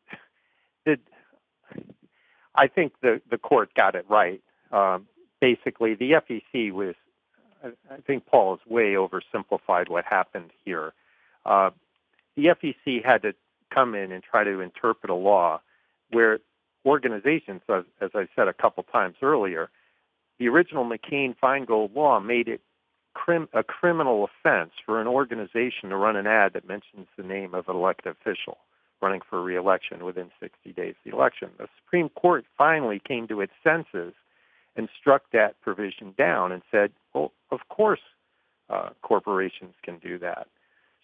I 2.54 2.68
think 2.68 2.92
the 3.02 3.20
the 3.30 3.38
court 3.38 3.74
got 3.74 3.94
it 3.94 4.06
right. 4.08 4.40
Um, 4.72 5.06
basically, 5.40 5.94
the 5.94 6.12
FEC 6.12 6.72
was. 6.72 6.94
I 7.90 7.96
think 8.06 8.26
Paul 8.26 8.56
has 8.56 8.70
way 8.70 8.94
oversimplified 8.94 9.88
what 9.88 10.04
happened 10.04 10.50
here. 10.64 10.92
Uh, 11.44 11.70
the 12.36 12.46
FEC 12.46 13.04
had 13.04 13.22
to 13.22 13.34
come 13.74 13.94
in 13.94 14.12
and 14.12 14.22
try 14.22 14.44
to 14.44 14.60
interpret 14.60 15.10
a 15.10 15.14
law 15.14 15.60
where 16.10 16.38
organizations, 16.84 17.62
as, 17.68 17.84
as 18.00 18.10
I 18.14 18.28
said 18.36 18.46
a 18.46 18.52
couple 18.52 18.84
times 18.84 19.16
earlier, 19.20 19.68
the 20.38 20.48
original 20.48 20.84
McCain 20.84 21.34
Feingold 21.42 21.96
law 21.96 22.20
made 22.20 22.46
it 22.46 22.60
crim- 23.14 23.48
a 23.52 23.64
criminal 23.64 24.24
offense 24.24 24.72
for 24.84 25.00
an 25.00 25.08
organization 25.08 25.88
to 25.88 25.96
run 25.96 26.16
an 26.16 26.26
ad 26.26 26.52
that 26.52 26.68
mentions 26.68 27.08
the 27.16 27.24
name 27.24 27.54
of 27.54 27.68
an 27.68 27.74
elected 27.74 28.14
official 28.20 28.58
running 29.00 29.20
for 29.28 29.42
reelection 29.42 30.04
within 30.04 30.30
60 30.40 30.72
days 30.72 30.94
of 30.98 31.10
the 31.10 31.16
election. 31.16 31.50
The 31.58 31.68
Supreme 31.84 32.08
Court 32.10 32.44
finally 32.56 33.00
came 33.06 33.28
to 33.28 33.40
its 33.40 33.52
senses 33.62 34.14
and 34.76 34.88
struck 34.98 35.22
that 35.32 35.60
provision 35.62 36.14
down 36.16 36.52
and 36.52 36.62
said, 36.70 36.92
well, 37.14 37.32
of 37.50 37.60
course 37.68 38.00
uh, 38.68 38.90
corporations 39.02 39.74
can 39.82 39.98
do 39.98 40.18
that. 40.18 40.48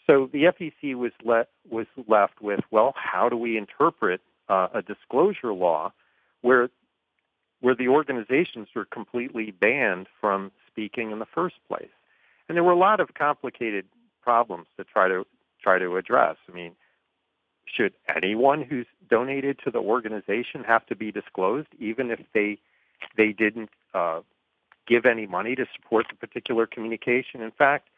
So 0.07 0.29
the 0.33 0.45
FEC 0.45 0.95
was, 0.95 1.13
le- 1.25 1.47
was 1.71 1.87
left 2.09 2.41
with, 2.41 2.61
well, 2.71 2.93
how 2.97 3.29
do 3.29 3.37
we 3.37 3.57
interpret 3.57 4.21
uh, 4.49 4.69
a 4.75 4.83
disclosure 4.83 5.53
law 5.53 5.93
where 6.41 6.69
where 7.61 7.77
the 7.77 7.87
organizations 7.87 8.67
were 8.75 8.85
completely 8.85 9.53
banned 9.53 10.09
from 10.21 10.51
speaking 10.67 11.13
in 11.13 11.21
the 11.21 11.27
first 11.33 11.55
place? 11.69 11.93
And 12.49 12.57
there 12.57 12.65
were 12.65 12.73
a 12.73 12.77
lot 12.77 12.99
of 12.99 13.15
complicated 13.15 13.85
problems 14.21 14.67
to 14.77 14.85
try 14.85 15.07
to 15.07 15.25
try 15.63 15.79
to 15.79 15.97
address. 15.97 16.37
I 16.49 16.53
mean, 16.53 16.73
should 17.65 17.95
anyone 18.15 18.63
who's 18.63 18.87
donated 19.09 19.59
to 19.65 19.71
the 19.71 19.79
organization 19.79 20.65
have 20.67 20.87
to 20.87 20.97
be 20.97 21.13
disclosed, 21.13 21.69
even 21.79 22.11
if 22.11 22.21
they 22.35 22.59
they 23.17 23.33
didn't 23.33 23.71
uh, 23.95 24.21
give 24.87 25.07
any 25.07 25.27
money 25.27 25.55
to 25.55 25.67
support 25.75 26.07
the 26.11 26.17
particular 26.17 26.67
communication? 26.67 27.43
In 27.43 27.51
fact, 27.51 27.89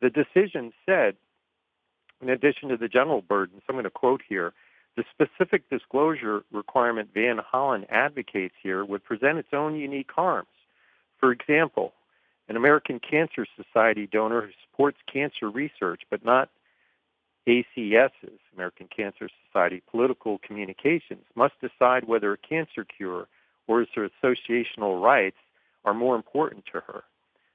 the 0.00 0.10
decision 0.10 0.72
said, 0.86 1.16
in 2.20 2.28
addition 2.28 2.68
to 2.68 2.76
the 2.76 2.88
general 2.88 3.22
burden, 3.22 3.58
so 3.58 3.64
I'm 3.70 3.74
going 3.74 3.84
to 3.84 3.90
quote 3.90 4.22
here. 4.28 4.52
The 4.94 5.04
specific 5.10 5.70
disclosure 5.70 6.42
requirement 6.52 7.10
Van 7.14 7.38
Hollen 7.38 7.86
advocates 7.88 8.54
here 8.62 8.84
would 8.84 9.02
present 9.02 9.38
its 9.38 9.48
own 9.52 9.74
unique 9.76 10.10
harms. 10.14 10.48
For 11.18 11.32
example, 11.32 11.94
an 12.48 12.56
American 12.56 13.00
Cancer 13.00 13.46
Society 13.56 14.06
donor 14.06 14.42
who 14.42 14.52
supports 14.66 14.98
cancer 15.10 15.48
research 15.48 16.02
but 16.10 16.24
not 16.24 16.50
ACS's, 17.48 18.38
American 18.54 18.88
Cancer 18.94 19.28
Society, 19.46 19.82
political 19.90 20.38
communications, 20.38 21.24
must 21.34 21.54
decide 21.60 22.04
whether 22.04 22.32
a 22.32 22.38
cancer 22.38 22.84
cure 22.84 23.26
or 23.66 23.86
her 23.94 24.08
associational 24.22 25.02
rights 25.02 25.36
are 25.84 25.94
more 25.94 26.16
important 26.16 26.64
to 26.72 26.80
her. 26.80 27.02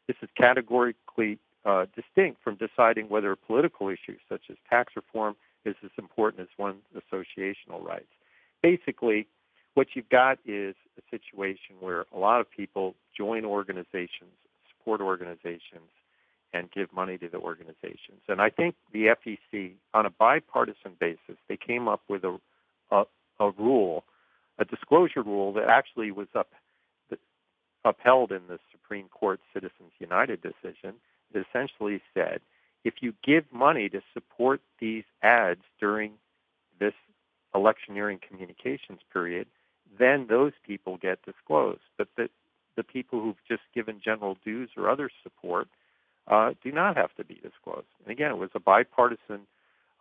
This 0.08 0.18
is 0.22 0.30
categorically 0.38 1.40
uh, 1.66 1.86
distinct 1.96 2.42
from 2.44 2.56
deciding 2.56 3.10
whether 3.10 3.32
a 3.32 3.38
political 3.38 3.90
issue, 3.90 4.18
such 4.30 4.44
as 4.50 4.58
tax 4.70 4.94
reform 4.96 5.36
is 5.66 5.76
as 5.84 5.92
important 5.98 6.42
as 6.42 6.48
one's 6.58 6.84
associational 6.96 7.84
rights. 7.84 8.08
Basically, 8.62 9.28
what 9.74 9.88
you've 9.94 10.10
got 10.10 10.40
is 10.46 10.76
a 10.98 11.02
situation 11.12 11.76
where 11.80 12.06
a 12.14 12.18
lot 12.18 12.42
of 12.42 12.50
people 12.50 12.96
join 13.16 13.46
organizations 13.46 14.32
support 14.88 15.02
organizations 15.02 15.92
and 16.54 16.72
give 16.72 16.92
money 16.94 17.18
to 17.18 17.28
the 17.28 17.38
organizations. 17.38 18.22
And 18.28 18.42
I 18.42 18.50
think 18.50 18.76
the 18.94 19.08
FEC, 19.26 19.74
on 19.94 20.06
a 20.06 20.10
bipartisan 20.10 20.94
basis, 21.00 21.38
they 21.50 21.58
came 21.58 21.88
up 21.88 22.02
with 22.08 22.24
a, 22.24 22.38
a, 22.92 23.04
a 23.40 23.52
rule, 23.52 24.06
a 24.58 24.66
disclosure 24.66 25.22
rule 25.22 25.54
that 25.54 25.68
actually 25.68 26.12
was 26.12 26.28
up, 26.36 26.50
upheld 27.84 28.32
in 28.32 28.42
the 28.48 28.60
Supreme 28.72 29.08
Court 29.10 29.40
Citizens 29.54 29.92
United 30.00 30.42
decision, 30.42 30.96
it 31.34 31.46
essentially 31.50 32.02
said 32.14 32.40
if 32.84 32.96
you 33.02 33.14
give 33.26 33.44
money 33.52 33.90
to 33.90 34.02
support 34.14 34.62
these 34.80 35.04
ads 35.22 35.62
during 35.80 36.14
this 36.80 36.94
electioneering 37.54 38.20
communications 38.26 39.00
period, 39.12 39.48
then 39.98 40.28
those 40.30 40.54
people 40.66 40.98
get 40.98 41.20
disclosed. 41.26 41.82
But 41.98 42.08
the, 42.16 42.30
the 42.76 42.84
people 42.84 43.22
who've 43.22 43.36
just 43.48 43.64
given 43.74 44.00
general 44.04 44.38
dues 44.46 44.70
or 44.78 44.90
other 44.90 45.10
support 45.24 45.68
uh, 46.28 46.54
do 46.64 46.72
not 46.72 46.98
have 46.98 47.14
to 47.16 47.24
be 47.24 47.36
disclosed. 47.36 47.88
And 48.04 48.12
again, 48.12 48.32
it 48.32 48.38
was 48.38 48.50
a 48.54 48.60
bipartisan 48.60 49.42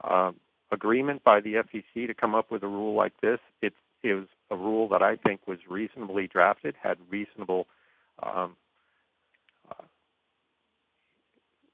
um, 0.02 0.36
agreement 0.72 1.22
by 1.24 1.40
the 1.40 1.54
FEC 1.54 2.06
to 2.06 2.14
come 2.14 2.34
up 2.34 2.50
with 2.50 2.62
a 2.62 2.68
rule 2.68 2.94
like 2.94 3.12
this. 3.20 3.38
It, 3.62 3.74
it 4.02 4.14
was 4.14 4.26
a 4.50 4.56
rule 4.56 4.88
that 4.88 5.02
I 5.02 5.16
think 5.16 5.40
was 5.46 5.58
reasonably 5.68 6.26
drafted, 6.26 6.74
had 6.82 6.98
reasonable 7.10 7.66
um, 8.22 8.56
uh, 9.70 9.84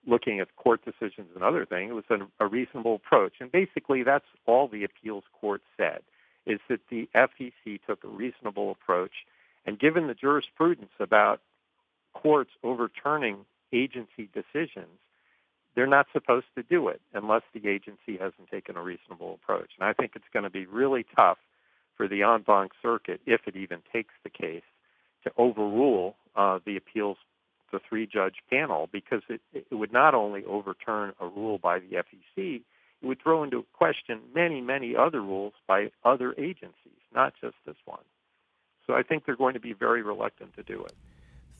looking 0.07 0.41
at 0.41 0.55
court 0.57 0.85
decisions 0.85 1.29
and 1.35 1.43
other 1.43 1.65
things. 1.65 1.91
It 1.91 1.95
was 2.11 2.29
a 2.41 2.47
reasonable 2.47 2.97
approach, 2.97 3.35
and 3.41 3.51
basically 3.51 4.03
that's 4.03 4.27
all 4.47 4.69
the 4.69 4.85
appeals 4.85 5.25
court 5.41 5.63
said 5.77 6.01
is 6.47 6.59
that 6.69 6.81
the 6.91 7.09
FEC 7.15 7.81
took 7.87 8.03
a 8.05 8.09
reasonable 8.09 8.73
approach, 8.73 9.13
and 9.65 9.79
given 9.79 10.09
the 10.09 10.15
jurisprudence 10.15 10.91
about 10.99 11.41
courts 12.15 12.51
overturning 12.65 13.45
agency 13.73 14.29
decisions, 14.33 14.99
they're 15.75 15.87
not 15.87 16.07
supposed 16.13 16.47
to 16.57 16.63
do 16.63 16.89
it 16.89 17.01
unless 17.15 17.43
the 17.55 17.69
agency 17.69 18.19
hasn't 18.19 18.51
taken 18.51 18.77
a 18.77 18.83
reasonable 18.83 19.39
approach. 19.43 19.71
And 19.79 19.89
I 19.89 19.93
think 19.93 20.13
it's 20.15 20.25
going 20.33 20.45
to 20.45 20.51
be 20.51 20.67
really 20.67 21.07
tough 21.17 21.39
for 21.97 22.09
the 22.09 22.23
en 22.23 22.43
banc 22.43 22.73
circuit, 22.83 23.21
if 23.27 23.43
it 23.47 23.57
even 23.57 23.79
takes 23.93 24.15
the 24.25 24.31
case, 24.31 24.63
to 25.25 25.33
overrule 25.37 26.17
uh, 26.37 26.59
the 26.65 26.77
appeals, 26.77 27.17
the 27.73 27.81
three 27.89 28.07
judge 28.07 28.37
panel, 28.51 28.89
because 28.93 29.23
it, 29.29 29.41
it 29.53 29.75
would 29.75 29.93
not 29.93 30.15
only 30.15 30.45
overturn 30.45 31.13
a 31.21 31.27
rule 31.27 31.59
by 31.59 31.79
the 31.79 31.97
FEC, 31.97 32.63
it 33.03 33.07
would 33.07 33.23
throw 33.23 33.43
into 33.43 33.65
question 33.73 34.21
many, 34.35 34.61
many 34.61 34.95
other 34.97 35.21
rules 35.21 35.55
by 35.67 35.91
other 36.05 36.35
agencies, 36.39 37.01
not 37.15 37.35
just 37.41 37.57
this 37.67 37.77
one. 37.85 38.05
So 38.87 38.95
I 38.95 39.03
think 39.03 39.25
they're 39.25 39.37
going 39.37 39.55
to 39.55 39.61
be 39.61 39.73
very 39.73 40.03
reluctant 40.03 40.55
to 40.57 40.63
do 40.63 40.85
it. 40.85 40.93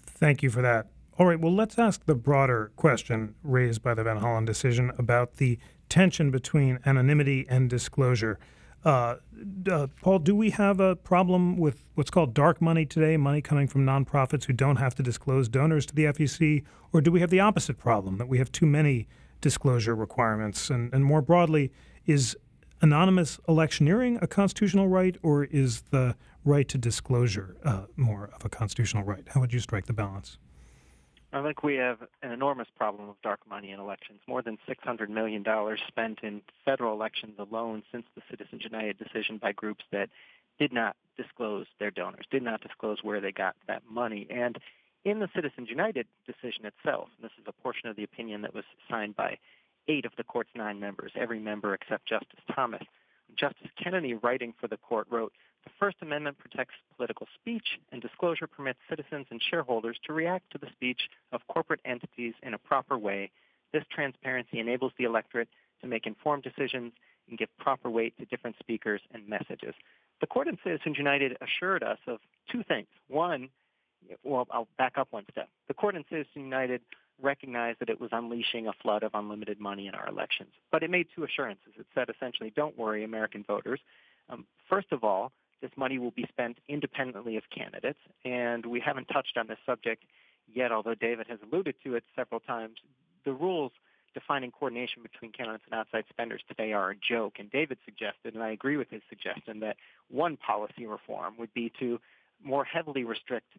Thank 0.07 0.43
you 0.43 0.51
for 0.51 0.63
that. 0.63 0.89
All 1.19 1.27
right, 1.27 1.39
well, 1.39 1.55
let's 1.55 1.79
ask 1.79 2.07
the 2.07 2.15
broader 2.15 2.73
question 2.77 3.35
raised 3.43 3.83
by 3.83 3.93
the 3.93 4.03
Van 4.03 4.21
Hollen 4.21 4.47
decision 4.47 4.93
about 4.97 5.37
the 5.37 5.59
tension 5.91 6.31
between 6.31 6.79
anonymity 6.87 7.45
and 7.51 7.69
disclosure. 7.69 8.39
Uh, 8.83 9.17
uh, 9.71 9.89
Paul, 10.01 10.21
do 10.21 10.35
we 10.35 10.51
have 10.51 10.81
a 10.81 10.97
problem 10.97 11.59
with 11.59 11.85
what's 11.97 12.11
called 12.11 12.33
dark 12.33 12.63
money 12.63 12.87
today, 12.87 13.19
money 13.19 13.43
coming 13.43 13.69
from 13.69 13.85
nonprofits 13.85 14.45
who 14.45 14.55
don't 14.55 14.77
have 14.77 14.95
to 14.95 15.03
disclose 15.03 15.51
donors 15.51 15.85
to 15.87 15.95
the 15.95 16.05
FEC? 16.05 16.65
Or 16.95 17.03
do 17.03 17.13
we 17.13 17.21
have 17.21 17.29
the 17.29 17.41
opposite 17.41 17.77
problem, 17.77 18.17
that 18.17 18.27
we 18.27 18.39
have 18.39 18.51
too 18.51 18.67
many 18.67 19.07
disclosure 19.43 19.95
requirements? 19.95 20.71
And, 20.71 20.93
and 20.95 21.05
more 21.05 21.21
broadly, 21.21 21.73
is 22.07 22.39
anonymous 22.81 23.39
electioneering 23.47 24.19
a 24.23 24.27
constitutional 24.27 24.89
right, 24.89 25.17
or 25.23 25.45
is 25.45 25.83
the 25.91 26.17
right 26.45 26.69
to 26.69 26.79
disclosure 26.79 27.57
uh, 27.65 27.83
more 27.97 28.31
of 28.35 28.47
a 28.47 28.49
constitutional 28.49 29.05
right? 29.05 29.25
How 29.29 29.41
would 29.41 29.53
you 29.53 29.61
strike 29.61 29.85
the 29.85 29.93
balance? 29.93 30.39
I 31.35 31.43
think 31.43 31.63
we 31.63 31.77
have 31.77 31.99
an 32.23 32.31
enormous 32.31 32.69
problem 32.77 33.09
of 33.09 33.17
dark 33.23 33.41
money 33.49 33.71
in 33.71 33.81
elections. 33.81 34.21
More 34.29 34.43
than 34.43 34.59
$600 34.69 35.09
million 35.09 35.45
spent 35.89 36.19
in 36.23 36.43
federal 36.65 36.93
elections 36.93 37.35
alone 37.39 37.83
since 37.91 38.05
the 38.15 38.23
Citizens 38.31 38.63
United 38.65 38.99
decision 38.99 39.39
by 39.39 39.53
groups 39.53 39.85
that 39.93 40.11
did 40.59 40.73
not 40.73 40.95
disclose 41.17 41.67
their 41.79 41.91
donors, 41.91 42.27
did 42.31 42.43
not 42.43 42.61
disclose 42.61 42.99
where 43.03 43.21
they 43.21 43.33
got 43.33 43.57
that 43.67 43.83
money. 43.91 44.27
And 44.29 44.59
in 45.05 45.21
the 45.21 45.29
Citizens 45.35 45.71
United 45.71 46.07
decision 46.27 46.67
itself, 46.67 47.09
this 47.23 47.33
is 47.41 47.45
a 47.47 47.53
portion 47.53 47.89
of 47.89 47.97
the 47.97 48.05
opinion 48.05 48.43
that 48.43 48.55
was 48.55 48.65
signed 48.91 49.17
by 49.17 49.39
eight 49.89 50.05
of 50.05 50.13
the 50.17 50.25
court's 50.25 50.51
nine 50.55 50.81
members, 50.81 51.13
every 51.17 51.39
member 51.39 51.73
except 51.73 52.07
Justice 52.07 52.41
Thomas, 52.55 52.83
Justice 53.37 53.71
Kennedy, 53.83 54.15
writing 54.15 54.55
for 54.61 54.69
the 54.69 54.77
court, 54.77 55.07
wrote, 55.11 55.33
the 55.65 55.71
First 55.79 55.99
Amendment 56.03 56.39
protects 56.39 56.75
political 56.97 57.27
speech, 57.35 57.79
and 57.93 58.03
disclosure 58.03 58.47
permits 58.47 58.79
citizens 58.89 59.27
and 59.31 59.41
shareholders 59.51 59.99
to 60.07 60.13
react 60.13 60.51
to 60.53 60.59
the 60.59 60.67
speech 60.73 61.09
of 61.31 61.41
corporate 61.49 61.81
entities 61.85 62.35
in 62.43 62.55
a 62.55 62.59
proper 62.59 62.99
way. 62.99 63.31
This 63.73 63.85
transparency 63.91 64.59
enables 64.59 64.93
the 64.99 65.05
electorate 65.05 65.49
to 65.81 65.87
make 65.87 66.07
informed 66.07 66.43
decisions 66.43 66.93
and 67.29 67.39
give 67.39 67.49
proper 67.59 67.89
weight 67.89 68.17
to 68.19 68.25
different 68.25 68.57
speakers 68.59 69.01
and 69.13 69.29
messages. 69.29 69.75
The 70.21 70.27
court 70.27 70.49
in 70.49 70.59
Citizens 70.65 70.99
United 70.99 71.37
assured 71.41 71.83
us 71.83 71.99
of 72.07 72.19
two 72.51 72.63
things. 72.65 72.89
One, 73.09 73.49
well, 74.25 74.47
I'll 74.51 74.69
back 74.79 74.99
up 74.99 75.09
one 75.11 75.25
step. 75.31 75.49
The 75.69 75.75
court 75.75 75.95
in 75.95 76.05
Citizens 76.11 76.35
United 76.35 76.81
recognized 77.23 77.79
that 77.81 77.89
it 77.89 78.01
was 78.01 78.11
unleashing 78.13 78.67
a 78.67 78.73
flood 78.73 79.03
of 79.03 79.13
unlimited 79.15 79.61
money 79.61 79.87
in 79.87 79.95
our 79.95 80.09
elections. 80.09 80.51
But 80.71 80.83
it 80.83 80.91
made 80.91 81.07
two 81.15 81.25
assurances. 81.25 81.73
It 81.79 81.87
said 81.95 82.09
essentially, 82.09 82.53
don't 82.55 82.77
worry, 82.79 83.05
American 83.05 83.45
voters. 83.45 83.81
Um, 84.29 84.47
first 84.69 84.93
of 84.93 85.05
all, 85.05 85.33
this 85.61 85.71
money 85.77 85.99
will 85.99 86.11
be 86.11 86.27
spent 86.29 86.59
independently 86.69 87.37
of 87.37 87.45
candidates. 87.55 87.99
And 88.25 88.67
we 88.67 88.81
haven't 88.81 89.07
touched 89.07 89.37
on 89.37 89.47
this 89.47 89.59
subject 89.65 90.05
yet, 90.53 90.73
although 90.73 90.95
David 90.95 91.27
has 91.29 91.39
alluded 91.43 91.77
to 91.85 91.95
it 91.95 92.05
several 92.17 92.41
times. 92.41 92.79
The 93.25 93.33
rules 93.33 93.73
defining 94.15 94.51
coordination 94.51 95.03
between 95.03 95.33
candidates 95.33 95.65
and 95.71 95.79
outside 95.79 96.05
spenders 96.11 96.43
today 96.47 96.73
are 96.73 96.91
a 96.91 96.95
joke. 96.97 97.35
And 97.39 97.51
David 97.51 97.79
suggested, 97.85 98.35
and 98.35 98.43
I 98.43 98.51
agree 98.51 98.77
with 98.77 98.91
his 98.91 99.03
suggestion, 99.09 99.61
that 99.61 99.77
one 100.11 100.37
policy 100.37 100.87
reform 100.87 101.35
would 101.39 101.55
be 101.55 101.73
to 101.79 101.99
more 102.45 102.65
heavily 102.65 103.05
restrict 103.05 103.53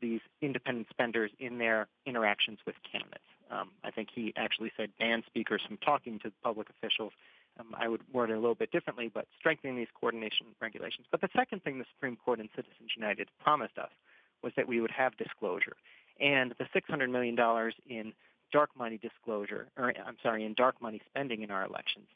these 0.00 0.20
independent 0.42 0.88
spenders 0.90 1.30
in 1.38 1.58
their 1.58 1.88
interactions 2.04 2.58
with 2.66 2.76
candidates. 2.90 3.24
Um, 3.50 3.70
I 3.84 3.90
think 3.90 4.08
he 4.14 4.32
actually 4.36 4.72
said 4.76 4.90
ban 4.98 5.22
speakers 5.26 5.62
from 5.66 5.78
talking 5.78 6.18
to 6.20 6.32
public 6.42 6.68
officials 6.70 7.12
um, 7.58 7.74
I 7.78 7.88
would 7.88 8.02
word 8.12 8.30
it 8.30 8.34
a 8.34 8.40
little 8.40 8.54
bit 8.54 8.70
differently, 8.70 9.10
but 9.12 9.26
strengthening 9.38 9.76
these 9.76 9.88
coordination 9.98 10.46
regulations. 10.60 11.06
But 11.10 11.20
the 11.20 11.28
second 11.34 11.62
thing 11.62 11.78
the 11.78 11.86
Supreme 11.94 12.16
Court 12.16 12.40
and 12.40 12.48
Citizens 12.54 12.90
United 12.96 13.28
promised 13.42 13.78
us 13.78 13.90
was 14.42 14.52
that 14.56 14.68
we 14.68 14.80
would 14.80 14.90
have 14.90 15.16
disclosure. 15.16 15.76
And 16.20 16.54
the 16.58 16.64
$600 16.64 17.10
million 17.10 17.36
in 17.88 18.12
dark 18.52 18.70
money 18.76 18.98
disclosure, 18.98 19.68
or 19.76 19.92
I'm 20.06 20.16
sorry, 20.22 20.44
in 20.44 20.54
dark 20.54 20.80
money 20.80 21.00
spending 21.08 21.42
in 21.42 21.50
our 21.50 21.64
elections 21.64 22.06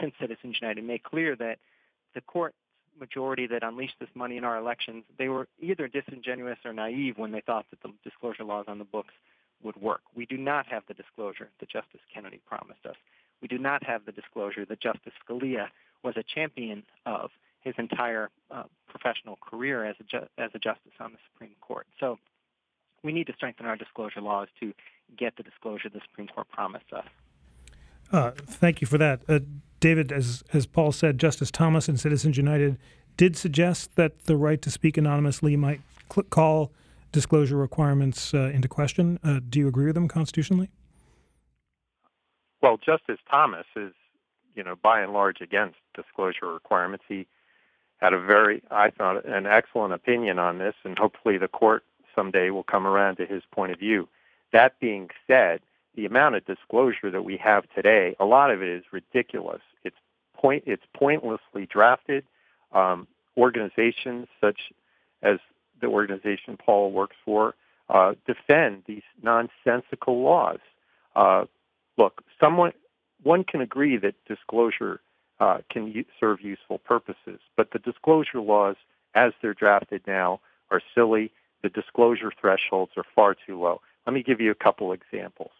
since 0.00 0.14
Citizens 0.20 0.56
United 0.60 0.84
made 0.84 1.02
clear 1.02 1.36
that 1.36 1.58
the 2.14 2.20
court 2.22 2.54
majority 2.98 3.46
that 3.46 3.62
unleashed 3.62 3.96
this 4.00 4.08
money 4.14 4.36
in 4.36 4.44
our 4.44 4.56
elections, 4.56 5.04
they 5.18 5.28
were 5.28 5.48
either 5.60 5.88
disingenuous 5.88 6.58
or 6.64 6.72
naive 6.72 7.18
when 7.18 7.32
they 7.32 7.40
thought 7.40 7.66
that 7.70 7.82
the 7.82 7.92
disclosure 8.04 8.44
laws 8.44 8.66
on 8.68 8.78
the 8.78 8.84
books 8.84 9.14
would 9.62 9.76
work. 9.76 10.00
We 10.14 10.26
do 10.26 10.36
not 10.36 10.66
have 10.66 10.82
the 10.88 10.94
disclosure 10.94 11.48
that 11.60 11.68
Justice 11.68 12.00
Kennedy 12.12 12.40
promised 12.46 12.86
us 12.86 12.96
we 13.40 13.48
do 13.48 13.58
not 13.58 13.84
have 13.84 14.04
the 14.04 14.12
disclosure 14.12 14.64
that 14.66 14.80
Justice 14.80 15.12
Scalia 15.26 15.68
was 16.02 16.14
a 16.16 16.22
champion 16.22 16.82
of 17.06 17.30
his 17.60 17.74
entire 17.78 18.30
uh, 18.50 18.64
professional 18.88 19.36
career 19.36 19.84
as 19.84 19.96
a, 20.00 20.04
ju- 20.04 20.26
as 20.38 20.50
a 20.54 20.58
justice 20.58 20.92
on 20.98 21.12
the 21.12 21.18
Supreme 21.32 21.54
Court. 21.60 21.86
So 21.98 22.18
we 23.02 23.12
need 23.12 23.26
to 23.26 23.34
strengthen 23.34 23.66
our 23.66 23.76
disclosure 23.76 24.20
laws 24.20 24.48
to 24.60 24.72
get 25.16 25.36
the 25.36 25.42
disclosure 25.42 25.88
the 25.88 26.00
Supreme 26.08 26.28
Court 26.28 26.48
promised 26.50 26.92
us. 26.92 27.04
Uh, 28.12 28.30
thank 28.30 28.80
you 28.80 28.86
for 28.86 28.98
that. 28.98 29.20
Uh, 29.28 29.40
David, 29.80 30.12
as, 30.12 30.44
as 30.52 30.66
Paul 30.66 30.92
said, 30.92 31.18
Justice 31.18 31.50
Thomas 31.50 31.88
and 31.88 31.98
Citizens 31.98 32.36
United 32.36 32.78
did 33.16 33.36
suggest 33.36 33.96
that 33.96 34.26
the 34.26 34.36
right 34.36 34.60
to 34.62 34.70
speak 34.70 34.96
anonymously 34.96 35.56
might 35.56 35.80
cl- 36.12 36.24
call 36.24 36.72
disclosure 37.12 37.56
requirements 37.56 38.32
uh, 38.32 38.50
into 38.54 38.68
question. 38.68 39.18
Uh, 39.24 39.40
do 39.48 39.58
you 39.58 39.68
agree 39.68 39.86
with 39.86 39.94
them 39.94 40.08
constitutionally? 40.08 40.70
Well, 42.62 42.76
Justice 42.76 43.18
Thomas 43.30 43.66
is, 43.74 43.92
you 44.54 44.62
know, 44.62 44.76
by 44.76 45.00
and 45.00 45.12
large 45.12 45.40
against 45.40 45.76
disclosure 45.94 46.52
requirements. 46.52 47.04
He 47.08 47.26
had 47.96 48.12
a 48.12 48.20
very, 48.20 48.62
I 48.70 48.90
thought, 48.90 49.24
an 49.24 49.46
excellent 49.46 49.94
opinion 49.94 50.38
on 50.38 50.58
this, 50.58 50.74
and 50.84 50.98
hopefully 50.98 51.38
the 51.38 51.48
court 51.48 51.84
someday 52.14 52.50
will 52.50 52.62
come 52.62 52.86
around 52.86 53.16
to 53.16 53.26
his 53.26 53.42
point 53.50 53.72
of 53.72 53.78
view. 53.78 54.08
That 54.52 54.78
being 54.80 55.08
said, 55.26 55.60
the 55.94 56.06
amount 56.06 56.36
of 56.36 56.46
disclosure 56.46 57.10
that 57.10 57.22
we 57.22 57.36
have 57.36 57.64
today, 57.74 58.16
a 58.20 58.24
lot 58.24 58.50
of 58.50 58.62
it 58.62 58.68
is 58.68 58.84
ridiculous. 58.92 59.60
It's 59.84 59.96
point, 60.34 60.64
it's 60.66 60.84
pointlessly 60.94 61.66
drafted. 61.66 62.24
Um, 62.72 63.08
organizations 63.36 64.28
such 64.40 64.60
as 65.22 65.38
the 65.80 65.86
organization 65.86 66.56
Paul 66.56 66.92
works 66.92 67.16
for 67.24 67.54
uh, 67.88 68.14
defend 68.26 68.82
these 68.86 69.02
nonsensical 69.22 70.22
laws. 70.22 70.60
Uh, 71.16 71.44
look, 71.98 72.22
someone 72.40 72.72
one 73.22 73.44
can 73.44 73.60
agree 73.60 73.96
that 73.98 74.14
disclosure 74.26 75.00
uh, 75.40 75.58
can 75.70 76.04
serve 76.18 76.40
useful 76.40 76.78
purposes, 76.78 77.40
but 77.56 77.70
the 77.72 77.78
disclosure 77.78 78.40
laws, 78.40 78.76
as 79.14 79.32
they're 79.42 79.54
drafted 79.54 80.02
now, 80.06 80.40
are 80.70 80.80
silly. 80.94 81.32
The 81.62 81.68
disclosure 81.68 82.32
thresholds 82.40 82.92
are 82.96 83.04
far 83.14 83.34
too 83.34 83.60
low. 83.60 83.80
Let 84.06 84.14
me 84.14 84.22
give 84.22 84.40
you 84.40 84.50
a 84.50 84.54
couple 84.54 84.92
examples. 84.92 85.50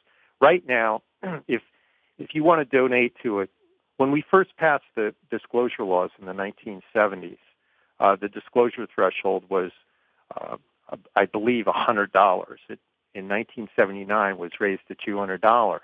Right 0.40 0.66
now, 0.66 1.02
if 1.48 1.62
if 2.18 2.34
you 2.34 2.44
want 2.44 2.60
to 2.60 2.76
donate 2.76 3.14
to 3.22 3.40
it, 3.40 3.50
when 3.96 4.10
we 4.10 4.22
first 4.30 4.56
passed 4.56 4.84
the 4.94 5.14
disclosure 5.30 5.84
laws 5.84 6.10
in 6.18 6.26
the 6.26 6.32
1970s, 6.32 7.38
uh, 7.98 8.16
the 8.16 8.28
disclosure 8.28 8.86
threshold 8.94 9.44
was 9.48 9.70
uh, 10.36 10.56
I 11.16 11.26
believe, 11.26 11.66
$100. 11.66 12.08
It, 12.68 12.78
in 13.12 13.28
1979 13.28 14.38
was 14.38 14.52
raised 14.60 14.82
to 14.88 14.94
$200. 14.94 15.80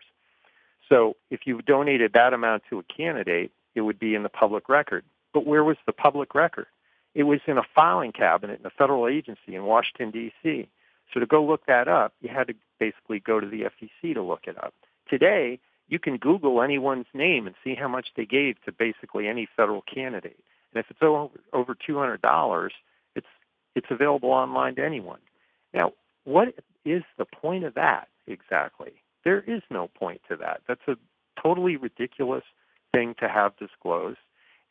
So 0.88 1.16
if 1.30 1.40
you 1.44 1.60
donated 1.62 2.12
that 2.12 2.32
amount 2.32 2.62
to 2.70 2.78
a 2.78 2.82
candidate, 2.84 3.50
it 3.74 3.80
would 3.80 3.98
be 3.98 4.14
in 4.14 4.22
the 4.22 4.28
public 4.28 4.68
record. 4.68 5.04
But 5.34 5.44
where 5.44 5.64
was 5.64 5.76
the 5.86 5.92
public 5.92 6.34
record? 6.34 6.66
It 7.14 7.24
was 7.24 7.40
in 7.46 7.58
a 7.58 7.64
filing 7.74 8.12
cabinet 8.12 8.60
in 8.60 8.66
a 8.66 8.70
federal 8.70 9.08
agency 9.08 9.54
in 9.54 9.64
Washington, 9.64 10.10
D.C. 10.10 10.68
So 11.12 11.20
to 11.20 11.26
go 11.26 11.44
look 11.44 11.66
that 11.66 11.88
up, 11.88 12.14
you 12.20 12.28
had 12.28 12.48
to 12.48 12.54
basically 12.78 13.20
go 13.20 13.40
to 13.40 13.46
the 13.46 13.62
FEC 13.62 14.14
to 14.14 14.22
look 14.22 14.46
it 14.46 14.56
up. 14.62 14.74
Today, 15.08 15.58
you 15.88 15.98
can 15.98 16.16
Google 16.16 16.62
anyone's 16.62 17.06
name 17.14 17.46
and 17.46 17.54
see 17.62 17.74
how 17.74 17.88
much 17.88 18.08
they 18.16 18.26
gave 18.26 18.56
to 18.64 18.72
basically 18.72 19.28
any 19.28 19.48
federal 19.56 19.82
candidate. 19.82 20.38
And 20.74 20.84
if 20.84 20.90
it's 20.90 21.02
over, 21.02 21.30
over 21.52 21.76
$200, 21.76 22.70
it's, 23.14 23.26
it's 23.74 23.86
available 23.90 24.30
online 24.30 24.74
to 24.76 24.84
anyone. 24.84 25.20
Now, 25.72 25.92
what 26.24 26.54
is 26.84 27.02
the 27.18 27.24
point 27.24 27.64
of 27.64 27.74
that 27.74 28.08
exactly? 28.26 28.94
There 29.24 29.40
is 29.40 29.62
no 29.70 29.88
point 29.88 30.20
to 30.28 30.36
that. 30.36 30.62
That's 30.66 30.86
a 30.88 30.96
totally 31.40 31.76
ridiculous 31.76 32.44
thing 32.92 33.14
to 33.20 33.28
have 33.28 33.56
disclosed. 33.56 34.18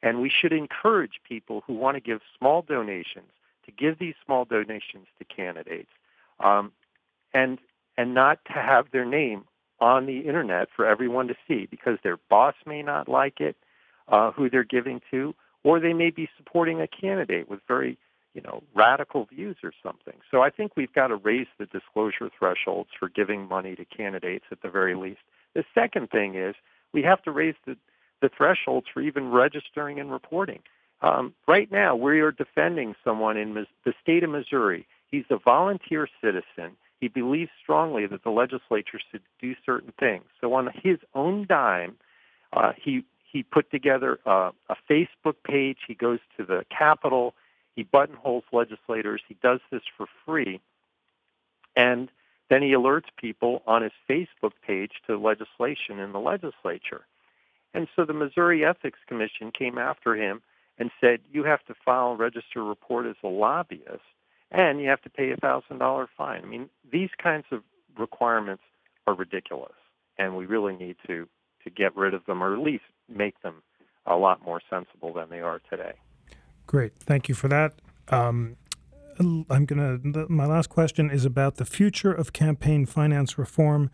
And 0.03 0.21
we 0.21 0.29
should 0.29 0.53
encourage 0.53 1.21
people 1.27 1.63
who 1.65 1.73
want 1.73 1.95
to 1.95 2.01
give 2.01 2.19
small 2.37 2.61
donations 2.61 3.31
to 3.65 3.71
give 3.71 3.97
these 3.99 4.13
small 4.25 4.45
donations 4.45 5.07
to 5.17 5.25
candidates 5.25 5.89
um, 6.39 6.71
and, 7.33 7.59
and 7.97 8.13
not 8.13 8.39
to 8.45 8.53
have 8.53 8.87
their 8.91 9.05
name 9.05 9.45
on 9.79 10.05
the 10.05 10.19
internet 10.19 10.67
for 10.75 10.85
everyone 10.85 11.27
to 11.27 11.35
see 11.47 11.67
because 11.69 11.97
their 12.03 12.17
boss 12.29 12.55
may 12.65 12.81
not 12.81 13.09
like 13.09 13.39
it, 13.39 13.55
uh, 14.07 14.31
who 14.31 14.49
they're 14.49 14.63
giving 14.63 15.01
to, 15.11 15.33
or 15.63 15.79
they 15.79 15.93
may 15.93 16.11
be 16.11 16.29
supporting 16.37 16.79
a 16.79 16.87
candidate 16.87 17.49
with 17.49 17.59
very 17.67 17.97
you 18.33 18.41
know 18.41 18.61
radical 18.75 19.25
views 19.25 19.57
or 19.63 19.71
something. 19.81 20.15
So 20.29 20.41
I 20.41 20.49
think 20.49 20.73
we've 20.75 20.93
got 20.93 21.07
to 21.07 21.15
raise 21.15 21.47
the 21.57 21.65
disclosure 21.65 22.29
thresholds 22.37 22.89
for 22.99 23.09
giving 23.09 23.47
money 23.47 23.75
to 23.75 23.85
candidates 23.85 24.45
at 24.51 24.61
the 24.61 24.69
very 24.69 24.95
least. 24.95 25.21
The 25.55 25.63
second 25.73 26.09
thing 26.09 26.35
is 26.35 26.53
we 26.93 27.01
have 27.03 27.23
to 27.23 27.31
raise 27.31 27.55
the 27.65 27.77
the 28.21 28.29
thresholds 28.29 28.87
for 28.93 29.01
even 29.01 29.31
registering 29.31 29.99
and 29.99 30.11
reporting. 30.11 30.59
Um, 31.01 31.33
right 31.47 31.69
now, 31.71 31.95
we 31.95 32.21
are 32.21 32.31
defending 32.31 32.95
someone 33.03 33.37
in 33.37 33.53
the 33.53 33.93
state 34.01 34.23
of 34.23 34.29
Missouri. 34.29 34.87
He's 35.11 35.25
a 35.29 35.37
volunteer 35.37 36.07
citizen. 36.21 36.75
He 36.99 37.07
believes 37.07 37.51
strongly 37.61 38.07
that 38.07 38.23
the 38.23 38.29
legislature 38.29 38.99
should 39.11 39.21
do 39.41 39.55
certain 39.65 39.93
things. 39.99 40.25
So, 40.41 40.53
on 40.53 40.69
his 40.73 40.97
own 41.13 41.45
dime, 41.47 41.97
uh, 42.53 42.71
he 42.81 43.03
he 43.31 43.43
put 43.43 43.69
together 43.69 44.19
a, 44.25 44.51
a 44.69 44.75
Facebook 44.89 45.35
page. 45.43 45.77
He 45.87 45.93
goes 45.93 46.19
to 46.37 46.45
the 46.45 46.65
Capitol. 46.75 47.33
He 47.75 47.83
buttonholes 47.83 48.45
legislators. 48.53 49.21
He 49.27 49.35
does 49.43 49.59
this 49.71 49.81
for 49.97 50.07
free, 50.25 50.61
and 51.75 52.09
then 52.49 52.61
he 52.61 52.69
alerts 52.69 53.09
people 53.17 53.63
on 53.65 53.81
his 53.81 53.91
Facebook 54.09 54.53
page 54.65 54.91
to 55.07 55.17
legislation 55.17 55.99
in 55.99 56.11
the 56.11 56.19
legislature. 56.19 57.05
And 57.73 57.87
so 57.95 58.05
the 58.05 58.13
Missouri 58.13 58.63
Ethics 58.63 58.99
Commission 59.07 59.51
came 59.51 59.77
after 59.77 60.15
him 60.15 60.41
and 60.77 60.91
said, 61.01 61.19
you 61.31 61.43
have 61.43 61.63
to 61.65 61.73
file 61.83 62.11
a 62.11 62.15
register 62.15 62.63
report 62.63 63.05
as 63.05 63.15
a 63.23 63.27
lobbyist 63.27 64.01
and 64.51 64.79
you 64.79 64.89
have 64.89 65.01
to 65.01 65.09
pay 65.09 65.31
a 65.31 65.37
$1,000 65.37 66.07
fine. 66.17 66.41
I 66.43 66.45
mean, 66.45 66.69
these 66.91 67.09
kinds 67.21 67.45
of 67.51 67.61
requirements 67.97 68.63
are 69.07 69.13
ridiculous 69.13 69.73
and 70.17 70.35
we 70.35 70.45
really 70.45 70.75
need 70.75 70.95
to, 71.07 71.27
to 71.63 71.69
get 71.69 71.95
rid 71.95 72.13
of 72.13 72.25
them 72.25 72.43
or 72.43 72.53
at 72.53 72.59
least 72.59 72.83
make 73.09 73.41
them 73.41 73.61
a 74.05 74.15
lot 74.15 74.43
more 74.43 74.61
sensible 74.69 75.13
than 75.13 75.29
they 75.29 75.39
are 75.39 75.59
today. 75.69 75.93
Great. 76.67 76.93
Thank 76.99 77.29
you 77.29 77.35
for 77.35 77.47
that. 77.47 77.73
Um, 78.09 78.57
I'm 79.19 79.65
to, 79.67 80.25
my 80.29 80.45
last 80.45 80.69
question 80.69 81.09
is 81.09 81.25
about 81.25 81.55
the 81.55 81.65
future 81.65 82.11
of 82.11 82.33
campaign 82.33 82.85
finance 82.85 83.37
reform. 83.37 83.89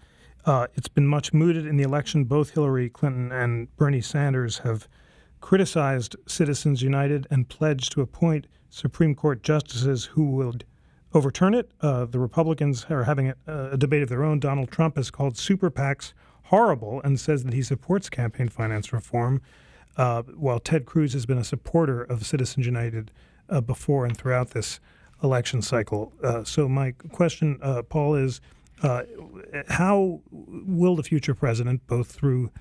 Uh, 0.46 0.68
it's 0.74 0.88
been 0.88 1.06
much 1.06 1.34
mooted 1.34 1.68
in 1.68 1.78
the 1.78 1.84
election. 1.84 2.24
Both 2.24 2.52
Hillary 2.52 2.90
Clinton 2.90 3.32
and 3.32 3.74
Bernie 3.78 4.02
Sanders 4.02 4.60
have 4.60 4.88
criticized 5.40 6.16
Citizens 6.28 6.82
United 6.82 7.28
and 7.30 7.48
pledged 7.48 7.92
to 7.94 8.02
appoint 8.02 8.48
Supreme 8.72 9.14
Court 9.14 9.44
justices 9.44 10.06
who 10.06 10.26
would 10.32 10.66
overturn 11.14 11.54
it. 11.54 11.72
Uh, 11.82 12.06
the 12.06 12.20
Republicans 12.20 12.86
are 12.90 13.04
having 13.04 13.30
a, 13.30 13.36
a, 13.46 13.78
debate 13.78 14.02
of 14.02 14.10
their 14.10 14.24
own. 14.24 14.40
Donald 14.40 14.72
Trump 14.72 14.96
has 14.96 15.12
called 15.12 15.38
super 15.38 15.70
PACs 15.70 16.14
horrible 16.46 17.02
and 17.04 17.20
says 17.20 17.44
that 17.44 17.54
he 17.54 17.62
supports 17.62 18.10
campaign 18.10 18.48
finance 18.48 18.92
reform, 18.94 19.42
uh, 19.98 20.24
while 20.24 20.60
Ted 20.60 20.86
Cruz 20.86 21.14
has 21.14 21.26
been 21.26 21.38
a 21.38 21.44
supporter 21.44 22.02
of 22.02 22.26
Citizens 22.26 22.66
United 22.66 23.12
uh, 23.50 23.60
before 23.60 24.06
and 24.06 24.18
throughout 24.18 24.52
this 24.52 24.80
election 25.22 25.62
cycle. 25.62 26.14
Uh, 26.24 26.44
so, 26.46 26.70
my 26.70 26.92
question, 26.92 27.60
uh, 27.62 27.84
Paul, 27.84 28.16
is 28.16 28.40
uh, 28.82 29.04
how 29.68 30.22
will 30.32 30.96
the 30.96 31.04
future 31.04 31.36
president, 31.36 31.86
both 31.88 32.12
through 32.12 32.52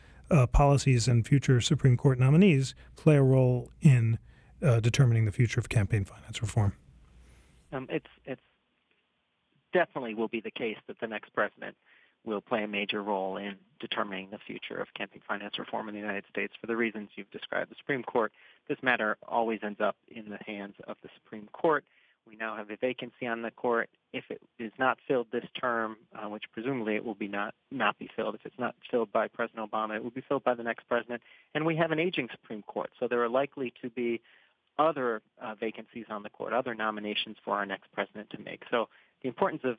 policies 0.52 1.08
and 1.08 1.26
future 1.26 1.60
Supreme 1.60 1.96
Court 1.96 2.18
nominees, 2.18 2.74
play 2.94 3.16
a 3.16 3.22
role 3.22 3.70
in 3.80 4.18
uh, 4.62 4.80
determining 4.80 5.24
the 5.24 5.32
future 5.32 5.60
of 5.60 5.68
campaign 5.68 6.04
finance 6.04 6.40
reform? 6.42 6.74
Um, 7.72 7.86
it's 7.90 8.06
it's 8.24 8.40
definitely 9.72 10.14
will 10.14 10.28
be 10.28 10.40
the 10.40 10.50
case 10.50 10.76
that 10.88 10.98
the 11.00 11.06
next 11.06 11.32
president 11.32 11.76
will 12.24 12.40
play 12.40 12.62
a 12.62 12.68
major 12.68 13.02
role 13.02 13.36
in 13.36 13.54
determining 13.78 14.28
the 14.30 14.38
future 14.38 14.76
of 14.76 14.92
campaign 14.94 15.22
finance 15.26 15.58
reform 15.58 15.88
in 15.88 15.94
the 15.94 16.00
United 16.00 16.24
States 16.28 16.52
for 16.60 16.66
the 16.66 16.76
reasons 16.76 17.08
you've 17.14 17.30
described. 17.30 17.70
The 17.70 17.76
Supreme 17.78 18.02
Court, 18.02 18.32
this 18.68 18.78
matter 18.82 19.16
always 19.26 19.60
ends 19.62 19.80
up 19.80 19.96
in 20.08 20.28
the 20.28 20.38
hands 20.46 20.74
of 20.86 20.96
the 21.02 21.08
Supreme 21.14 21.48
Court. 21.52 21.84
We 22.28 22.36
now 22.36 22.54
have 22.56 22.70
a 22.70 22.76
vacancy 22.76 23.26
on 23.26 23.42
the 23.42 23.50
court. 23.50 23.88
If 24.12 24.24
it 24.28 24.40
is 24.58 24.72
not 24.78 24.98
filled 25.08 25.28
this 25.32 25.46
term, 25.58 25.96
uh, 26.14 26.28
which 26.28 26.44
presumably 26.52 26.94
it 26.94 27.04
will 27.04 27.14
be 27.14 27.26
not 27.26 27.54
not 27.70 27.98
be 27.98 28.10
filled, 28.14 28.34
if 28.34 28.42
it's 28.44 28.58
not 28.58 28.74
filled 28.90 29.10
by 29.10 29.26
President 29.26 29.70
Obama, 29.70 29.96
it 29.96 30.04
will 30.04 30.10
be 30.10 30.20
filled 30.20 30.44
by 30.44 30.54
the 30.54 30.62
next 30.62 30.86
president. 30.88 31.22
And 31.54 31.64
we 31.64 31.76
have 31.76 31.90
an 31.90 31.98
aging 31.98 32.28
Supreme 32.30 32.62
Court, 32.62 32.90
so 33.00 33.08
there 33.08 33.22
are 33.24 33.28
likely 33.28 33.72
to 33.82 33.88
be 33.88 34.20
other 34.80 35.22
uh, 35.40 35.54
vacancies 35.54 36.06
on 36.10 36.22
the 36.22 36.30
court, 36.30 36.52
other 36.52 36.74
nominations 36.74 37.36
for 37.44 37.54
our 37.54 37.66
next 37.66 37.92
president 37.92 38.30
to 38.30 38.38
make. 38.38 38.62
So 38.70 38.88
the 39.22 39.28
importance 39.28 39.62
of 39.64 39.76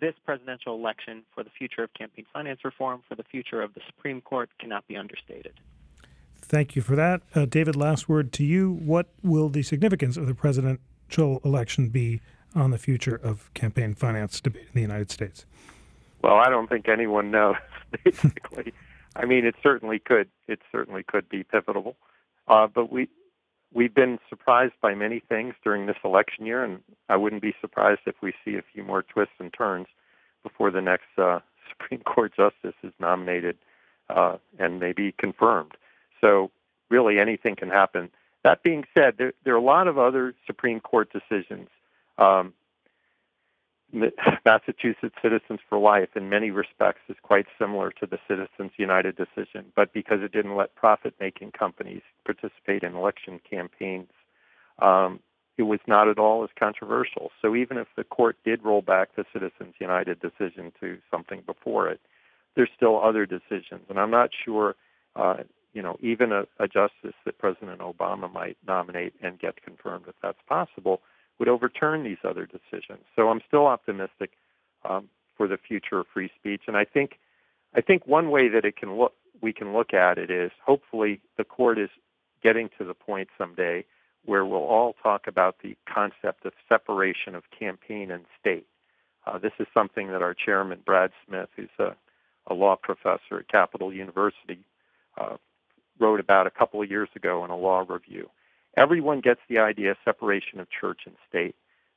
this 0.00 0.14
presidential 0.24 0.74
election 0.74 1.22
for 1.34 1.42
the 1.42 1.50
future 1.50 1.82
of 1.82 1.94
campaign 1.94 2.26
finance 2.32 2.60
reform, 2.64 3.02
for 3.08 3.14
the 3.14 3.22
future 3.22 3.62
of 3.62 3.72
the 3.74 3.80
Supreme 3.86 4.20
Court, 4.20 4.50
cannot 4.58 4.86
be 4.88 4.96
understated. 4.96 5.52
Thank 6.40 6.76
you 6.76 6.82
for 6.82 6.96
that. 6.96 7.22
Uh, 7.34 7.46
David, 7.46 7.76
last 7.76 8.08
word 8.08 8.32
to 8.32 8.44
you. 8.44 8.72
What 8.72 9.08
will 9.22 9.48
the 9.48 9.62
significance 9.62 10.16
of 10.16 10.26
the 10.26 10.34
president 10.34 10.80
election 11.16 11.88
be 11.88 12.20
on 12.54 12.70
the 12.70 12.78
future 12.78 13.14
of 13.14 13.52
campaign 13.54 13.94
finance 13.94 14.40
debate 14.40 14.62
in 14.62 14.74
the 14.74 14.80
United 14.80 15.10
States? 15.10 15.46
Well, 16.22 16.36
I 16.36 16.48
don't 16.48 16.68
think 16.68 16.88
anyone 16.88 17.30
knows. 17.30 17.56
Basically, 18.04 18.72
I 19.14 19.24
mean, 19.24 19.44
it 19.44 19.54
certainly 19.62 19.98
could. 19.98 20.28
It 20.48 20.60
certainly 20.70 21.02
could 21.02 21.28
be 21.28 21.44
pivotal, 21.44 21.96
uh, 22.48 22.66
but 22.66 22.90
we 22.90 23.08
we've 23.74 23.94
been 23.94 24.18
surprised 24.28 24.74
by 24.80 24.94
many 24.94 25.20
things 25.20 25.54
during 25.64 25.86
this 25.86 25.96
election 26.04 26.46
year, 26.46 26.64
and 26.64 26.80
I 27.08 27.16
wouldn't 27.16 27.42
be 27.42 27.54
surprised 27.60 28.00
if 28.06 28.14
we 28.22 28.32
see 28.44 28.56
a 28.56 28.62
few 28.72 28.82
more 28.82 29.02
twists 29.02 29.34
and 29.38 29.52
turns 29.52 29.86
before 30.42 30.70
the 30.70 30.80
next 30.80 31.06
uh, 31.18 31.40
Supreme 31.70 32.00
Court 32.00 32.32
justice 32.36 32.74
is 32.82 32.92
nominated 32.98 33.56
uh, 34.08 34.36
and 34.58 34.80
maybe 34.80 35.14
confirmed. 35.18 35.72
So, 36.20 36.50
really, 36.90 37.18
anything 37.18 37.56
can 37.56 37.70
happen. 37.70 38.10
That 38.44 38.62
being 38.62 38.84
said, 38.92 39.14
there, 39.18 39.32
there 39.44 39.54
are 39.54 39.58
a 39.58 39.62
lot 39.62 39.88
of 39.88 39.98
other 39.98 40.34
Supreme 40.46 40.80
Court 40.80 41.10
decisions. 41.12 41.68
Um, 42.18 42.52
Massachusetts 44.44 45.14
Citizens 45.22 45.60
for 45.68 45.78
Life, 45.78 46.10
in 46.16 46.28
many 46.28 46.50
respects, 46.50 47.00
is 47.08 47.16
quite 47.22 47.46
similar 47.58 47.90
to 48.00 48.06
the 48.06 48.18
Citizens 48.28 48.72
United 48.76 49.16
decision, 49.16 49.66
but 49.76 49.92
because 49.92 50.18
it 50.22 50.32
didn't 50.32 50.56
let 50.56 50.74
profit 50.74 51.14
making 51.20 51.52
companies 51.52 52.02
participate 52.24 52.82
in 52.82 52.94
election 52.94 53.40
campaigns, 53.48 54.10
um, 54.80 55.20
it 55.58 55.64
was 55.64 55.80
not 55.86 56.08
at 56.08 56.18
all 56.18 56.42
as 56.42 56.50
controversial. 56.58 57.30
So 57.42 57.54
even 57.54 57.76
if 57.76 57.86
the 57.96 58.04
court 58.04 58.36
did 58.44 58.64
roll 58.64 58.80
back 58.80 59.14
the 59.14 59.24
Citizens 59.32 59.74
United 59.78 60.18
decision 60.20 60.72
to 60.80 60.98
something 61.10 61.42
before 61.44 61.88
it, 61.88 62.00
there's 62.56 62.70
still 62.74 63.02
other 63.02 63.26
decisions. 63.26 63.82
And 63.88 63.98
I'm 63.98 64.10
not 64.10 64.30
sure 64.44 64.74
uh, 65.14 65.36
you 65.72 65.82
know, 65.82 65.96
even 66.00 66.32
a, 66.32 66.42
a 66.58 66.68
justice 66.68 67.16
that 67.24 67.38
President 67.38 67.80
Obama 67.80 68.32
might 68.32 68.56
nominate 68.66 69.14
and 69.22 69.38
get 69.38 69.62
confirmed 69.62 70.04
if 70.08 70.14
that's 70.22 70.38
possible 70.48 71.00
would 71.42 71.48
overturn 71.48 72.04
these 72.04 72.22
other 72.22 72.46
decisions. 72.46 73.00
So 73.16 73.28
I'm 73.28 73.40
still 73.48 73.66
optimistic 73.66 74.30
um, 74.88 75.08
for 75.36 75.48
the 75.48 75.56
future 75.56 75.98
of 75.98 76.06
free 76.14 76.30
speech, 76.38 76.62
and 76.68 76.76
I 76.76 76.84
think 76.84 77.18
I 77.74 77.80
think 77.80 78.06
one 78.06 78.30
way 78.30 78.48
that 78.48 78.64
it 78.64 78.76
can 78.76 78.96
look 78.96 79.14
we 79.40 79.52
can 79.52 79.72
look 79.72 79.92
at 79.92 80.18
it 80.18 80.30
is 80.30 80.52
hopefully 80.64 81.20
the 81.38 81.42
court 81.42 81.80
is 81.80 81.90
getting 82.44 82.70
to 82.78 82.84
the 82.84 82.94
point 82.94 83.28
someday 83.36 83.84
where 84.24 84.46
we'll 84.46 84.60
all 84.60 84.94
talk 85.02 85.26
about 85.26 85.56
the 85.64 85.76
concept 85.92 86.46
of 86.46 86.52
separation 86.68 87.34
of 87.34 87.42
campaign 87.58 88.12
and 88.12 88.24
state. 88.38 88.66
Uh, 89.26 89.36
this 89.36 89.52
is 89.58 89.66
something 89.74 90.12
that 90.12 90.22
our 90.22 90.34
chairman 90.34 90.78
Brad 90.86 91.10
Smith, 91.26 91.48
who's 91.56 91.76
a, 91.80 91.96
a 92.46 92.54
law 92.54 92.76
professor 92.80 93.40
at 93.40 93.48
Capital 93.48 93.92
University, 93.92 94.60
uh, 95.20 95.38
wrote 95.98 96.20
about 96.20 96.46
a 96.46 96.50
couple 96.50 96.80
of 96.80 96.88
years 96.88 97.08
ago 97.16 97.44
in 97.44 97.50
a 97.50 97.56
law 97.56 97.84
review. 97.88 98.30
Everyone 98.76 99.20
gets 99.20 99.40
the 99.48 99.58
idea 99.58 99.90
of 99.92 99.96
separation 100.04 100.60
of 100.60 100.68
church 100.70 101.02
and 101.06 101.16
state. 101.28 101.54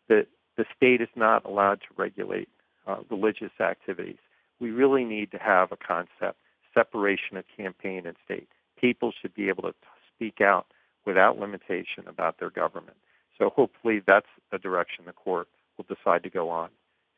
that 0.07 0.27
the 0.57 0.65
state 0.75 1.01
is 1.01 1.09
not 1.15 1.45
allowed 1.45 1.81
to 1.81 1.87
regulate 1.97 2.47
uh, 2.87 2.97
religious 3.09 3.51
activities. 3.59 4.17
We 4.59 4.71
really 4.71 5.03
need 5.03 5.31
to 5.31 5.37
have 5.37 5.71
a 5.71 5.77
concept 5.77 6.37
separation 6.73 7.37
of 7.37 7.45
campaign 7.57 8.05
and 8.05 8.15
state. 8.23 8.47
People 8.79 9.11
should 9.19 9.33
be 9.33 9.49
able 9.49 9.63
to 9.63 9.73
speak 10.13 10.41
out 10.41 10.67
without 11.05 11.39
limitation 11.39 12.07
about 12.07 12.39
their 12.39 12.49
government. 12.49 12.97
So 13.37 13.49
hopefully 13.49 14.01
that's 14.05 14.27
the 14.51 14.57
direction 14.57 15.05
the 15.05 15.13
court 15.13 15.47
will 15.77 15.85
decide 15.87 16.23
to 16.23 16.29
go 16.29 16.49
on 16.49 16.69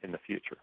in 0.01 0.11
the 0.11 0.17
future. 0.17 0.57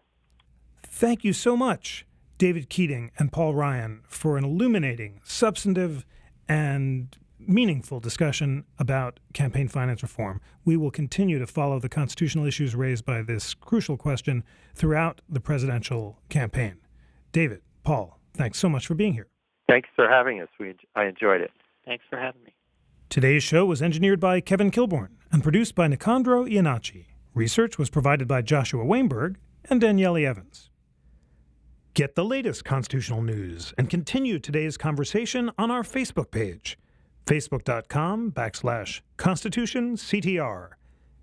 Thank 0.83 1.23
you 1.23 1.33
so 1.33 1.55
much, 1.57 2.05
David 2.37 2.69
Keating 2.69 3.11
and 3.17 3.31
Paul 3.31 3.53
Ryan, 3.53 4.01
for 4.07 4.37
an 4.37 4.43
illuminating, 4.43 5.21
substantive, 5.23 6.05
and 6.47 7.17
meaningful 7.39 7.99
discussion 7.99 8.65
about 8.79 9.19
campaign 9.33 9.67
finance 9.67 10.01
reform. 10.01 10.41
We 10.63 10.77
will 10.77 10.91
continue 10.91 11.39
to 11.39 11.47
follow 11.47 11.79
the 11.79 11.89
constitutional 11.89 12.45
issues 12.45 12.75
raised 12.75 13.05
by 13.05 13.21
this 13.21 13.53
crucial 13.53 13.97
question 13.97 14.43
throughout 14.73 15.21
the 15.29 15.39
presidential 15.39 16.19
campaign. 16.29 16.77
David, 17.31 17.61
Paul, 17.83 18.19
thanks 18.33 18.59
so 18.59 18.69
much 18.69 18.87
for 18.87 18.95
being 18.95 19.13
here. 19.13 19.27
Thanks 19.69 19.89
for 19.95 20.07
having 20.07 20.41
us. 20.41 20.49
We, 20.59 20.75
I 20.95 21.05
enjoyed 21.05 21.41
it. 21.41 21.51
Thanks 21.85 22.03
for 22.09 22.17
having 22.17 22.43
me. 22.43 22.53
Today's 23.09 23.43
show 23.43 23.65
was 23.65 23.81
engineered 23.81 24.19
by 24.19 24.41
Kevin 24.41 24.71
Kilborn 24.71 25.09
and 25.31 25.43
produced 25.43 25.75
by 25.75 25.87
Nicandro 25.87 26.51
Iannacci. 26.51 27.05
Research 27.33 27.77
was 27.77 27.89
provided 27.89 28.27
by 28.27 28.41
Joshua 28.41 28.83
Weinberg 28.83 29.37
and 29.69 29.81
Daniele 29.81 30.25
Evans. 30.25 30.69
Get 31.93 32.15
the 32.15 32.25
latest 32.25 32.65
constitutional 32.65 33.21
news 33.21 33.73
and 33.77 33.89
continue 33.89 34.37
today's 34.37 34.75
conversation 34.75 35.51
on 35.57 35.71
our 35.71 35.83
Facebook 35.83 36.29
page, 36.29 36.77
facebook.com 37.25 38.31
backslash 38.31 39.01
constitutionctr, 39.17 40.69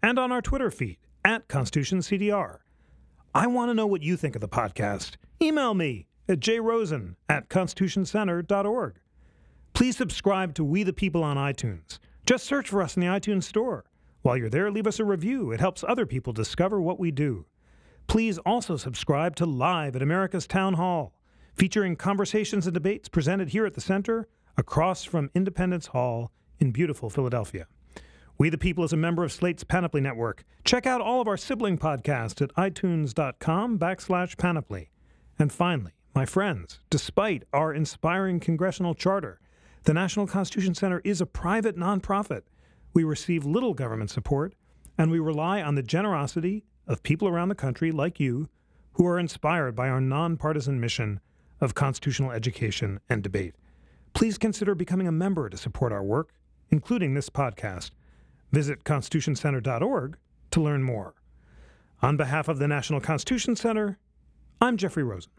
and 0.02 0.18
on 0.18 0.32
our 0.32 0.42
Twitter 0.42 0.70
feed 0.70 0.98
at 1.24 1.48
constitutionctr. 1.48 2.58
I 3.34 3.46
want 3.46 3.70
to 3.70 3.74
know 3.74 3.86
what 3.86 4.02
you 4.02 4.16
think 4.16 4.34
of 4.34 4.40
the 4.40 4.48
podcast. 4.48 5.12
Email 5.40 5.74
me 5.74 6.06
at 6.28 6.40
jrosen 6.40 7.14
at 7.28 7.48
constitutioncenter.org. 7.48 8.96
Please 9.74 9.96
subscribe 9.96 10.54
to 10.54 10.64
We 10.64 10.82
the 10.82 10.92
People 10.92 11.22
on 11.22 11.36
iTunes. 11.36 11.98
Just 12.26 12.44
search 12.44 12.68
for 12.68 12.82
us 12.82 12.96
in 12.96 13.00
the 13.00 13.06
iTunes 13.06 13.44
Store. 13.44 13.84
While 14.22 14.36
you're 14.36 14.50
there, 14.50 14.70
leave 14.70 14.86
us 14.86 15.00
a 15.00 15.04
review. 15.04 15.50
It 15.50 15.60
helps 15.60 15.82
other 15.82 16.06
people 16.06 16.32
discover 16.32 16.80
what 16.80 17.00
we 17.00 17.10
do. 17.10 17.46
Please 18.06 18.38
also 18.38 18.76
subscribe 18.76 19.34
to 19.36 19.46
Live 19.46 19.96
at 19.96 20.02
America's 20.02 20.46
Town 20.46 20.74
Hall, 20.74 21.14
featuring 21.54 21.96
conversations 21.96 22.66
and 22.66 22.74
debates 22.74 23.08
presented 23.08 23.48
here 23.48 23.64
at 23.66 23.74
the 23.74 23.80
Center, 23.80 24.28
across 24.56 25.04
from 25.04 25.30
Independence 25.34 25.88
Hall 25.88 26.30
in 26.58 26.70
beautiful 26.70 27.10
Philadelphia. 27.10 27.66
We 28.38 28.50
the 28.50 28.58
People 28.58 28.84
is 28.84 28.92
a 28.92 28.96
member 28.96 29.24
of 29.24 29.32
Slate's 29.32 29.64
Panoply 29.64 30.00
Network. 30.00 30.44
Check 30.64 30.86
out 30.86 31.00
all 31.00 31.20
of 31.20 31.28
our 31.28 31.36
sibling 31.36 31.78
podcasts 31.78 32.42
at 32.42 32.54
itunes.com 32.54 33.78
backslash 33.78 34.36
panoply. 34.36 34.90
And 35.38 35.52
finally, 35.52 35.92
my 36.14 36.26
friends, 36.26 36.80
despite 36.90 37.44
our 37.52 37.72
inspiring 37.72 38.40
congressional 38.40 38.94
charter, 38.94 39.40
the 39.84 39.94
National 39.94 40.26
Constitution 40.26 40.74
Center 40.74 41.00
is 41.04 41.20
a 41.20 41.26
private 41.26 41.76
nonprofit. 41.76 42.42
We 42.94 43.04
receive 43.04 43.44
little 43.44 43.74
government 43.74 44.10
support, 44.10 44.54
and 44.98 45.10
we 45.10 45.18
rely 45.18 45.62
on 45.62 45.74
the 45.74 45.82
generosity 45.82 46.64
of 46.86 47.02
people 47.02 47.28
around 47.28 47.48
the 47.48 47.54
country 47.54 47.90
like 47.92 48.20
you 48.20 48.48
who 48.94 49.06
are 49.06 49.18
inspired 49.18 49.74
by 49.74 49.88
our 49.88 50.00
nonpartisan 50.00 50.80
mission 50.80 51.20
of 51.60 51.74
constitutional 51.74 52.30
education 52.30 53.00
and 53.08 53.22
debate. 53.22 53.54
Please 54.14 54.38
consider 54.38 54.74
becoming 54.74 55.06
a 55.08 55.12
member 55.12 55.48
to 55.48 55.56
support 55.56 55.92
our 55.92 56.02
work, 56.02 56.32
including 56.70 57.14
this 57.14 57.30
podcast. 57.30 57.90
Visit 58.52 58.84
constitutioncenter.org 58.84 60.16
to 60.50 60.60
learn 60.60 60.82
more. 60.82 61.14
On 62.02 62.16
behalf 62.16 62.48
of 62.48 62.58
the 62.58 62.68
National 62.68 63.00
Constitution 63.00 63.56
Center, 63.56 63.98
I'm 64.60 64.76
Jeffrey 64.76 65.02
Rosen. 65.02 65.32